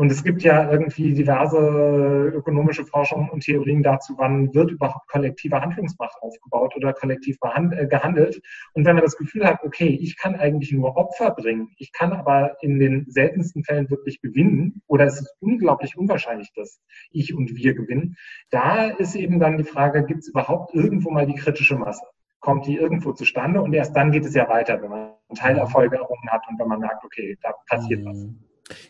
Und 0.00 0.10
es 0.10 0.24
gibt 0.24 0.42
ja 0.42 0.72
irgendwie 0.72 1.12
diverse 1.12 2.32
ökonomische 2.34 2.86
Forschungen 2.86 3.28
und 3.28 3.44
Theorien 3.44 3.82
dazu, 3.82 4.14
wann 4.16 4.54
wird 4.54 4.70
überhaupt 4.70 5.06
kollektive 5.08 5.60
Handlungsmacht 5.60 6.16
aufgebaut 6.22 6.74
oder 6.74 6.94
kollektiv 6.94 7.36
äh, 7.42 7.86
gehandelt. 7.86 8.40
Und 8.72 8.86
wenn 8.86 8.94
man 8.94 9.04
das 9.04 9.18
Gefühl 9.18 9.44
hat, 9.44 9.62
okay, 9.62 9.98
ich 10.00 10.16
kann 10.16 10.36
eigentlich 10.36 10.72
nur 10.72 10.96
Opfer 10.96 11.32
bringen, 11.32 11.68
ich 11.76 11.92
kann 11.92 12.14
aber 12.14 12.56
in 12.62 12.78
den 12.78 13.10
seltensten 13.10 13.62
Fällen 13.62 13.90
wirklich 13.90 14.22
gewinnen 14.22 14.80
oder 14.86 15.04
es 15.04 15.20
ist 15.20 15.36
unglaublich 15.40 15.98
unwahrscheinlich, 15.98 16.50
dass 16.54 16.80
ich 17.12 17.34
und 17.34 17.54
wir 17.54 17.74
gewinnen, 17.74 18.16
da 18.48 18.86
ist 18.86 19.14
eben 19.14 19.38
dann 19.38 19.58
die 19.58 19.64
Frage, 19.64 20.06
gibt 20.06 20.20
es 20.20 20.28
überhaupt 20.28 20.74
irgendwo 20.74 21.10
mal 21.10 21.26
die 21.26 21.34
kritische 21.34 21.76
Masse? 21.76 22.06
kommt 22.42 22.64
die 22.64 22.76
irgendwo 22.76 23.12
zustande 23.12 23.60
und 23.60 23.74
erst 23.74 23.94
dann 23.94 24.12
geht 24.12 24.24
es 24.24 24.34
ja 24.34 24.48
weiter, 24.48 24.80
wenn 24.80 24.88
man 24.88 25.10
Teilerfolge 25.34 25.96
errungen 25.96 26.30
hat 26.30 26.40
und 26.48 26.58
wenn 26.58 26.68
man 26.68 26.80
merkt, 26.80 27.04
okay, 27.04 27.36
da 27.42 27.52
passiert 27.68 28.02
was. 28.06 28.26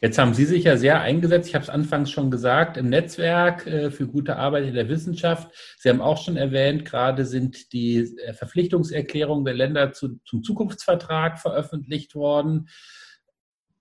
Jetzt 0.01 0.19
haben 0.19 0.35
Sie 0.35 0.45
sich 0.45 0.65
ja 0.65 0.77
sehr 0.77 1.01
eingesetzt, 1.01 1.49
ich 1.49 1.55
habe 1.55 1.63
es 1.63 1.71
anfangs 1.71 2.11
schon 2.11 2.31
gesagt, 2.31 2.77
im 2.77 2.89
Netzwerk 2.89 3.67
äh, 3.67 3.91
für 3.91 4.07
gute 4.07 4.37
Arbeit 4.37 4.67
in 4.67 4.75
der 4.75 4.89
Wissenschaft. 4.89 5.51
Sie 5.79 5.89
haben 5.89 6.01
auch 6.01 6.23
schon 6.23 6.37
erwähnt, 6.37 6.85
gerade 6.85 7.25
sind 7.25 7.73
die 7.73 7.99
äh, 8.19 8.33
Verpflichtungserklärungen 8.33 9.45
der 9.45 9.55
Länder 9.55 9.93
zu, 9.93 10.21
zum 10.25 10.43
Zukunftsvertrag 10.43 11.39
veröffentlicht 11.39 12.15
worden. 12.15 12.69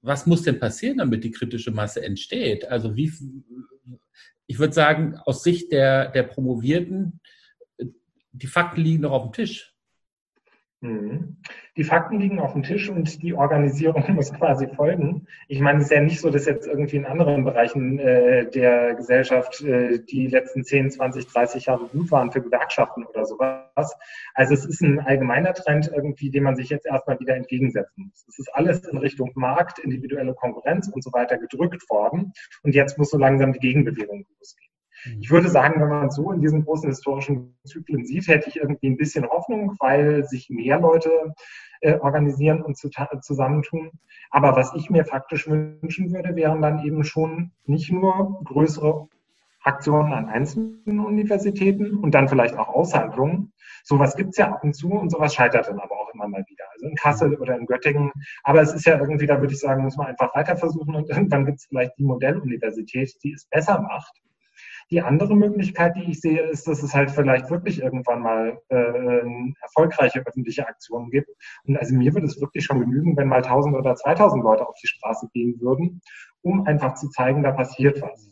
Was 0.02 0.26
muss 0.26 0.44
denn 0.44 0.60
passieren, 0.60 1.00
damit 1.00 1.24
die 1.24 1.32
kritische 1.32 1.72
Masse 1.72 2.04
entsteht? 2.04 2.68
Also 2.70 2.96
wie, 2.96 3.12
ich 4.48 4.60
würde 4.60 4.74
sagen, 4.74 5.18
aus 5.26 5.44
Sicht 5.44 5.72
der, 5.72 6.10
der 6.10 6.24
Promovierten, 6.24 7.20
äh, 7.78 7.86
die 8.32 8.48
Fakten 8.48 8.82
liegen 8.82 9.02
noch 9.02 9.12
auf 9.12 9.24
dem 9.24 9.34
Tisch. 9.34 9.76
Mhm. 10.82 11.36
Die 11.76 11.84
Fakten 11.84 12.20
liegen 12.20 12.40
auf 12.40 12.54
dem 12.54 12.64
Tisch 12.64 12.90
und 12.90 13.22
die 13.22 13.34
Organisierung 13.34 14.04
muss 14.16 14.34
quasi 14.34 14.68
folgen. 14.68 15.28
Ich 15.50 15.60
meine, 15.60 15.80
es 15.80 15.86
ist 15.86 15.92
ja 15.92 16.02
nicht 16.02 16.22
so, 16.22 16.30
dass 16.30 16.46
jetzt 16.46 16.68
irgendwie 16.68 16.96
in 16.96 17.06
anderen 17.06 17.44
Bereichen 17.44 18.00
äh, 18.00 18.50
der 18.50 18.96
Gesellschaft 18.96 19.62
äh, 19.62 20.00
die 20.00 20.28
letzten 20.28 20.64
10, 20.64 20.92
20, 20.92 21.28
30 21.28 21.66
Jahre 21.66 21.86
gut 21.88 22.12
waren 22.12 22.32
für 22.32 22.42
Gewerkschaften 22.42 23.06
oder 23.06 23.26
sowas. 23.26 23.94
Also 24.34 24.54
es 24.54 24.66
ist 24.66 24.82
ein 24.82 25.00
allgemeiner 25.00 25.54
Trend 25.54 25.92
irgendwie, 25.94 26.32
dem 26.32 26.44
man 26.44 26.56
sich 26.56 26.70
jetzt 26.70 26.86
erstmal 26.86 27.20
wieder 27.20 27.36
entgegensetzen 27.36 28.06
muss. 28.10 28.26
Es 28.30 28.40
ist 28.40 28.56
alles 28.56 28.86
in 28.88 28.98
Richtung 28.98 29.32
Markt, 29.36 29.80
individuelle 29.80 30.34
Konkurrenz 30.34 30.88
und 30.88 31.04
so 31.04 31.12
weiter 31.12 31.38
gedrückt 31.38 31.90
worden. 31.90 32.32
Und 32.64 32.74
jetzt 32.74 32.98
muss 32.98 33.10
so 33.10 33.18
langsam 33.18 33.52
die 33.52 33.60
Gegenbewegung 33.60 34.26
losgehen. 34.38 34.69
Ich 35.20 35.32
würde 35.32 35.50
sagen, 35.50 35.82
wenn 35.82 35.90
man 35.90 36.12
so 36.12 36.32
in 36.32 36.42
diesen 36.42 36.66
großen 36.66 36.90
historischen 36.90 37.56
Zyklen 37.66 38.06
sieht, 38.06 38.28
hätte 38.28 38.50
ich 38.50 38.58
irgendwie 38.58 38.90
ein 38.90 38.98
bisschen 38.98 39.28
Hoffnung, 39.28 39.76
weil 39.80 40.26
sich 40.26 40.50
mehr 40.50 40.80
Leute 40.80 41.10
äh, 41.82 41.98
organisieren 42.00 42.62
und 42.62 42.78
zu, 42.78 42.90
zusammentun. 43.22 43.92
Aber 44.30 44.56
was 44.56 44.74
ich 44.76 44.90
mir 44.90 45.06
faktisch 45.06 45.48
wünschen 45.48 46.14
würde, 46.14 46.36
wären 46.36 46.62
dann 46.62 46.84
eben 46.84 47.04
schon 47.04 47.52
nicht 47.66 47.92
nur 47.92 48.42
größere 48.44 49.08
Aktionen 49.64 50.14
an 50.14 50.28
einzelnen 50.28 51.00
Universitäten 51.00 51.98
und 51.98 52.12
dann 52.12 52.30
vielleicht 52.30 52.58
auch 52.58 52.70
Aushandlungen. 52.70 53.52
Sowas 53.84 54.16
gibt's 54.16 54.38
ja 54.38 54.52
ab 54.52 54.64
und 54.64 54.74
zu 54.74 54.90
und 54.92 55.10
sowas 55.10 55.34
scheitert 55.34 55.68
dann 55.68 55.80
aber 55.80 55.96
auch 56.00 56.14
immer 56.14 56.28
mal 56.28 56.44
wieder. 56.48 56.66
Also 56.74 56.88
in 56.88 56.96
Kassel 56.96 57.36
oder 57.36 57.58
in 57.58 57.66
Göttingen. 57.66 58.12
Aber 58.44 58.62
es 58.62 58.74
ist 58.74 58.86
ja 58.86 59.00
irgendwie, 59.00 59.26
da 59.26 59.40
würde 59.40 59.54
ich 59.54 59.60
sagen, 59.60 59.84
muss 59.84 59.98
man 59.98 60.08
einfach 60.08 60.34
weiter 60.36 60.56
versuchen 60.56 60.96
und 60.96 61.10
irgendwann 61.10 61.46
gibt's 61.46 61.66
vielleicht 61.68 61.98
die 61.98 62.04
Modelluniversität, 62.04 63.14
die 63.24 63.34
es 63.34 63.46
besser 63.46 63.82
macht 63.82 64.22
die 64.92 65.02
andere 65.02 65.36
Möglichkeit, 65.36 65.96
die 65.96 66.12
ich 66.12 66.20
sehe, 66.20 66.42
ist, 66.42 66.68
dass 66.68 66.82
es 66.82 66.94
halt 66.96 67.12
vielleicht 67.12 67.50
wirklich 67.50 67.82
irgendwann 67.82 68.22
mal 68.22 68.60
äh, 68.70 69.22
erfolgreiche 69.62 70.24
öffentliche 70.26 70.68
Aktionen 70.68 71.12
gibt. 71.12 71.30
Und 71.66 71.78
also 71.78 71.96
mir 71.96 72.14
würde 72.14 72.26
es 72.28 72.42
wirklich 72.42 72.66
schon 72.66 72.80
genügen, 72.80 73.16
wenn 73.16 73.28
mal 73.28 73.44
1000 73.44 73.76
oder 73.76 73.96
2000 73.96 74.44
Leute 74.44 74.68
auf 74.68 74.76
die 74.82 74.88
Straße 74.88 75.30
gehen 75.34 75.60
würden, 75.62 76.02
um 76.42 76.66
einfach 76.66 76.96
zu 76.96 77.10
zeigen, 77.10 77.44
da 77.44 77.52
passiert 77.52 78.02
was. 78.02 78.32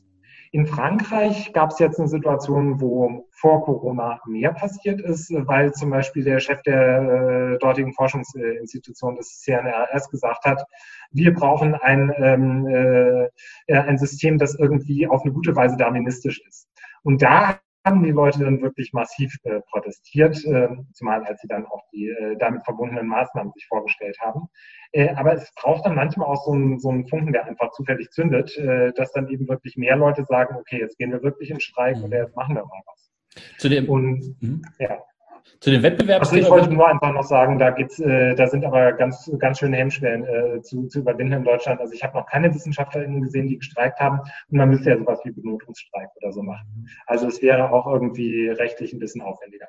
In 0.58 0.66
Frankreich 0.66 1.54
gab 1.54 1.70
es 1.70 1.78
jetzt 1.78 2.00
eine 2.00 2.08
Situation, 2.08 2.82
wo 2.82 3.28
vor 3.30 3.64
Corona 3.64 4.20
mehr 4.26 4.52
passiert 4.54 5.00
ist, 5.00 5.32
weil 5.32 5.72
zum 5.74 5.92
Beispiel 5.92 6.24
der 6.24 6.40
Chef 6.40 6.64
der 6.64 7.54
äh, 7.54 7.58
dortigen 7.60 7.94
Forschungsinstitution 7.94 9.18
des 9.18 9.40
CNRS 9.42 10.10
gesagt 10.10 10.46
hat, 10.46 10.64
wir 11.12 11.32
brauchen 11.36 11.76
ein, 11.76 12.12
ähm, 12.18 12.66
äh, 12.66 13.30
ein 13.68 14.00
System, 14.00 14.40
das 14.40 14.56
irgendwie 14.56 15.06
auf 15.06 15.22
eine 15.22 15.32
gute 15.32 15.56
Weise 15.56 15.78
darwinistisch 15.78 16.42
ist. 16.48 16.68
Und 17.04 17.22
da 17.22 17.60
haben 17.88 18.04
die 18.04 18.12
Leute 18.12 18.40
dann 18.40 18.62
wirklich 18.62 18.94
massiv 18.94 19.34
äh, 19.44 19.62
protestiert, 19.72 20.44
äh, 20.46 20.70
zumal 20.94 21.24
als 21.24 21.42
sie 21.42 21.48
dann 21.48 21.66
auch 21.66 21.84
die 21.92 22.10
äh, 22.10 22.36
damit 22.38 22.64
verbundenen 22.66 23.08
Maßnahmen 23.08 23.52
sich 23.54 23.66
vorgestellt 23.68 24.18
haben. 24.20 24.50
Äh, 24.92 25.10
aber 25.16 25.34
es 25.34 25.52
braucht 25.56 25.86
dann 25.86 25.96
manchmal 25.96 26.28
auch 26.28 26.44
so 26.46 26.52
einen, 26.52 26.80
so 26.80 26.90
einen 26.90 27.08
Funken, 27.08 27.34
der 27.34 27.46
einfach 27.46 27.72
zufällig 27.72 28.10
zündet, 28.12 28.56
äh, 28.58 28.92
dass 28.94 29.12
dann 29.14 29.30
eben 29.30 29.48
wirklich 29.48 29.78
mehr 29.78 29.96
Leute 29.96 30.26
sagen, 30.26 30.56
okay, 30.58 30.80
jetzt 30.80 30.98
gehen 30.98 31.12
wir 31.12 31.24
wirklich 31.24 31.50
in 31.50 31.60
Streik 31.60 31.98
mhm. 31.98 32.06
oder 32.06 32.20
jetzt 32.20 32.36
machen 32.36 32.56
wir 32.56 32.64
mal 32.64 32.82
was. 32.86 33.12
Zu 33.58 33.70
dem, 33.70 33.88
Und 33.90 34.36
mhm. 34.42 34.62
ja. 34.80 35.02
Zu 35.60 35.72
den 35.72 35.82
Wettbewerbs. 35.82 36.30
Also 36.30 36.40
ich 36.40 36.50
wollte 36.50 36.72
nur 36.72 36.88
einfach 36.88 37.12
noch 37.14 37.24
sagen, 37.24 37.58
da 37.58 37.72
gibt's, 37.72 38.00
äh, 38.00 38.36
da 38.36 38.48
sind 38.48 38.64
aber 38.64 38.94
ganz, 38.94 39.32
ganz 39.40 39.60
schöne 39.60 39.78
Hemmschwellen 39.78 40.24
äh, 40.24 40.62
zu, 40.62 40.88
zu 40.88 41.00
überwinden 41.00 41.34
in 41.34 41.44
Deutschland. 41.44 41.82
Also 41.82 41.94
ich 41.94 42.04
habe 42.04 42.18
noch 42.18 42.28
keine 42.28 42.54
WissenschaftlerInnen 42.54 43.22
gesehen, 43.22 43.48
die 43.48 43.58
gestreikt 43.58 44.00
haben. 44.00 44.20
Und 44.20 44.58
man 44.58 44.70
müsste 44.70 44.92
ja 44.92 44.98
sowas 44.98 45.20
wie 45.24 45.32
Benotungsstreik 45.32 46.10
oder 46.22 46.32
so 46.32 46.44
machen. 46.44 46.88
Also 47.08 47.28
es 47.28 47.42
wäre 47.42 47.72
auch 47.72 47.88
irgendwie 47.88 48.50
rechtlich 48.50 48.94
ein 48.94 49.00
bisschen 49.00 49.22
aufwendiger. 49.22 49.68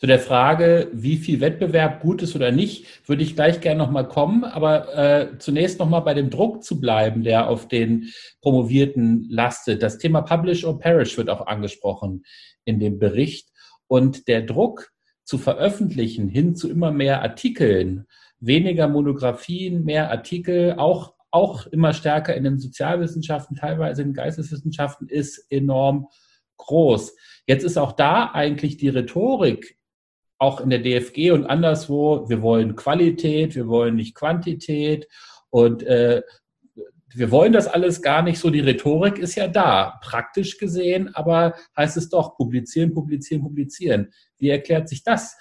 Zu 0.00 0.06
der 0.06 0.18
Frage, 0.18 0.88
wie 0.94 1.16
viel 1.16 1.42
Wettbewerb 1.42 2.00
gut 2.00 2.22
ist 2.22 2.34
oder 2.34 2.52
nicht, 2.52 3.06
würde 3.06 3.22
ich 3.22 3.34
gleich 3.34 3.60
gerne 3.60 3.76
nochmal 3.76 4.08
kommen. 4.08 4.44
Aber 4.44 4.96
äh, 4.96 5.38
zunächst 5.38 5.78
nochmal 5.78 6.00
bei 6.00 6.14
dem 6.14 6.30
Druck 6.30 6.64
zu 6.64 6.80
bleiben, 6.80 7.22
der 7.22 7.50
auf 7.50 7.68
den 7.68 8.08
Promovierten 8.40 9.26
lastet. 9.28 9.82
Das 9.82 9.98
Thema 9.98 10.22
Publish 10.22 10.64
or 10.64 10.78
Perish 10.78 11.18
wird 11.18 11.28
auch 11.28 11.46
angesprochen 11.46 12.24
in 12.64 12.80
dem 12.80 12.98
Bericht. 12.98 13.50
Und 13.88 14.26
der 14.26 14.40
Druck, 14.40 14.90
zu 15.30 15.38
veröffentlichen 15.38 16.28
hin 16.28 16.56
zu 16.56 16.68
immer 16.68 16.90
mehr 16.90 17.22
Artikeln, 17.22 18.08
weniger 18.40 18.88
Monographien, 18.88 19.84
mehr 19.84 20.10
Artikel, 20.10 20.74
auch, 20.76 21.14
auch 21.30 21.68
immer 21.68 21.92
stärker 21.92 22.34
in 22.34 22.42
den 22.42 22.58
Sozialwissenschaften, 22.58 23.56
teilweise 23.56 24.02
in 24.02 24.08
den 24.08 24.14
Geisteswissenschaften, 24.14 25.06
ist 25.08 25.46
enorm 25.48 26.08
groß. 26.56 27.14
Jetzt 27.46 27.62
ist 27.62 27.78
auch 27.78 27.92
da 27.92 28.32
eigentlich 28.32 28.76
die 28.76 28.88
Rhetorik, 28.88 29.78
auch 30.38 30.60
in 30.60 30.68
der 30.68 30.80
DFG 30.80 31.30
und 31.30 31.46
anderswo, 31.46 32.28
wir 32.28 32.42
wollen 32.42 32.74
Qualität, 32.74 33.54
wir 33.54 33.68
wollen 33.68 33.94
nicht 33.94 34.16
Quantität 34.16 35.06
und 35.50 35.84
äh, 35.84 36.22
wir 37.14 37.30
wollen 37.30 37.52
das 37.52 37.66
alles 37.66 38.02
gar 38.02 38.22
nicht 38.22 38.38
so. 38.38 38.50
Die 38.50 38.60
Rhetorik 38.60 39.18
ist 39.18 39.34
ja 39.34 39.48
da, 39.48 39.98
praktisch 40.02 40.58
gesehen, 40.58 41.14
aber 41.14 41.54
heißt 41.76 41.96
es 41.96 42.08
doch 42.08 42.36
publizieren, 42.36 42.94
publizieren, 42.94 43.42
publizieren. 43.42 44.12
Wie 44.38 44.50
erklärt 44.50 44.88
sich 44.88 45.02
das? 45.02 45.36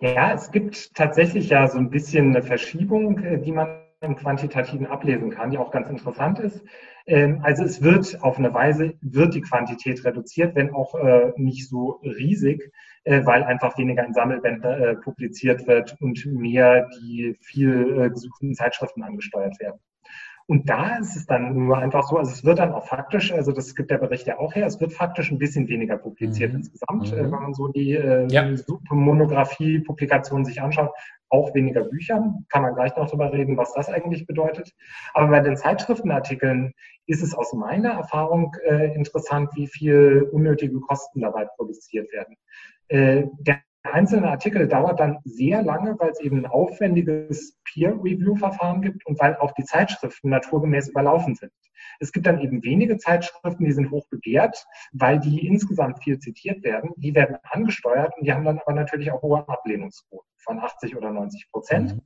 Ja, 0.00 0.32
es 0.32 0.50
gibt 0.52 0.94
tatsächlich 0.94 1.48
ja 1.48 1.66
so 1.66 1.78
ein 1.78 1.90
bisschen 1.90 2.28
eine 2.28 2.42
Verschiebung, 2.42 3.18
äh, 3.18 3.40
die 3.40 3.52
man 3.52 3.82
im 4.00 4.14
Quantitativen 4.14 4.86
ablesen 4.86 5.30
kann, 5.30 5.50
die 5.50 5.58
auch 5.58 5.72
ganz 5.72 5.88
interessant 5.88 6.38
ist. 6.38 6.62
Ähm, 7.06 7.40
also 7.42 7.64
es 7.64 7.82
wird 7.82 8.22
auf 8.22 8.38
eine 8.38 8.54
Weise, 8.54 8.94
wird 9.00 9.34
die 9.34 9.40
Quantität 9.40 10.04
reduziert, 10.04 10.54
wenn 10.54 10.72
auch 10.72 10.94
äh, 10.94 11.32
nicht 11.36 11.68
so 11.68 12.00
riesig, 12.04 12.70
äh, 13.02 13.26
weil 13.26 13.42
einfach 13.42 13.76
weniger 13.76 14.06
in 14.06 14.14
Sammelbänden 14.14 15.00
publiziert 15.00 15.66
wird 15.66 15.96
und 16.00 16.24
mehr 16.26 16.88
die 17.00 17.36
viel 17.40 18.10
gesuchten 18.10 18.54
Zeitschriften 18.54 19.02
angesteuert 19.02 19.58
werden. 19.58 19.80
Und 20.50 20.70
da 20.70 20.96
ist 20.96 21.14
es 21.14 21.26
dann 21.26 21.66
nur 21.66 21.76
einfach 21.76 22.08
so, 22.08 22.16
also 22.16 22.30
es 22.30 22.42
wird 22.42 22.58
dann 22.58 22.72
auch 22.72 22.86
faktisch, 22.86 23.32
also 23.32 23.52
das 23.52 23.74
gibt 23.74 23.90
der 23.90 23.98
Bericht 23.98 24.26
ja 24.26 24.38
auch 24.38 24.54
her, 24.54 24.66
es 24.66 24.80
wird 24.80 24.94
faktisch 24.94 25.30
ein 25.30 25.38
bisschen 25.38 25.68
weniger 25.68 25.98
publiziert 25.98 26.52
mhm. 26.52 26.60
insgesamt, 26.60 27.12
äh, 27.12 27.16
mhm. 27.16 27.24
wenn 27.24 27.30
man 27.30 27.54
so 27.54 27.68
die 27.68 27.92
äh, 27.92 28.26
ja. 28.30 28.50
Monographie-Publikationen 28.88 30.46
sich 30.46 30.62
anschaut, 30.62 30.90
auch 31.28 31.54
weniger 31.54 31.84
Bücher, 31.84 32.34
kann 32.48 32.62
man 32.62 32.74
gleich 32.74 32.96
noch 32.96 33.10
drüber 33.10 33.30
reden, 33.30 33.58
was 33.58 33.74
das 33.74 33.90
eigentlich 33.90 34.26
bedeutet. 34.26 34.74
Aber 35.12 35.28
bei 35.28 35.40
den 35.40 35.58
Zeitschriftenartikeln 35.58 36.72
ist 37.04 37.22
es 37.22 37.34
aus 37.34 37.52
meiner 37.52 37.90
Erfahrung 37.90 38.56
äh, 38.66 38.94
interessant, 38.94 39.50
wie 39.54 39.66
viel 39.66 40.30
unnötige 40.32 40.80
Kosten 40.80 41.20
dabei 41.20 41.44
produziert 41.44 42.10
werden. 42.10 42.36
Äh, 42.88 43.26
der 43.38 43.60
einzelne 43.92 44.28
Artikel 44.28 44.68
dauert 44.68 45.00
dann 45.00 45.18
sehr 45.24 45.62
lange, 45.62 45.98
weil 45.98 46.10
es 46.10 46.20
eben 46.20 46.38
ein 46.38 46.46
aufwendiges 46.46 47.56
Peer-Review-Verfahren 47.64 48.82
gibt 48.82 49.06
und 49.06 49.18
weil 49.20 49.36
auch 49.36 49.52
die 49.52 49.64
Zeitschriften 49.64 50.30
naturgemäß 50.30 50.88
überlaufen 50.88 51.34
sind. 51.34 51.52
Es 52.00 52.12
gibt 52.12 52.26
dann 52.26 52.40
eben 52.40 52.62
wenige 52.62 52.98
Zeitschriften, 52.98 53.64
die 53.64 53.72
sind 53.72 53.90
hoch 53.90 54.06
begehrt, 54.08 54.64
weil 54.92 55.18
die 55.18 55.46
insgesamt 55.46 56.02
viel 56.02 56.18
zitiert 56.18 56.62
werden. 56.62 56.90
Die 56.96 57.14
werden 57.14 57.36
angesteuert 57.42 58.16
und 58.16 58.26
die 58.26 58.32
haben 58.32 58.44
dann 58.44 58.58
aber 58.58 58.74
natürlich 58.74 59.10
auch 59.10 59.22
hohe 59.22 59.48
Ablehnungsquoten 59.48 60.28
von 60.38 60.60
80 60.60 60.96
oder 60.96 61.10
90 61.10 61.50
Prozent. 61.50 61.94
Mhm. 61.94 62.00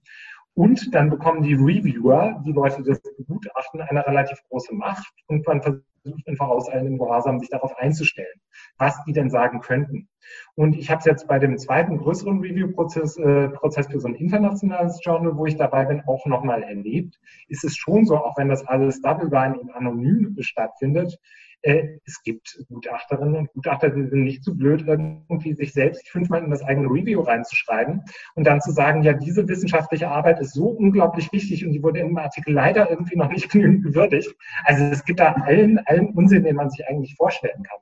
Und 0.55 0.95
dann 0.95 1.09
bekommen 1.09 1.43
die 1.43 1.55
Reviewer, 1.55 2.43
die 2.45 2.53
Leute, 2.53 2.83
die 2.83 2.91
das 2.91 3.01
begutachten, 3.01 3.81
eine 3.81 4.07
relativ 4.07 4.39
große 4.49 4.75
Macht 4.75 5.13
und 5.27 5.47
man 5.47 5.63
versucht 5.63 5.85
in 6.05 6.37
vorauseilendem 6.37 6.99
Gehorsam 6.99 7.39
sich 7.39 7.49
darauf 7.49 7.77
einzustellen, 7.77 8.41
was 8.79 9.03
die 9.05 9.13
denn 9.13 9.31
sagen 9.31 9.61
könnten. 9.61 10.09
Und 10.55 10.77
ich 10.77 10.91
habe 10.91 11.01
es 11.01 11.05
jetzt 11.05 11.29
bei 11.29 11.39
dem 11.39 11.59
zweiten 11.59 11.99
größeren 11.99 12.41
Review-Prozess 12.41 13.17
äh, 13.19 13.49
Prozess 13.51 13.89
für 13.89 14.01
so 14.01 14.09
ein 14.09 14.15
internationales 14.15 15.01
Journal, 15.03 15.37
wo 15.37 15.47
ich 15.47 15.57
dabei 15.57 15.85
bin, 15.85 16.03
auch 16.07 16.27
nochmal 16.27 16.63
erlebt. 16.63 17.19
Ist 17.49 17.65
es 17.65 17.77
schon 17.77 18.05
so, 18.05 18.17
auch 18.17 18.37
wenn 18.37 18.49
das 18.49 18.67
alles 18.67 19.01
double 19.01 19.29
blind 19.29 19.59
und 19.59 19.71
anonym 19.71 20.37
stattfindet, 20.41 21.19
äh, 21.63 21.99
es 22.05 22.23
gibt 22.23 22.59
Gutachterinnen 22.69 23.37
und 23.37 23.53
Gutachter, 23.53 23.91
die 23.91 24.07
sind 24.07 24.25
nicht 24.25 24.45
zu 24.45 24.57
blöd, 24.57 24.85
irgendwie 24.87 25.55
sich 25.55 25.73
selbst 25.73 26.09
fünfmal 26.09 26.43
in 26.43 26.51
das 26.51 26.63
eigene 26.63 26.89
Review 26.89 27.21
reinzuschreiben 27.21 28.03
und 28.35 28.47
dann 28.47 28.61
zu 28.61 28.73
sagen, 28.73 29.03
ja, 29.03 29.13
diese 29.13 29.47
wissenschaftliche 29.49 30.09
Arbeit 30.09 30.41
ist 30.41 30.55
so 30.55 30.67
unglaublich 30.67 31.33
wichtig 31.33 31.65
und 31.65 31.73
die 31.73 31.83
wurde 31.83 32.01
im 32.01 32.17
Artikel 32.19 32.53
leider 32.53 32.91
irgendwie 32.91 33.17
noch 33.17 33.31
nicht 33.31 33.49
genügend 33.53 33.85
gewürdigt. 33.85 34.35
Also 34.65 34.85
es 34.85 35.05
gibt 35.05 35.21
da 35.21 35.33
allen, 35.33 35.79
allen 35.87 36.11
Unsinn, 36.11 36.45
den 36.45 36.57
man 36.57 36.71
sich 36.71 36.87
eigentlich 36.87 37.15
vorstellen 37.15 37.63
kann. 37.63 37.79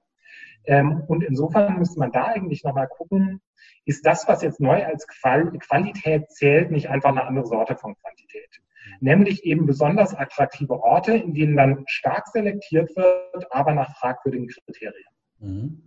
Ähm, 0.66 1.03
und 1.09 1.24
insofern 1.24 1.78
müsste 1.78 1.99
man 1.99 2.12
da 2.12 2.26
eigentlich 2.26 2.64
nochmal 2.64 2.89
gucken, 2.89 3.41
ist 3.87 4.05
das, 4.05 4.28
was 4.28 4.43
jetzt 4.43 4.61
neu 4.61 4.85
als 4.85 5.07
Qual 5.07 5.51
Qualität 5.59 6.31
zählt, 6.31 6.70
nicht 6.70 6.91
einfach 6.91 7.11
eine 7.11 7.24
andere 7.24 7.47
Sorte 7.47 7.76
von 7.76 7.97
Quantität? 7.97 8.61
Nämlich 9.01 9.44
eben 9.44 9.66
besonders 9.66 10.14
attraktive 10.14 10.82
Orte, 10.82 11.12
in 11.12 11.34
denen 11.34 11.57
dann 11.57 11.84
stark 11.86 12.28
selektiert 12.28 12.94
wird, 12.96 13.46
aber 13.51 13.74
nach 13.74 13.96
fragwürdigen 13.96 14.48
Kriterien. 14.48 15.09
Mhm. 15.38 15.82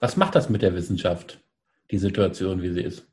Was 0.00 0.16
macht 0.16 0.34
das 0.34 0.48
mit 0.48 0.62
der 0.62 0.74
Wissenschaft, 0.74 1.44
die 1.90 1.98
Situation, 1.98 2.62
wie 2.62 2.70
sie 2.70 2.82
ist? 2.82 3.06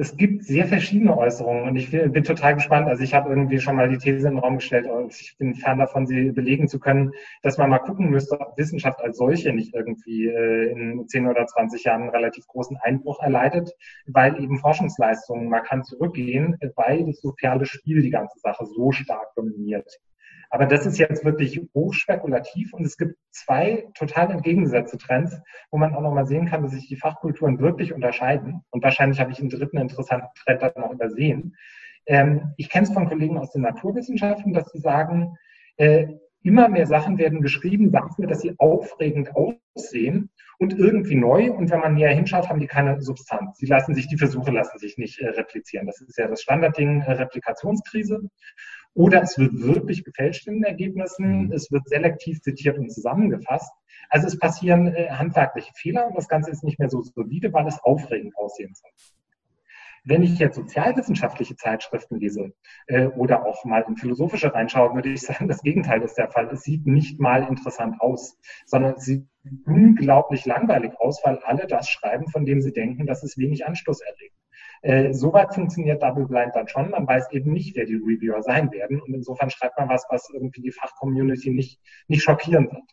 Es 0.00 0.16
gibt 0.16 0.44
sehr 0.44 0.66
verschiedene 0.66 1.14
Äußerungen 1.14 1.68
und 1.68 1.76
ich 1.76 1.90
bin 1.90 2.24
total 2.24 2.54
gespannt. 2.54 2.88
Also 2.88 3.02
ich 3.02 3.12
habe 3.12 3.28
irgendwie 3.28 3.60
schon 3.60 3.76
mal 3.76 3.90
die 3.90 3.98
These 3.98 4.28
in 4.28 4.36
den 4.36 4.38
Raum 4.38 4.56
gestellt 4.56 4.86
und 4.86 5.12
ich 5.12 5.36
bin 5.36 5.54
fern 5.54 5.78
davon, 5.78 6.06
sie 6.06 6.32
belegen 6.32 6.68
zu 6.68 6.80
können, 6.80 7.12
dass 7.42 7.58
man 7.58 7.68
mal 7.68 7.80
gucken 7.80 8.08
müsste, 8.08 8.40
ob 8.40 8.56
Wissenschaft 8.56 9.02
als 9.02 9.18
solche 9.18 9.52
nicht 9.52 9.74
irgendwie 9.74 10.26
äh, 10.26 10.70
in 10.72 11.06
10 11.06 11.26
oder 11.26 11.44
20 11.46 11.84
Jahren 11.84 12.02
einen 12.02 12.10
relativ 12.12 12.46
großen 12.46 12.78
Einbruch 12.78 13.20
erleidet, 13.20 13.76
weil 14.06 14.42
eben 14.42 14.58
Forschungsleistungen 14.58 15.50
markant 15.50 15.84
zurückgehen, 15.84 16.56
weil 16.76 17.04
das 17.04 17.20
soziale 17.20 17.66
Spiel 17.66 18.00
die 18.00 18.10
ganze 18.10 18.38
Sache 18.38 18.64
so 18.64 18.92
stark 18.92 19.34
dominiert. 19.34 20.00
Aber 20.50 20.66
das 20.66 20.84
ist 20.84 20.98
jetzt 20.98 21.24
wirklich 21.24 21.60
hochspekulativ 21.74 22.74
und 22.74 22.84
es 22.84 22.96
gibt 22.96 23.16
zwei 23.30 23.86
total 23.94 24.32
entgegengesetzte 24.32 24.98
Trends, 24.98 25.40
wo 25.70 25.78
man 25.78 25.94
auch 25.94 26.02
nochmal 26.02 26.26
sehen 26.26 26.46
kann, 26.46 26.62
dass 26.62 26.72
sich 26.72 26.88
die 26.88 26.96
Fachkulturen 26.96 27.60
wirklich 27.60 27.92
unterscheiden. 27.94 28.62
Und 28.70 28.82
wahrscheinlich 28.82 29.20
habe 29.20 29.30
ich 29.30 29.38
einen 29.38 29.50
dritten 29.50 29.78
interessanten 29.78 30.28
Trend 30.34 30.62
dann 30.62 30.72
noch 30.76 30.90
übersehen. 30.90 31.56
Ähm, 32.06 32.52
ich 32.56 32.68
kenne 32.68 32.86
es 32.86 32.92
von 32.92 33.08
Kollegen 33.08 33.38
aus 33.38 33.52
den 33.52 33.62
Naturwissenschaften, 33.62 34.52
dass 34.52 34.72
sie 34.72 34.80
sagen, 34.80 35.36
äh, 35.76 36.08
immer 36.42 36.68
mehr 36.68 36.86
Sachen 36.86 37.18
werden 37.18 37.42
geschrieben 37.42 37.92
dafür, 37.92 38.26
dass 38.26 38.40
sie 38.40 38.54
aufregend 38.58 39.30
aussehen 39.36 40.30
und 40.58 40.78
irgendwie 40.78 41.14
neu. 41.14 41.52
Und 41.52 41.70
wenn 41.70 41.80
man 41.80 41.94
näher 41.94 42.14
hinschaut, 42.14 42.48
haben 42.48 42.60
die 42.60 42.66
keine 42.66 43.00
Substanz. 43.00 43.58
Sie 43.58 43.66
lassen 43.66 43.94
sich, 43.94 44.08
die 44.08 44.18
Versuche 44.18 44.50
lassen 44.50 44.78
sich 44.78 44.98
nicht 44.98 45.20
äh, 45.20 45.28
replizieren. 45.28 45.86
Das 45.86 46.00
ist 46.00 46.18
ja 46.18 46.28
das 46.28 46.42
Standardding, 46.42 47.02
äh, 47.02 47.12
Replikationskrise. 47.12 48.28
Oder 48.94 49.22
es 49.22 49.38
wird 49.38 49.52
wirklich 49.54 50.04
gefälscht 50.04 50.46
in 50.48 50.54
den 50.54 50.64
Ergebnissen, 50.64 51.46
mhm. 51.46 51.52
es 51.52 51.70
wird 51.70 51.88
selektiv 51.88 52.40
zitiert 52.40 52.78
und 52.78 52.90
zusammengefasst. 52.90 53.72
Also 54.08 54.26
es 54.26 54.38
passieren 54.38 54.88
äh, 54.88 55.10
handwerkliche 55.10 55.72
Fehler 55.74 56.06
und 56.06 56.16
das 56.16 56.28
Ganze 56.28 56.50
ist 56.50 56.64
nicht 56.64 56.78
mehr 56.78 56.90
so 56.90 57.00
solide, 57.02 57.52
weil 57.52 57.66
es 57.66 57.78
aufregend 57.82 58.36
aussehen 58.36 58.74
soll. 58.74 58.90
Wenn 60.02 60.22
ich 60.22 60.38
jetzt 60.38 60.56
sozialwissenschaftliche 60.56 61.56
Zeitschriften 61.56 62.18
lese 62.18 62.52
äh, 62.86 63.06
oder 63.08 63.44
auch 63.44 63.64
mal 63.64 63.84
in 63.86 63.96
philosophische 63.96 64.52
reinschaue, 64.52 64.94
würde 64.94 65.10
ich 65.10 65.20
sagen, 65.20 65.46
das 65.48 65.62
Gegenteil 65.62 66.02
ist 66.02 66.14
der 66.14 66.30
Fall. 66.30 66.48
Es 66.50 66.62
sieht 66.62 66.86
nicht 66.86 67.20
mal 67.20 67.46
interessant 67.46 68.00
aus, 68.00 68.38
sondern 68.66 68.94
es 68.94 69.04
sieht 69.04 69.26
unglaublich 69.66 70.46
langweilig 70.46 70.92
aus, 70.98 71.20
weil 71.24 71.38
alle 71.44 71.66
das 71.66 71.88
schreiben, 71.88 72.28
von 72.28 72.44
dem 72.44 72.60
sie 72.60 72.72
denken, 72.72 73.06
dass 73.06 73.22
es 73.22 73.38
wenig 73.38 73.66
Anstoß 73.66 74.00
erregt. 74.00 74.34
Äh, 74.82 75.12
Soweit 75.12 75.54
funktioniert 75.54 76.02
Double 76.02 76.26
Blind 76.26 76.54
dann 76.54 76.68
schon. 76.68 76.90
Man 76.90 77.06
weiß 77.06 77.30
eben 77.32 77.52
nicht, 77.52 77.76
wer 77.76 77.86
die 77.86 77.96
Reviewer 77.96 78.42
sein 78.42 78.70
werden. 78.72 79.00
Und 79.00 79.14
insofern 79.14 79.50
schreibt 79.50 79.78
man 79.78 79.88
was, 79.88 80.06
was 80.08 80.30
irgendwie 80.32 80.62
die 80.62 80.72
Fachcommunity 80.72 81.50
nicht, 81.50 81.80
nicht 82.08 82.22
schockieren 82.22 82.70
wird. 82.70 82.84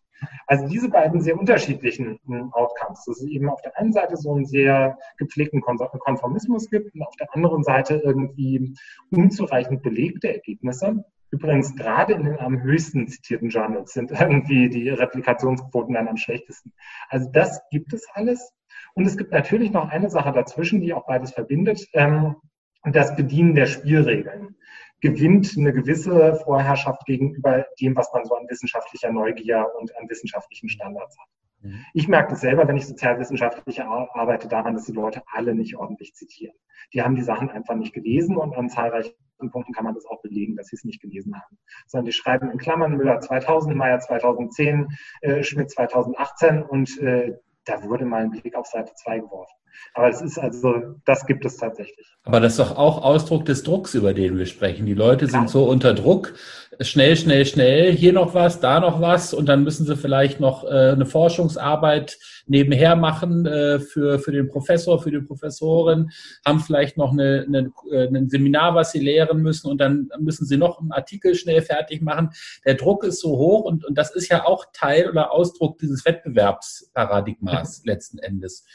Also 0.48 0.68
diese 0.68 0.90
beiden 0.90 1.22
sehr 1.22 1.38
unterschiedlichen 1.38 2.20
hm, 2.26 2.52
Outcomes, 2.54 3.06
dass 3.06 3.22
es 3.22 3.28
eben 3.28 3.50
auf 3.50 3.62
der 3.62 3.78
einen 3.78 3.94
Seite 3.94 4.18
so 4.18 4.34
einen 4.34 4.46
sehr 4.46 4.98
gepflegten 5.18 5.62
Konformismus 5.62 6.70
gibt 6.70 6.94
und 6.96 7.04
auf 7.04 7.16
der 7.18 7.34
anderen 7.36 7.64
Seite 7.64 8.02
irgendwie 8.04 8.74
unzureichend 9.12 9.84
belegte 9.84 10.34
Ergebnisse. 10.34 11.06
Übrigens, 11.30 11.76
gerade 11.76 12.14
in 12.14 12.24
den 12.24 12.40
am 12.40 12.62
höchsten 12.62 13.08
zitierten 13.08 13.50
Journals 13.50 13.94
sind 13.94 14.12
irgendwie 14.20 14.70
die 14.70 14.90
Replikationsquoten 14.90 15.94
dann 15.94 16.08
am 16.08 16.18
schlechtesten. 16.18 16.74
Also 17.10 17.30
das 17.32 17.62
gibt 17.70 17.94
es 17.94 18.08
alles. 18.14 18.54
Und 18.98 19.06
es 19.06 19.16
gibt 19.16 19.32
natürlich 19.32 19.72
noch 19.72 19.90
eine 19.90 20.10
Sache 20.10 20.32
dazwischen, 20.32 20.82
die 20.82 20.92
auch 20.92 21.06
beides 21.06 21.32
verbindet, 21.32 21.88
ähm, 21.94 22.36
das 22.84 23.16
Bedienen 23.16 23.54
der 23.54 23.68
Spielregeln 23.68 24.56
gewinnt 25.02 25.54
eine 25.56 25.72
gewisse 25.72 26.34
Vorherrschaft 26.44 27.06
gegenüber 27.06 27.68
dem, 27.80 27.96
was 27.96 28.12
man 28.12 28.26
so 28.26 28.34
an 28.34 28.50
wissenschaftlicher 28.50 29.12
Neugier 29.12 29.68
und 29.80 29.96
an 29.98 30.10
wissenschaftlichen 30.10 30.70
Standards 30.70 31.16
hat. 31.20 31.28
Mhm. 31.62 31.86
Ich 31.94 32.08
merke 32.08 32.32
das 32.32 32.42
selber, 32.42 32.68
wenn 32.68 32.78
ich 32.78 32.88
sozialwissenschaftlich 32.88 33.84
arbeite, 33.84 34.48
daran, 34.48 34.74
dass 34.74 34.86
die 34.86 34.94
Leute 34.94 35.22
alle 35.32 35.54
nicht 35.54 35.76
ordentlich 35.76 36.16
zitieren. 36.16 36.56
Die 36.92 37.04
haben 37.04 37.14
die 37.14 37.22
Sachen 37.22 37.52
einfach 37.52 37.76
nicht 37.76 37.94
gelesen 37.94 38.36
und 38.36 38.56
an 38.56 38.68
zahlreichen 38.68 39.14
Punkten 39.52 39.74
kann 39.74 39.86
man 39.86 39.94
das 39.94 40.08
auch 40.08 40.24
belegen, 40.24 40.56
dass 40.56 40.70
sie 40.70 40.76
es 40.76 40.84
nicht 40.84 41.04
gelesen 41.04 41.36
haben. 41.36 41.60
Sondern 41.86 42.06
die 42.06 42.14
schreiben 42.14 42.50
in 42.50 42.58
Klammern 42.58 42.98
Müller 42.98 43.20
2000, 43.20 43.76
Meyer 43.76 44.00
2010, 44.00 44.88
äh, 45.22 45.44
Schmidt 45.44 45.70
2018 45.70 46.64
und 46.64 46.98
äh, 47.00 47.38
da 47.68 47.84
wurde 47.84 48.06
mal 48.06 48.24
ein 48.24 48.32
Blick 48.32 48.56
auf 48.56 48.68
Seite 48.68 48.94
2 48.96 49.20
geworfen. 49.20 49.56
Aber 49.94 50.10
es 50.10 50.22
ist 50.22 50.38
also, 50.38 50.96
das 51.06 51.26
gibt 51.26 51.46
es 51.46 51.58
tatsächlich. 51.58 52.06
Aber 52.24 52.42
das 52.42 52.54
ist 52.54 52.60
doch 52.60 52.78
auch 52.78 53.04
Ausdruck 53.04 53.46
des 53.46 53.64
Drucks, 53.64 53.96
über 53.96 54.14
den 54.14 54.38
wir 54.38 54.46
sprechen. 54.46 54.86
Die 54.86 54.94
Leute 54.94 55.28
sind 55.28 55.50
so 55.50 55.64
unter 55.64 55.94
Druck. 55.94 56.34
Schnell, 56.82 57.16
schnell, 57.16 57.46
schnell. 57.46 57.94
Hier 57.94 58.12
noch 58.12 58.34
was, 58.34 58.60
da 58.60 58.82
noch 58.82 59.00
was. 59.00 59.34
Und 59.34 59.48
dann 59.48 59.64
müssen 59.64 59.86
sie 59.86 59.96
vielleicht 59.96 60.42
noch 60.42 60.66
äh, 60.66 60.92
eine 60.92 61.06
Forschungsarbeit 61.06 62.20
nebenher 62.46 62.98
machen 62.98 63.46
äh, 63.46 63.80
für, 63.80 64.20
für 64.20 64.34
den 64.34 64.50
Professor, 64.50 65.02
für 65.02 65.10
die 65.10 65.22
Professorin. 65.22 66.12
Haben 66.46 66.60
vielleicht 66.60 66.98
noch 66.98 67.14
eine, 67.14 67.46
eine, 67.48 67.72
äh, 67.90 68.08
ein 68.08 68.30
Seminar, 68.30 68.76
was 68.76 68.92
sie 68.92 69.00
lehren 69.00 69.42
müssen. 69.42 69.72
Und 69.72 69.80
dann 69.80 70.10
müssen 70.20 70.46
sie 70.46 70.58
noch 70.58 70.82
einen 70.82 70.92
Artikel 70.92 71.34
schnell 71.34 71.62
fertig 71.62 72.02
machen. 72.02 72.32
Der 72.66 72.76
Druck 72.76 73.06
ist 73.06 73.22
so 73.22 73.38
hoch. 73.38 73.64
Und, 73.64 73.86
und 73.86 73.98
das 73.98 74.12
ist 74.12 74.28
ja 74.30 74.46
auch 74.46 74.66
Teil 74.74 75.10
oder 75.10 75.32
Ausdruck 75.32 75.80
dieses 75.80 76.06
Wettbewerbsparadigmas 76.06 77.84
letzten 77.86 78.20
Endes. 78.20 78.66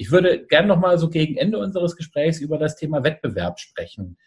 Ich 0.00 0.10
würde 0.10 0.46
gern 0.50 0.66
noch 0.66 0.78
mal 0.78 0.98
so 0.98 1.08
gegen 1.08 1.36
Ende 1.36 1.58
unseres 1.58 1.96
Gesprächs 1.96 2.40
über 2.40 2.58
das 2.58 2.76
Thema 2.76 3.02
Wettbewerb 3.02 3.58
sprechen. 3.58 4.18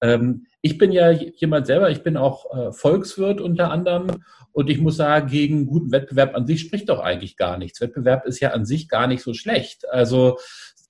Ähm, 0.00 0.46
ich 0.62 0.78
bin 0.78 0.92
ja 0.92 1.10
jemand 1.10 1.66
selber, 1.66 1.90
ich 1.90 2.02
bin 2.02 2.16
auch 2.16 2.54
äh, 2.56 2.72
Volkswirt 2.72 3.40
unter 3.40 3.70
anderem 3.70 4.06
und 4.52 4.70
ich 4.70 4.80
muss 4.80 4.96
sagen, 4.96 5.28
gegen 5.28 5.66
guten 5.66 5.92
Wettbewerb 5.92 6.34
an 6.34 6.46
sich 6.46 6.60
spricht 6.60 6.88
doch 6.88 7.00
eigentlich 7.00 7.36
gar 7.36 7.58
nichts. 7.58 7.80
Wettbewerb 7.80 8.24
ist 8.24 8.40
ja 8.40 8.52
an 8.52 8.64
sich 8.64 8.88
gar 8.88 9.06
nicht 9.06 9.22
so 9.22 9.34
schlecht. 9.34 9.88
Also 9.90 10.38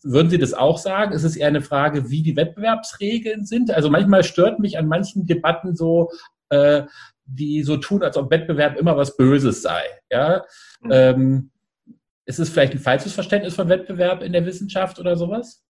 würden 0.02 0.30
Sie 0.30 0.38
das 0.38 0.52
auch 0.52 0.78
sagen? 0.78 1.12
Ist 1.12 1.24
es 1.24 1.36
eher 1.36 1.48
eine 1.48 1.62
Frage, 1.62 2.10
wie 2.10 2.22
die 2.22 2.36
Wettbewerbsregeln 2.36 3.46
sind? 3.46 3.70
Also 3.70 3.88
manchmal 3.88 4.22
stört 4.22 4.58
mich 4.58 4.78
an 4.78 4.86
manchen 4.86 5.26
Debatten 5.26 5.74
so, 5.74 6.10
äh, 6.50 6.82
die 7.24 7.62
so 7.62 7.78
tun, 7.78 8.02
als 8.02 8.18
ob 8.18 8.30
Wettbewerb 8.30 8.76
immer 8.76 8.96
was 8.96 9.16
Böses 9.16 9.62
sei. 9.62 9.82
Ja. 10.10 10.44
Mhm. 10.82 10.90
Ähm, 10.92 11.50
ist 12.26 12.38
es 12.38 12.50
vielleicht 12.50 12.72
ein 12.72 12.78
falsches 12.78 13.12
Verständnis 13.12 13.54
von 13.54 13.68
Wettbewerb 13.68 14.22
in 14.22 14.32
der 14.32 14.46
Wissenschaft 14.46 14.98
oder 14.98 15.16
sowas? 15.16 15.62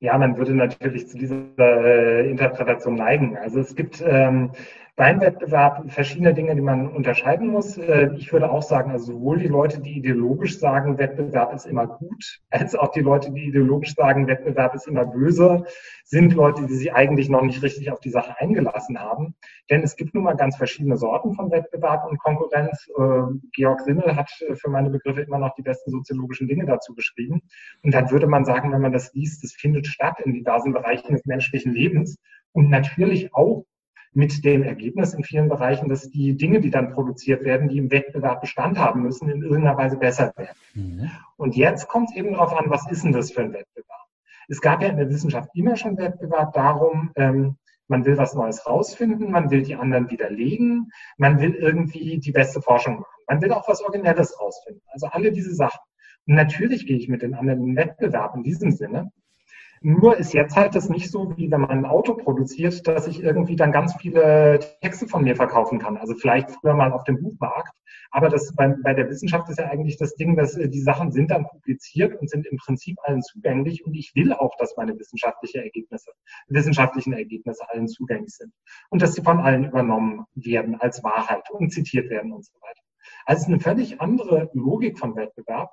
Ja, 0.00 0.16
man 0.18 0.36
würde 0.36 0.54
natürlich 0.54 1.08
zu 1.08 1.18
dieser 1.18 1.58
äh, 1.58 2.30
Interpretation 2.30 2.94
neigen. 2.94 3.36
Also 3.36 3.60
es 3.60 3.74
gibt 3.74 4.02
ähm, 4.04 4.52
beim 4.96 5.20
Wettbewerb 5.20 5.92
verschiedene 5.92 6.32
Dinge, 6.32 6.54
die 6.54 6.62
man 6.62 6.88
unterscheiden 6.88 7.48
muss. 7.48 7.76
Äh, 7.76 8.14
ich 8.16 8.32
würde 8.32 8.50
auch 8.50 8.62
sagen, 8.62 8.90
also 8.90 9.12
sowohl 9.12 9.38
die 9.38 9.46
Leute, 9.46 9.78
die 9.78 9.98
ideologisch 9.98 10.58
sagen, 10.58 10.96
Wettbewerb 10.96 11.52
ist 11.54 11.66
immer 11.66 11.86
gut, 11.86 12.40
als 12.50 12.74
auch 12.74 12.90
die 12.92 13.00
Leute, 13.00 13.30
die 13.30 13.48
ideologisch 13.48 13.94
sagen, 13.94 14.26
Wettbewerb 14.26 14.74
ist 14.74 14.88
immer 14.88 15.04
böse, 15.04 15.64
sind 16.04 16.32
Leute, 16.32 16.66
die 16.66 16.74
sich 16.74 16.94
eigentlich 16.94 17.28
noch 17.28 17.42
nicht 17.42 17.62
richtig 17.62 17.92
auf 17.92 18.00
die 18.00 18.08
Sache 18.08 18.40
eingelassen 18.40 18.98
haben. 18.98 19.34
Denn 19.68 19.82
es 19.82 19.96
gibt 19.96 20.14
nun 20.14 20.24
mal 20.24 20.34
ganz 20.34 20.56
verschiedene 20.56 20.96
Sorten 20.96 21.34
von 21.34 21.50
Wettbewerb 21.50 22.08
und 22.08 22.18
Konkurrenz. 22.18 22.88
Äh, 22.96 23.38
Georg 23.52 23.82
Simmel 23.82 24.16
hat 24.16 24.30
für 24.30 24.70
meine 24.70 24.88
Begriffe 24.88 25.20
immer 25.20 25.38
noch 25.38 25.54
die 25.56 25.62
besten 25.62 25.90
soziologischen 25.90 26.48
Dinge 26.48 26.64
dazu 26.64 26.94
geschrieben. 26.94 27.42
Und 27.82 27.92
dann 27.92 28.10
würde 28.10 28.28
man 28.28 28.46
sagen, 28.46 28.72
wenn 28.72 28.80
man 28.80 28.92
das 28.92 29.12
liest, 29.12 29.44
das 29.44 29.52
findet 29.52 29.86
statt 29.86 30.20
in 30.24 30.32
diversen 30.32 30.72
Bereichen 30.72 31.12
des 31.12 31.26
menschlichen 31.26 31.74
Lebens 31.74 32.16
und 32.52 32.70
natürlich 32.70 33.34
auch 33.34 33.66
mit 34.16 34.44
dem 34.46 34.62
Ergebnis 34.62 35.12
in 35.12 35.22
vielen 35.24 35.50
Bereichen, 35.50 35.90
dass 35.90 36.10
die 36.10 36.38
Dinge, 36.38 36.60
die 36.60 36.70
dann 36.70 36.92
produziert 36.94 37.44
werden, 37.44 37.68
die 37.68 37.76
im 37.76 37.90
Wettbewerb 37.90 38.40
Bestand 38.40 38.78
haben 38.78 39.02
müssen, 39.02 39.28
in 39.28 39.42
irgendeiner 39.42 39.76
Weise 39.76 39.98
besser 39.98 40.32
werden. 40.36 40.56
Mhm. 40.72 41.10
Und 41.36 41.54
jetzt 41.54 41.86
kommt 41.86 42.08
es 42.08 42.16
eben 42.16 42.32
darauf 42.32 42.56
an, 42.56 42.70
was 42.70 42.90
ist 42.90 43.04
denn 43.04 43.12
das 43.12 43.30
für 43.30 43.42
ein 43.42 43.52
Wettbewerb? 43.52 44.06
Es 44.48 44.62
gab 44.62 44.80
ja 44.82 44.88
in 44.88 44.96
der 44.96 45.10
Wissenschaft 45.10 45.50
immer 45.54 45.76
schon 45.76 45.98
Wettbewerb 45.98 46.54
darum, 46.54 47.10
ähm, 47.16 47.56
man 47.88 48.06
will 48.06 48.16
was 48.16 48.34
Neues 48.34 48.66
rausfinden, 48.66 49.30
man 49.30 49.50
will 49.50 49.62
die 49.62 49.76
anderen 49.76 50.10
widerlegen, 50.10 50.90
man 51.18 51.38
will 51.38 51.54
irgendwie 51.54 52.18
die 52.18 52.32
beste 52.32 52.62
Forschung 52.62 52.94
machen, 53.00 53.22
man 53.28 53.42
will 53.42 53.52
auch 53.52 53.68
was 53.68 53.82
Originelles 53.82 54.40
rausfinden. 54.40 54.82
Also 54.92 55.08
alle 55.08 55.30
diese 55.30 55.54
Sachen. 55.54 55.80
Und 56.26 56.36
natürlich 56.36 56.86
gehe 56.86 56.96
ich 56.96 57.08
mit 57.08 57.20
den 57.20 57.34
anderen 57.34 57.66
in 57.66 57.76
Wettbewerb 57.76 58.34
in 58.34 58.42
diesem 58.42 58.70
Sinne. 58.72 59.12
Nur 59.82 60.16
ist 60.16 60.32
jetzt 60.32 60.56
halt 60.56 60.74
das 60.74 60.88
nicht 60.88 61.10
so, 61.10 61.36
wie 61.36 61.50
wenn 61.50 61.60
man 61.60 61.70
ein 61.70 61.86
Auto 61.86 62.14
produziert, 62.14 62.86
dass 62.86 63.06
ich 63.06 63.22
irgendwie 63.22 63.56
dann 63.56 63.72
ganz 63.72 63.94
viele 63.96 64.60
Texte 64.80 65.06
von 65.06 65.24
mir 65.24 65.36
verkaufen 65.36 65.78
kann. 65.78 65.96
Also 65.96 66.14
vielleicht 66.14 66.50
früher 66.50 66.74
mal 66.74 66.92
auf 66.92 67.04
dem 67.04 67.22
Buchmarkt. 67.22 67.76
Aber 68.10 68.28
das 68.28 68.54
bei, 68.54 68.74
bei 68.82 68.94
der 68.94 69.08
Wissenschaft 69.08 69.48
ist 69.48 69.58
ja 69.58 69.66
eigentlich 69.66 69.98
das 69.98 70.14
Ding, 70.14 70.36
dass 70.36 70.56
äh, 70.56 70.68
die 70.68 70.80
Sachen 70.80 71.12
sind 71.12 71.30
dann 71.30 71.46
publiziert 71.46 72.18
und 72.20 72.30
sind 72.30 72.46
im 72.46 72.56
Prinzip 72.56 72.96
allen 73.02 73.22
zugänglich. 73.22 73.84
Und 73.84 73.94
ich 73.94 74.12
will 74.14 74.32
auch, 74.32 74.56
dass 74.58 74.76
meine 74.76 74.98
wissenschaftliche 74.98 75.62
Ergebnisse, 75.62 76.12
wissenschaftlichen 76.48 77.12
Ergebnisse 77.12 77.68
allen 77.68 77.88
zugänglich 77.88 78.34
sind. 78.34 78.52
Und 78.90 79.02
dass 79.02 79.14
sie 79.14 79.22
von 79.22 79.40
allen 79.40 79.64
übernommen 79.64 80.24
werden 80.34 80.80
als 80.80 81.02
Wahrheit 81.04 81.50
und 81.50 81.70
zitiert 81.70 82.10
werden 82.10 82.32
und 82.32 82.44
so 82.44 82.52
weiter. 82.60 82.80
Also 83.24 83.40
es 83.40 83.46
ist 83.46 83.52
eine 83.52 83.60
völlig 83.60 84.00
andere 84.00 84.50
Logik 84.54 84.98
von 84.98 85.16
Wettbewerb. 85.16 85.70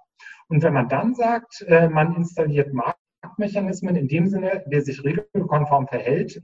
Und 0.47 0.63
wenn 0.63 0.73
man 0.73 0.89
dann 0.89 1.15
sagt, 1.15 1.61
äh, 1.67 1.87
man 1.87 2.15
installiert 2.15 2.73
Marktmechanismen 3.33 3.95
in 3.95 4.07
dem 4.07 4.27
Sinne, 4.27 4.63
wer 4.67 4.81
sich 4.81 5.03
regelkonform 5.03 5.87
verhält, 5.87 6.39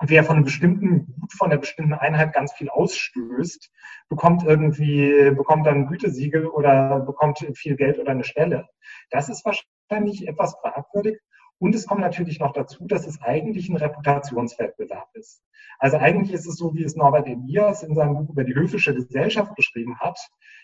wer 0.00 0.24
von 0.24 0.36
einem 0.36 0.44
bestimmten 0.44 1.06
Gut, 1.06 1.32
von 1.32 1.50
einer 1.50 1.60
bestimmten 1.60 1.92
Einheit 1.92 2.32
ganz 2.32 2.52
viel 2.52 2.68
ausstößt, 2.68 3.70
bekommt 4.08 4.44
irgendwie, 4.44 5.32
bekommt 5.32 5.66
dann 5.66 5.74
ein 5.74 5.86
Gütesiegel 5.86 6.46
oder 6.46 7.00
bekommt 7.00 7.44
viel 7.54 7.74
Geld 7.74 7.98
oder 7.98 8.12
eine 8.12 8.24
Stelle. 8.24 8.68
Das 9.10 9.28
ist 9.28 9.44
wahrscheinlich 9.44 10.28
etwas 10.28 10.56
fragwürdig. 10.60 11.18
Und 11.60 11.74
es 11.74 11.86
kommt 11.86 12.00
natürlich 12.00 12.40
noch 12.40 12.52
dazu, 12.52 12.86
dass 12.86 13.06
es 13.06 13.20
eigentlich 13.20 13.68
ein 13.68 13.76
Reputationswettbewerb 13.76 15.08
ist. 15.12 15.44
Also 15.78 15.98
eigentlich 15.98 16.32
ist 16.32 16.46
es 16.46 16.56
so, 16.56 16.74
wie 16.74 16.82
es 16.82 16.96
Norbert 16.96 17.26
Elias 17.26 17.82
in 17.82 17.94
seinem 17.94 18.14
Buch 18.14 18.30
über 18.30 18.44
die 18.44 18.54
höfische 18.54 18.94
Gesellschaft 18.94 19.54
beschrieben 19.54 19.98
hat. 20.00 20.18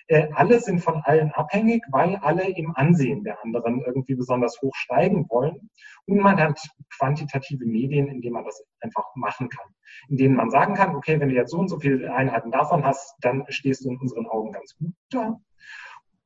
Äh, 0.09 0.29
alle 0.33 0.59
sind 0.59 0.81
von 0.81 1.03
allen 1.05 1.33
abhängig, 1.33 1.83
weil 1.91 2.17
alle 2.17 2.49
im 2.49 2.75
Ansehen 2.77 3.25
der 3.25 3.43
anderen 3.45 3.83
irgendwie 3.83 4.15
besonders 4.15 4.61
hoch 4.63 4.75
steigen 4.75 5.27
wollen. 5.29 5.69
Und 6.07 6.19
man 6.19 6.41
hat 6.41 6.59
quantitative 6.99 7.67
Medien, 7.67 8.09
in 8.09 8.23
denen 8.23 8.35
man 8.35 8.45
das 8.45 8.65
einfach 8.81 9.05
machen 9.17 9.51
kann. 9.51 9.67
In 10.09 10.17
denen 10.17 10.35
man 10.35 10.51
sagen 10.51 10.75
kann, 10.75 10.97
okay, 10.97 11.21
wenn 11.21 11.29
du 11.29 11.35
jetzt 11.35 11.51
so 11.51 11.59
und 11.59 11.69
so 11.69 11.79
viele 11.79 12.15
Einheiten 12.15 12.51
davon 12.51 12.85
hast, 12.85 13.17
dann 13.21 13.45
stehst 13.49 13.85
du 13.85 13.91
in 13.91 13.99
unseren 13.99 14.27
Augen 14.27 14.53
ganz 14.53 14.75
gut 14.79 14.93
da. 15.11 15.39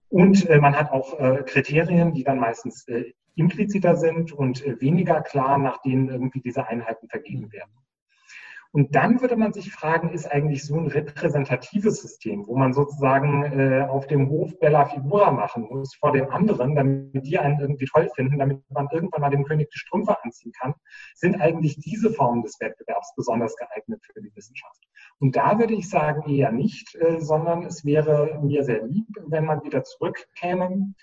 Und 0.08 0.48
äh, 0.48 0.58
man 0.58 0.76
hat 0.76 0.92
auch 0.92 1.18
äh, 1.18 1.42
Kriterien, 1.44 2.12
die 2.12 2.24
dann 2.24 2.38
meistens 2.38 2.86
äh, 2.88 3.12
impliziter 3.34 3.96
sind 3.96 4.32
und 4.32 4.64
äh, 4.64 4.80
weniger 4.80 5.20
klar, 5.20 5.58
nach 5.58 5.82
denen 5.82 6.08
irgendwie 6.08 6.40
diese 6.40 6.66
Einheiten 6.66 7.08
vergeben 7.08 7.52
werden. 7.52 7.72
Und 8.72 8.94
dann 8.94 9.20
würde 9.20 9.36
man 9.36 9.52
sich 9.52 9.72
fragen, 9.72 10.10
ist 10.10 10.30
eigentlich 10.30 10.64
so 10.64 10.76
ein 10.76 10.86
repräsentatives 10.86 12.02
System, 12.02 12.46
wo 12.46 12.56
man 12.56 12.72
sozusagen 12.72 13.42
äh, 13.44 13.86
auf 13.88 14.06
dem 14.06 14.28
Hof 14.28 14.60
Bella 14.60 14.86
Figura 14.86 15.32
machen 15.32 15.66
muss 15.68 15.96
vor 15.96 16.12
den 16.12 16.30
anderen, 16.30 16.76
damit 16.76 17.26
die 17.26 17.38
einen 17.38 17.58
irgendwie 17.58 17.86
toll 17.86 18.08
finden, 18.14 18.38
damit 18.38 18.62
man 18.70 18.86
irgendwann 18.92 19.22
mal 19.22 19.30
dem 19.30 19.44
König 19.44 19.70
die 19.70 19.78
Strümpfe 19.78 20.16
anziehen 20.22 20.52
kann, 20.52 20.74
sind 21.14 21.40
eigentlich 21.40 21.80
diese 21.80 22.12
Formen 22.12 22.42
des 22.42 22.60
Wettbewerbs 22.60 23.14
besonders 23.16 23.56
geeignet 23.56 24.04
für 24.04 24.22
die 24.22 24.30
Wissenschaft. 24.36 24.80
Und 25.18 25.34
da 25.34 25.58
würde 25.58 25.74
ich 25.74 25.90
sagen 25.90 26.30
eher 26.30 26.52
nicht, 26.52 26.94
äh, 26.94 27.20
sondern 27.20 27.64
es 27.64 27.84
wäre 27.84 28.38
mir 28.40 28.62
sehr 28.62 28.86
lieb, 28.86 29.08
wenn 29.26 29.46
man 29.46 29.64
wieder 29.64 29.82
zurückkäme 29.82 30.94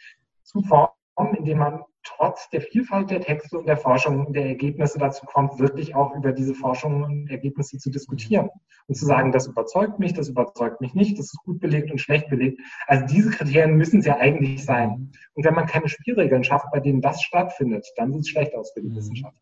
zu 0.41 0.61
Formen, 0.61 1.35
in 1.37 1.43
denen 1.43 1.59
man 1.59 1.83
trotz 2.07 2.49
der 2.49 2.61
Vielfalt 2.61 3.09
der 3.09 3.21
Texte 3.21 3.57
und 3.57 3.67
der 3.67 3.77
Forschung 3.77 4.25
und 4.25 4.35
der 4.35 4.45
Ergebnisse 4.45 4.97
dazu 4.97 5.25
kommt, 5.25 5.59
wirklich 5.59 5.95
auch 5.95 6.15
über 6.15 6.31
diese 6.31 6.53
Forschung 6.53 7.03
und 7.03 7.29
Ergebnisse 7.29 7.77
zu 7.77 7.89
diskutieren 7.89 8.49
und 8.87 8.95
zu 8.95 9.05
sagen, 9.05 9.31
das 9.31 9.47
überzeugt 9.47 9.99
mich, 9.99 10.13
das 10.13 10.29
überzeugt 10.29 10.81
mich 10.81 10.93
nicht, 10.93 11.19
das 11.19 11.27
ist 11.27 11.43
gut 11.43 11.59
belegt 11.59 11.91
und 11.91 11.99
schlecht 11.99 12.29
belegt. 12.29 12.61
Also 12.87 13.05
diese 13.05 13.31
Kriterien 13.31 13.75
müssen 13.75 13.99
es 13.99 14.05
ja 14.05 14.17
eigentlich 14.17 14.63
sein. 14.63 15.11
Und 15.33 15.45
wenn 15.45 15.53
man 15.53 15.65
keine 15.65 15.89
Spielregeln 15.89 16.43
schafft, 16.43 16.67
bei 16.71 16.79
denen 16.79 17.01
das 17.01 17.21
stattfindet, 17.21 17.87
dann 17.95 18.11
sieht 18.11 18.21
es 18.21 18.29
schlecht 18.29 18.55
aus 18.55 18.71
für 18.73 18.81
die 18.81 18.89
mhm. 18.89 18.95
Wissenschaft. 18.95 19.37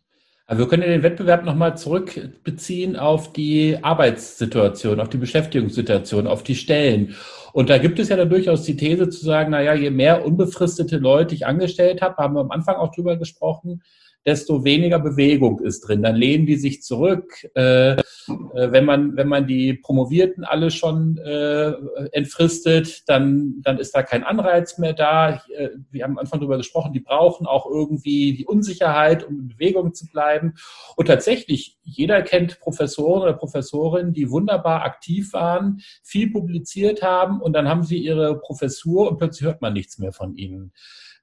Also 0.48 0.62
wir 0.62 0.68
können 0.68 0.84
den 0.84 1.02
Wettbewerb 1.02 1.44
nochmal 1.44 1.76
zurückbeziehen 1.76 2.98
auf 2.98 3.34
die 3.34 3.80
Arbeitssituation, 3.82 5.00
auf 5.00 5.10
die 5.10 5.18
Beschäftigungssituation, 5.18 6.28
auf 6.28 6.44
die 6.44 6.54
Stellen. 6.54 7.16
Und 7.52 7.72
da 7.72 7.80
gibt 7.80 7.98
es 7.98 8.10
ja 8.10 8.16
dann 8.16 8.30
durchaus 8.30 8.62
die 8.62 8.76
These 8.76 9.10
zu 9.10 9.26
sagen, 9.26 9.52
naja, 9.52 9.74
je 9.74 9.90
mehr 9.90 10.24
unbefristete 10.24 10.98
Leute 10.98 11.34
ich 11.34 11.48
angestellt 11.48 12.02
habe, 12.04 12.18
haben 12.18 12.36
wir 12.36 12.42
am 12.42 12.52
Anfang 12.52 12.76
auch 12.76 12.94
drüber 12.94 13.18
gesprochen, 13.18 13.82
desto 14.26 14.64
weniger 14.64 15.00
Bewegung 15.00 15.60
ist 15.60 15.82
drin. 15.82 16.02
Dann 16.02 16.16
lehnen 16.16 16.46
die 16.46 16.56
sich 16.56 16.82
zurück. 16.82 17.48
Äh, 17.54 17.92
äh, 17.92 18.72
wenn 18.72 18.86
man 18.86 19.16
wenn 19.16 19.28
man 19.28 19.46
die 19.46 19.74
Promovierten 19.74 20.44
alle 20.44 20.72
schon 20.72 21.18
äh, 21.18 21.74
entfristet, 22.12 23.08
dann 23.08 23.62
dann 23.62 23.78
ist 23.78 23.94
da 23.96 24.02
kein 24.02 24.24
Anreiz 24.24 24.78
mehr 24.78 24.94
da. 24.94 25.42
Äh, 25.56 25.70
wir 25.92 26.04
haben 26.04 26.14
am 26.14 26.20
Anfang 26.20 26.40
darüber 26.40 26.58
gesprochen. 26.58 26.94
Die 26.94 27.00
brauchen 27.00 27.46
auch 27.46 27.68
irgendwie 27.70 28.34
die 28.34 28.46
Unsicherheit, 28.46 29.24
um 29.24 29.40
in 29.40 29.48
Bewegung 29.50 29.94
zu 29.94 30.08
bleiben. 30.08 30.56
Und 30.96 31.08
tatsächlich, 31.08 31.78
jeder 31.84 32.22
kennt 32.24 32.60
Professoren 32.60 33.22
oder 33.22 33.34
Professorinnen, 33.34 34.14
die 34.14 34.32
wunderbar 34.32 34.84
aktiv 34.84 35.34
waren, 35.34 35.82
viel 36.04 36.32
publiziert 36.32 37.04
haben 37.04 37.42
und 37.42 37.54
dann 37.54 37.68
haben 37.68 37.84
sie 37.84 37.98
ihre 37.98 38.40
Professur 38.40 39.10
und 39.10 39.18
plötzlich 39.18 39.46
hört 39.46 39.62
man 39.62 39.74
nichts 39.74 40.00
mehr 40.00 40.12
von 40.12 40.36
ihnen. 40.36 40.72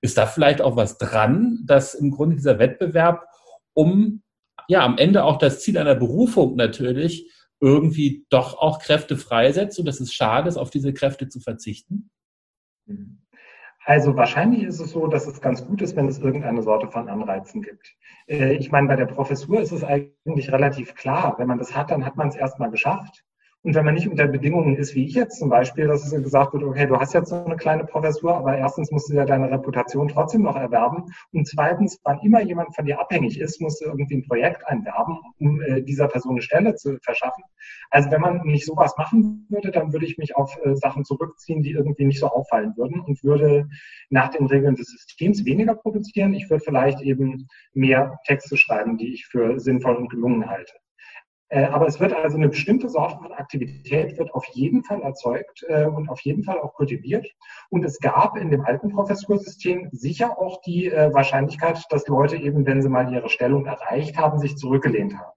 Ist 0.03 0.19
da 0.19 0.27
vielleicht 0.27 0.61
auch 0.61 0.77
was 0.77 0.99
dran, 0.99 1.61
dass 1.65 1.95
im 1.95 2.11
Grunde 2.11 2.37
dieser 2.37 2.59
Wettbewerb 2.59 3.27
um 3.73 4.23
ja 4.69 4.85
am 4.85 4.99
Ende 4.99 5.25
auch 5.25 5.39
das 5.39 5.61
Ziel 5.61 5.79
einer 5.79 5.95
Berufung 5.95 6.57
natürlich 6.57 7.31
irgendwie 7.61 8.27
doch 8.29 8.59
auch 8.59 8.81
Kräfte 8.81 9.17
freisetzt 9.17 9.79
und 9.79 9.87
dass 9.87 10.01
es 10.01 10.13
schade 10.13 10.49
ist, 10.49 10.57
auf 10.57 10.71
diese 10.71 10.93
Kräfte 10.93 11.29
zu 11.29 11.41
verzichten? 11.41 12.11
Also 13.85 14.17
wahrscheinlich 14.17 14.65
ist 14.65 14.81
es 14.81 14.91
so, 14.91 15.07
dass 15.07 15.27
es 15.27 15.41
ganz 15.41 15.65
gut 15.65 15.83
ist, 15.83 15.97
wenn 15.97 16.09
es 16.09 16.19
irgendeine 16.19 16.63
Sorte 16.63 16.89
von 16.89 17.09
Anreizen 17.09 17.63
gibt. 17.63 17.95
Äh, 18.29 18.55
ich 18.55 18.71
meine, 18.71 18.89
bei 18.89 18.97
der 18.97 19.07
Professur 19.07 19.61
ist 19.61 19.73
es 19.73 19.83
eigentlich 19.83 20.53
relativ 20.53 20.95
klar. 20.95 21.37
Wenn 21.39 21.49
man 21.49 21.59
das 21.59 21.75
hat, 21.75 21.91
dann 21.91 22.05
hat 22.05 22.17
man 22.17 22.29
es 22.29 22.37
erstmal 22.37 22.71
geschafft. 22.71 23.25
Und 23.65 23.77
wenn 23.77 23.85
man 23.85 23.95
nicht 23.95 24.09
unter 24.09 24.27
Bedingungen 24.27 24.77
ist, 24.77 24.97
wie 24.97 25.07
ich 25.07 25.15
jetzt 25.15 25.39
zum 25.39 25.49
Beispiel, 25.49 25.87
dass 25.87 26.05
es 26.05 26.11
gesagt 26.11 26.53
wird, 26.53 26.65
okay, 26.65 26.87
du 26.87 26.97
hast 26.99 27.15
jetzt 27.15 27.29
so 27.29 27.45
eine 27.45 27.57
kleine 27.57 27.85
Professur, 27.85 28.37
aber 28.37 28.59
erstens 28.59 28.91
musst 28.91 29.09
du 29.09 29.15
ja 29.15 29.25
deine 29.25 29.51
Reputation 29.53 30.09
trotzdem 30.09 30.43
noch 30.43 30.57
erwerben. 30.57 31.13
Und 31.33 31.47
zweitens, 31.47 32.01
wann 32.03 32.19
immer 32.25 32.43
jemand 32.43 32.75
von 32.75 32.87
dir 32.87 32.99
abhängig 32.99 33.39
ist, 33.39 33.61
musst 33.61 33.81
du 33.81 33.85
irgendwie 33.85 34.17
ein 34.17 34.27
Projekt 34.27 34.67
einwerben, 34.67 35.19
um 35.39 35.61
äh, 35.61 35.81
dieser 35.81 36.09
Person 36.09 36.33
eine 36.33 36.43
Stelle 36.43 36.75
zu 36.75 36.99
verschaffen. 37.03 37.45
Also 37.91 38.11
wenn 38.11 38.21
man 38.21 38.43
nicht 38.43 38.67
sowas 38.67 38.95
machen 38.99 39.47
würde, 39.49 39.71
dann 39.71 39.93
würde 39.93 40.07
ich 40.07 40.19
mich 40.19 40.35
auf 40.35 40.59
äh, 40.65 40.75
Sachen 40.75 41.05
zurückziehen, 41.05 41.63
die 41.63 41.71
irgendwie 41.71 42.05
nicht 42.05 42.19
so 42.19 42.27
auffallen 42.27 42.73
würden 42.77 43.01
und 43.01 43.23
würde 43.23 43.69
nach 44.11 44.31
den 44.31 44.47
Regeln 44.47 44.75
des 44.75 44.89
Systems 44.89 45.45
weniger 45.45 45.77
produzieren. 45.77 46.35
Ich 46.35 46.51
würde 46.51 46.65
vielleicht 46.65 47.01
eben 47.01 47.47
mehr 47.75 48.19
Texte 48.27 48.57
schreiben, 48.57 48.97
die 48.97 49.15
ich 49.15 49.27
für 49.27 49.61
sinnvoll 49.61 49.95
und 49.95 50.09
gelungen 50.09 50.51
halte. 50.51 50.73
Äh, 51.53 51.65
aber 51.65 51.87
es 51.87 52.01
wird 52.01 52.15
also 52.15 52.39
eine 52.39 52.49
bestimmte 52.49 52.89
Sorte 52.89 53.19
von 53.19 53.33
Aktivität 53.33 54.17
wird 54.17 54.33
auf 54.33 54.47
jeden 54.55 54.85
Fall 54.85 55.03
erzeugt 55.03 55.63
äh, 55.69 55.85
und 55.85 56.09
auf 56.09 56.21
jeden 56.21 56.45
Fall 56.45 56.59
auch 56.59 56.73
kultiviert. 56.73 57.27
Und 57.69 57.85
es 57.85 58.01
gab 58.01 58.39
in 58.39 58.51
dem 58.51 58.65
alten 58.65 58.89
Professursystem 58.89 59.91
sicher 59.93 60.39
auch 60.39 60.63
die 60.63 60.87
äh, 60.87 61.13
Wahrscheinlichkeit, 61.13 61.85
dass 61.91 62.09
Leute 62.09 62.37
eben, 62.37 62.65
wenn 62.65 62.81
sie 62.81 62.89
mal 62.89 63.13
ihre 63.13 63.29
Stellung 63.29 63.67
erreicht 63.67 64.17
haben, 64.17 64.39
sich 64.39 64.57
zurückgelehnt 64.57 65.19
haben. 65.19 65.33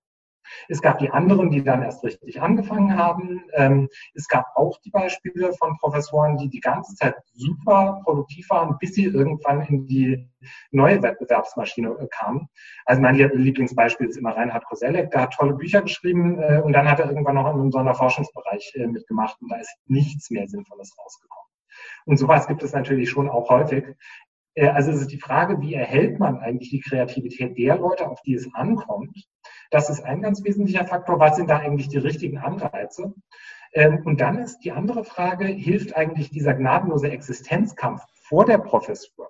Es 0.67 0.81
gab 0.81 0.99
die 0.99 1.09
anderen, 1.09 1.49
die 1.49 1.63
dann 1.63 1.83
erst 1.83 2.03
richtig 2.03 2.41
angefangen 2.41 2.97
haben. 2.97 3.43
Ähm, 3.53 3.89
es 4.13 4.27
gab 4.27 4.55
auch 4.55 4.79
die 4.81 4.91
Beispiele 4.91 5.53
von 5.53 5.77
Professoren, 5.77 6.37
die 6.37 6.49
die 6.49 6.59
ganze 6.59 6.95
Zeit 6.95 7.15
super 7.33 8.01
produktiv 8.03 8.49
waren, 8.49 8.77
bis 8.79 8.93
sie 8.93 9.05
irgendwann 9.05 9.61
in 9.61 9.85
die 9.87 10.29
neue 10.71 11.01
Wettbewerbsmaschine 11.01 11.89
äh, 11.89 12.07
kamen. 12.07 12.47
Also 12.85 13.01
mein 13.01 13.15
Lieblingsbeispiel 13.15 14.07
ist 14.07 14.17
immer 14.17 14.35
Reinhard 14.35 14.65
Koselleck, 14.65 15.11
der 15.11 15.21
hat 15.21 15.33
tolle 15.33 15.53
Bücher 15.53 15.81
geschrieben 15.81 16.39
äh, 16.39 16.61
und 16.63 16.73
dann 16.73 16.89
hat 16.89 16.99
er 16.99 17.07
irgendwann 17.07 17.35
noch 17.35 17.47
in 17.47 17.59
einem 17.59 17.71
Sonderforschungsbereich 17.71 18.73
äh, 18.75 18.87
mitgemacht 18.87 19.41
und 19.41 19.51
da 19.51 19.57
ist 19.57 19.75
nichts 19.87 20.29
mehr 20.29 20.47
Sinnvolles 20.47 20.95
rausgekommen. 20.97 21.45
Und 22.05 22.17
sowas 22.17 22.47
gibt 22.47 22.63
es 22.63 22.73
natürlich 22.73 23.09
schon 23.09 23.29
auch 23.29 23.49
häufig. 23.49 23.85
Also 24.57 24.91
es 24.91 25.01
ist 25.01 25.11
die 25.11 25.19
Frage, 25.19 25.59
wie 25.61 25.73
erhält 25.73 26.19
man 26.19 26.39
eigentlich 26.39 26.69
die 26.69 26.79
Kreativität 26.79 27.57
der 27.57 27.77
Leute, 27.77 28.07
auf 28.07 28.21
die 28.21 28.35
es 28.35 28.47
ankommt? 28.53 29.27
Das 29.69 29.89
ist 29.89 30.01
ein 30.01 30.21
ganz 30.21 30.43
wesentlicher 30.43 30.85
Faktor. 30.85 31.19
Was 31.19 31.35
sind 31.35 31.49
da 31.49 31.57
eigentlich 31.57 31.89
die 31.89 31.97
richtigen 31.97 32.37
Anreize? 32.37 33.13
Ähm, 33.73 34.01
und 34.05 34.21
dann 34.21 34.37
ist 34.37 34.59
die 34.59 34.71
andere 34.71 35.03
Frage, 35.03 35.45
hilft 35.45 35.95
eigentlich 35.97 36.29
dieser 36.29 36.53
gnadenlose 36.53 37.11
Existenzkampf 37.11 38.01
vor 38.13 38.45
der 38.45 38.57
Professur, 38.57 39.29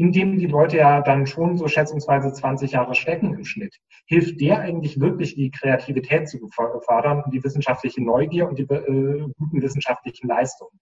in 0.00 0.12
dem 0.12 0.38
die 0.38 0.46
Leute 0.46 0.78
ja 0.78 1.02
dann 1.02 1.26
schon 1.26 1.58
so 1.58 1.68
schätzungsweise 1.68 2.32
20 2.32 2.72
Jahre 2.72 2.94
stecken 2.94 3.34
im 3.34 3.44
Schnitt, 3.44 3.76
hilft 4.06 4.40
der 4.40 4.60
eigentlich 4.60 4.98
wirklich 4.98 5.34
die 5.34 5.50
Kreativität 5.50 6.26
zu 6.26 6.38
fördern 6.48 7.22
und 7.22 7.34
die 7.34 7.44
wissenschaftliche 7.44 8.02
Neugier 8.02 8.48
und 8.48 8.58
die 8.58 8.62
äh, 8.62 9.28
guten 9.36 9.60
wissenschaftlichen 9.60 10.26
Leistungen? 10.26 10.80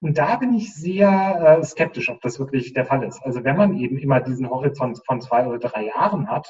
Und 0.00 0.16
da 0.16 0.36
bin 0.36 0.54
ich 0.54 0.74
sehr 0.74 1.58
äh, 1.60 1.62
skeptisch, 1.62 2.08
ob 2.08 2.22
das 2.22 2.38
wirklich 2.38 2.72
der 2.72 2.86
Fall 2.86 3.02
ist. 3.02 3.22
Also 3.22 3.44
wenn 3.44 3.58
man 3.58 3.76
eben 3.76 3.98
immer 3.98 4.20
diesen 4.22 4.48
Horizont 4.48 4.98
von 5.04 5.20
zwei 5.20 5.46
oder 5.46 5.58
drei 5.58 5.88
Jahren 5.88 6.30
hat, 6.30 6.48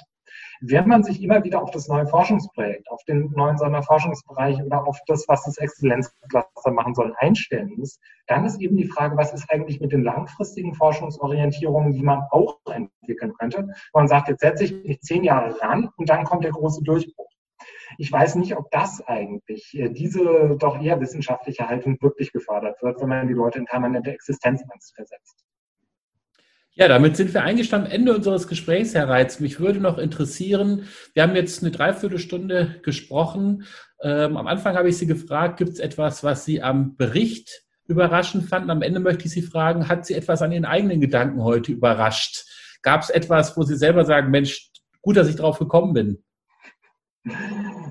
wenn 0.60 0.88
man 0.88 1.02
sich 1.02 1.22
immer 1.22 1.42
wieder 1.44 1.62
auf 1.62 1.70
das 1.70 1.88
neue 1.88 2.06
Forschungsprojekt, 2.06 2.90
auf 2.90 3.02
den 3.04 3.30
neuen 3.32 3.58
Sonderforschungsbereich 3.58 4.62
oder 4.62 4.86
auf 4.86 4.98
das, 5.06 5.26
was 5.28 5.44
das 5.44 5.58
Exzellenzcluster 5.58 6.70
machen 6.70 6.94
soll, 6.94 7.14
einstellen 7.18 7.72
muss, 7.76 7.98
dann 8.26 8.44
ist 8.44 8.60
eben 8.60 8.76
die 8.76 8.88
Frage, 8.88 9.16
was 9.16 9.32
ist 9.32 9.50
eigentlich 9.50 9.80
mit 9.80 9.92
den 9.92 10.02
langfristigen 10.02 10.74
Forschungsorientierungen, 10.74 11.92
die 11.92 12.02
man 12.02 12.22
auch 12.30 12.58
entwickeln 12.70 13.34
könnte. 13.38 13.68
Man 13.92 14.08
sagt, 14.08 14.28
jetzt 14.28 14.40
setze 14.40 14.64
ich 14.64 14.84
mich 14.84 15.00
zehn 15.00 15.24
Jahre 15.24 15.60
ran 15.60 15.90
und 15.96 16.08
dann 16.08 16.24
kommt 16.24 16.44
der 16.44 16.52
große 16.52 16.82
Durchbruch. 16.82 17.28
Ich 17.98 18.10
weiß 18.10 18.36
nicht, 18.36 18.56
ob 18.56 18.70
das 18.70 19.06
eigentlich, 19.06 19.74
äh, 19.74 19.88
diese 19.88 20.56
doch 20.58 20.80
eher 20.80 21.00
wissenschaftliche 21.00 21.68
Haltung 21.68 21.98
wirklich 22.00 22.32
gefördert 22.32 22.82
wird, 22.82 23.00
wenn 23.00 23.08
man 23.08 23.28
die 23.28 23.34
Leute 23.34 23.58
in 23.58 23.66
permanente 23.66 24.12
Existenzangst 24.12 24.94
versetzt. 24.94 25.44
Ja, 26.76 26.88
damit 26.88 27.16
sind 27.16 27.32
wir 27.32 27.44
eigentlich 27.44 27.72
am 27.72 27.86
Ende 27.86 28.12
unseres 28.16 28.48
Gesprächs, 28.48 28.94
Herr 28.94 29.08
Reitz. 29.08 29.38
Mich 29.38 29.60
würde 29.60 29.78
noch 29.78 29.96
interessieren, 29.96 30.88
wir 31.12 31.22
haben 31.22 31.36
jetzt 31.36 31.62
eine 31.62 31.70
Dreiviertelstunde 31.70 32.80
gesprochen. 32.82 33.62
Ähm, 34.02 34.36
am 34.36 34.48
Anfang 34.48 34.74
habe 34.76 34.88
ich 34.88 34.98
Sie 34.98 35.06
gefragt, 35.06 35.58
gibt 35.58 35.70
es 35.70 35.78
etwas, 35.78 36.24
was 36.24 36.44
Sie 36.44 36.62
am 36.62 36.96
Bericht 36.96 37.62
überraschend 37.86 38.48
fanden. 38.48 38.70
Am 38.70 38.82
Ende 38.82 38.98
möchte 38.98 39.26
ich 39.26 39.30
Sie 39.30 39.42
fragen, 39.42 39.86
hat 39.86 40.04
Sie 40.04 40.14
etwas 40.14 40.42
an 40.42 40.50
Ihren 40.50 40.64
eigenen 40.64 41.00
Gedanken 41.00 41.44
heute 41.44 41.70
überrascht? 41.70 42.44
Gab 42.82 43.02
es 43.02 43.10
etwas, 43.10 43.56
wo 43.56 43.62
Sie 43.62 43.76
selber 43.76 44.04
sagen, 44.04 44.32
Mensch, 44.32 44.72
gut, 45.00 45.16
dass 45.16 45.28
ich 45.28 45.36
drauf 45.36 45.60
gekommen 45.60 45.92
bin? 45.92 46.24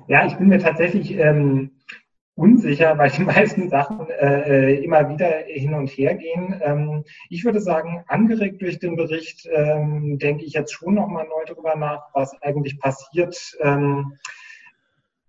Ja, 0.10 0.26
ich 0.28 0.34
bin 0.34 0.50
mir 0.50 0.60
tatsächlich 0.60 1.12
ähm, 1.12 1.72
unsicher, 2.36 2.98
weil 2.98 3.12
die 3.12 3.24
meisten 3.24 3.70
Sachen 3.70 4.10
äh, 4.10 4.74
äh, 4.74 4.84
immer 4.84 5.10
wieder 5.10 5.30
hin 5.48 5.74
und 5.74 5.88
her 5.88 6.16
gehen. 6.16 6.60
Ähm, 6.64 7.04
ich 7.30 7.44
würde 7.46 7.60
sagen, 7.60 8.04
angeregt 8.08 8.62
durch 8.62 8.80
den 8.80 8.96
Bericht 8.96 9.48
ähm, 9.52 10.18
denke 10.20 10.46
ich 10.46 10.54
jetzt 10.54 10.74
schon 10.74 10.96
nochmal 10.96 11.26
neu 11.26 11.46
darüber 11.46 11.76
nach, 11.76 12.02
was 12.14 12.34
eigentlich 12.42 12.80
passiert 12.80 13.58
ähm, 13.62 14.18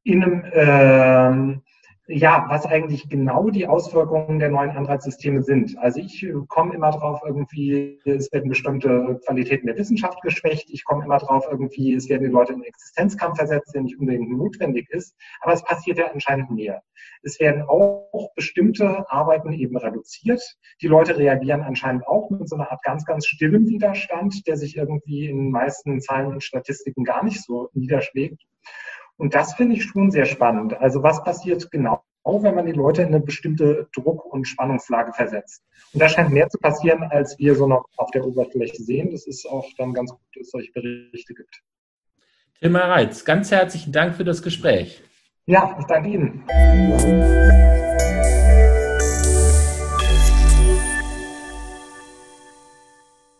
in 0.05 0.22
einem 0.22 0.44
ähm, 0.52 1.62
ja, 2.07 2.44
was 2.48 2.66
eigentlich 2.66 3.09
genau 3.09 3.48
die 3.48 3.66
Auswirkungen 3.66 4.38
der 4.38 4.50
neuen 4.50 4.70
Anreizsysteme 4.70 5.42
sind. 5.42 5.78
Also 5.78 6.00
ich 6.00 6.22
äh, 6.22 6.34
komme 6.48 6.74
immer 6.74 6.90
drauf, 6.90 7.22
irgendwie, 7.24 7.98
es 8.05 8.30
werden 8.30 8.50
bestimmte 8.50 9.20
Qualitäten 9.24 9.66
der 9.66 9.78
Wissenschaft 9.78 10.20
geschwächt. 10.20 10.68
Ich 10.70 10.84
komme 10.84 11.05
immer 11.05 11.18
drauf, 11.18 11.46
irgendwie, 11.50 11.94
es 11.94 12.11
werden 12.11 12.24
die 12.24 12.30
Leute 12.30 12.52
in 12.52 12.57
einen 12.57 12.64
Existenzkampf 12.64 13.38
versetzt, 13.38 13.74
der 13.74 13.82
nicht 13.82 13.98
unbedingt 13.98 14.30
notwendig 14.30 14.90
ist. 14.90 15.16
Aber 15.40 15.55
es 15.55 15.62
passiert 15.62 15.96
ja 15.96 16.11
anscheinend 16.12 16.50
mehr. 16.50 16.82
Es 17.22 17.40
werden 17.40 17.62
auch 17.62 18.30
bestimmte 18.36 19.11
Arbeiten 19.11 19.52
eben 19.52 19.76
reduziert. 19.78 20.42
Die 20.82 20.88
Leute 20.88 21.16
reagieren 21.16 21.62
anscheinend 21.62 22.07
auch 22.07 22.28
mit 22.28 22.48
so 22.50 22.57
einer 22.57 22.70
Art 22.70 22.82
ganz, 22.82 23.07
ganz 23.07 23.26
stillem 23.26 23.66
Widerstand, 23.66 24.46
der 24.46 24.59
sich 24.59 24.76
irgendwie 24.76 25.26
in 25.28 25.38
den 25.38 25.50
meisten 25.50 26.00
Zahlen 26.02 26.26
und 26.26 26.44
Statistiken 26.44 27.05
gar 27.05 27.24
nicht 27.24 27.42
so 27.42 27.70
niederschlägt. 27.72 28.42
Und 29.16 29.34
das 29.34 29.54
finde 29.54 29.76
ich 29.76 29.84
schon 29.84 30.10
sehr 30.10 30.26
spannend. 30.26 30.74
Also 30.74 31.02
was 31.02 31.22
passiert 31.22 31.70
genau, 31.70 32.02
wenn 32.24 32.54
man 32.54 32.66
die 32.66 32.72
Leute 32.72 33.02
in 33.02 33.08
eine 33.08 33.20
bestimmte 33.20 33.88
Druck- 33.94 34.24
und 34.32 34.46
Spannungslage 34.46 35.12
versetzt? 35.12 35.62
Und 35.92 36.00
da 36.00 36.08
scheint 36.08 36.30
mehr 36.30 36.48
zu 36.48 36.58
passieren, 36.58 37.04
als 37.04 37.38
wir 37.38 37.54
so 37.54 37.66
noch 37.66 37.86
auf 37.96 38.10
der 38.10 38.24
Oberfläche 38.24 38.82
sehen. 38.82 39.10
Das 39.12 39.26
ist 39.26 39.46
auch 39.46 39.66
dann 39.78 39.92
ganz 39.92 40.10
gut, 40.10 40.20
dass 40.34 40.46
es 40.46 40.50
solche 40.50 40.72
Berichte 40.72 41.34
gibt. 41.34 41.62
Tilma 42.60 42.80
Reitz, 42.80 43.24
ganz 43.24 43.50
herzlichen 43.50 43.92
Dank 43.92 44.16
für 44.16 44.24
das 44.24 44.42
Gespräch. 44.42 45.02
Ja, 45.46 45.76
ich 45.78 45.84
danke 45.84 46.08
Ihnen. 46.08 46.42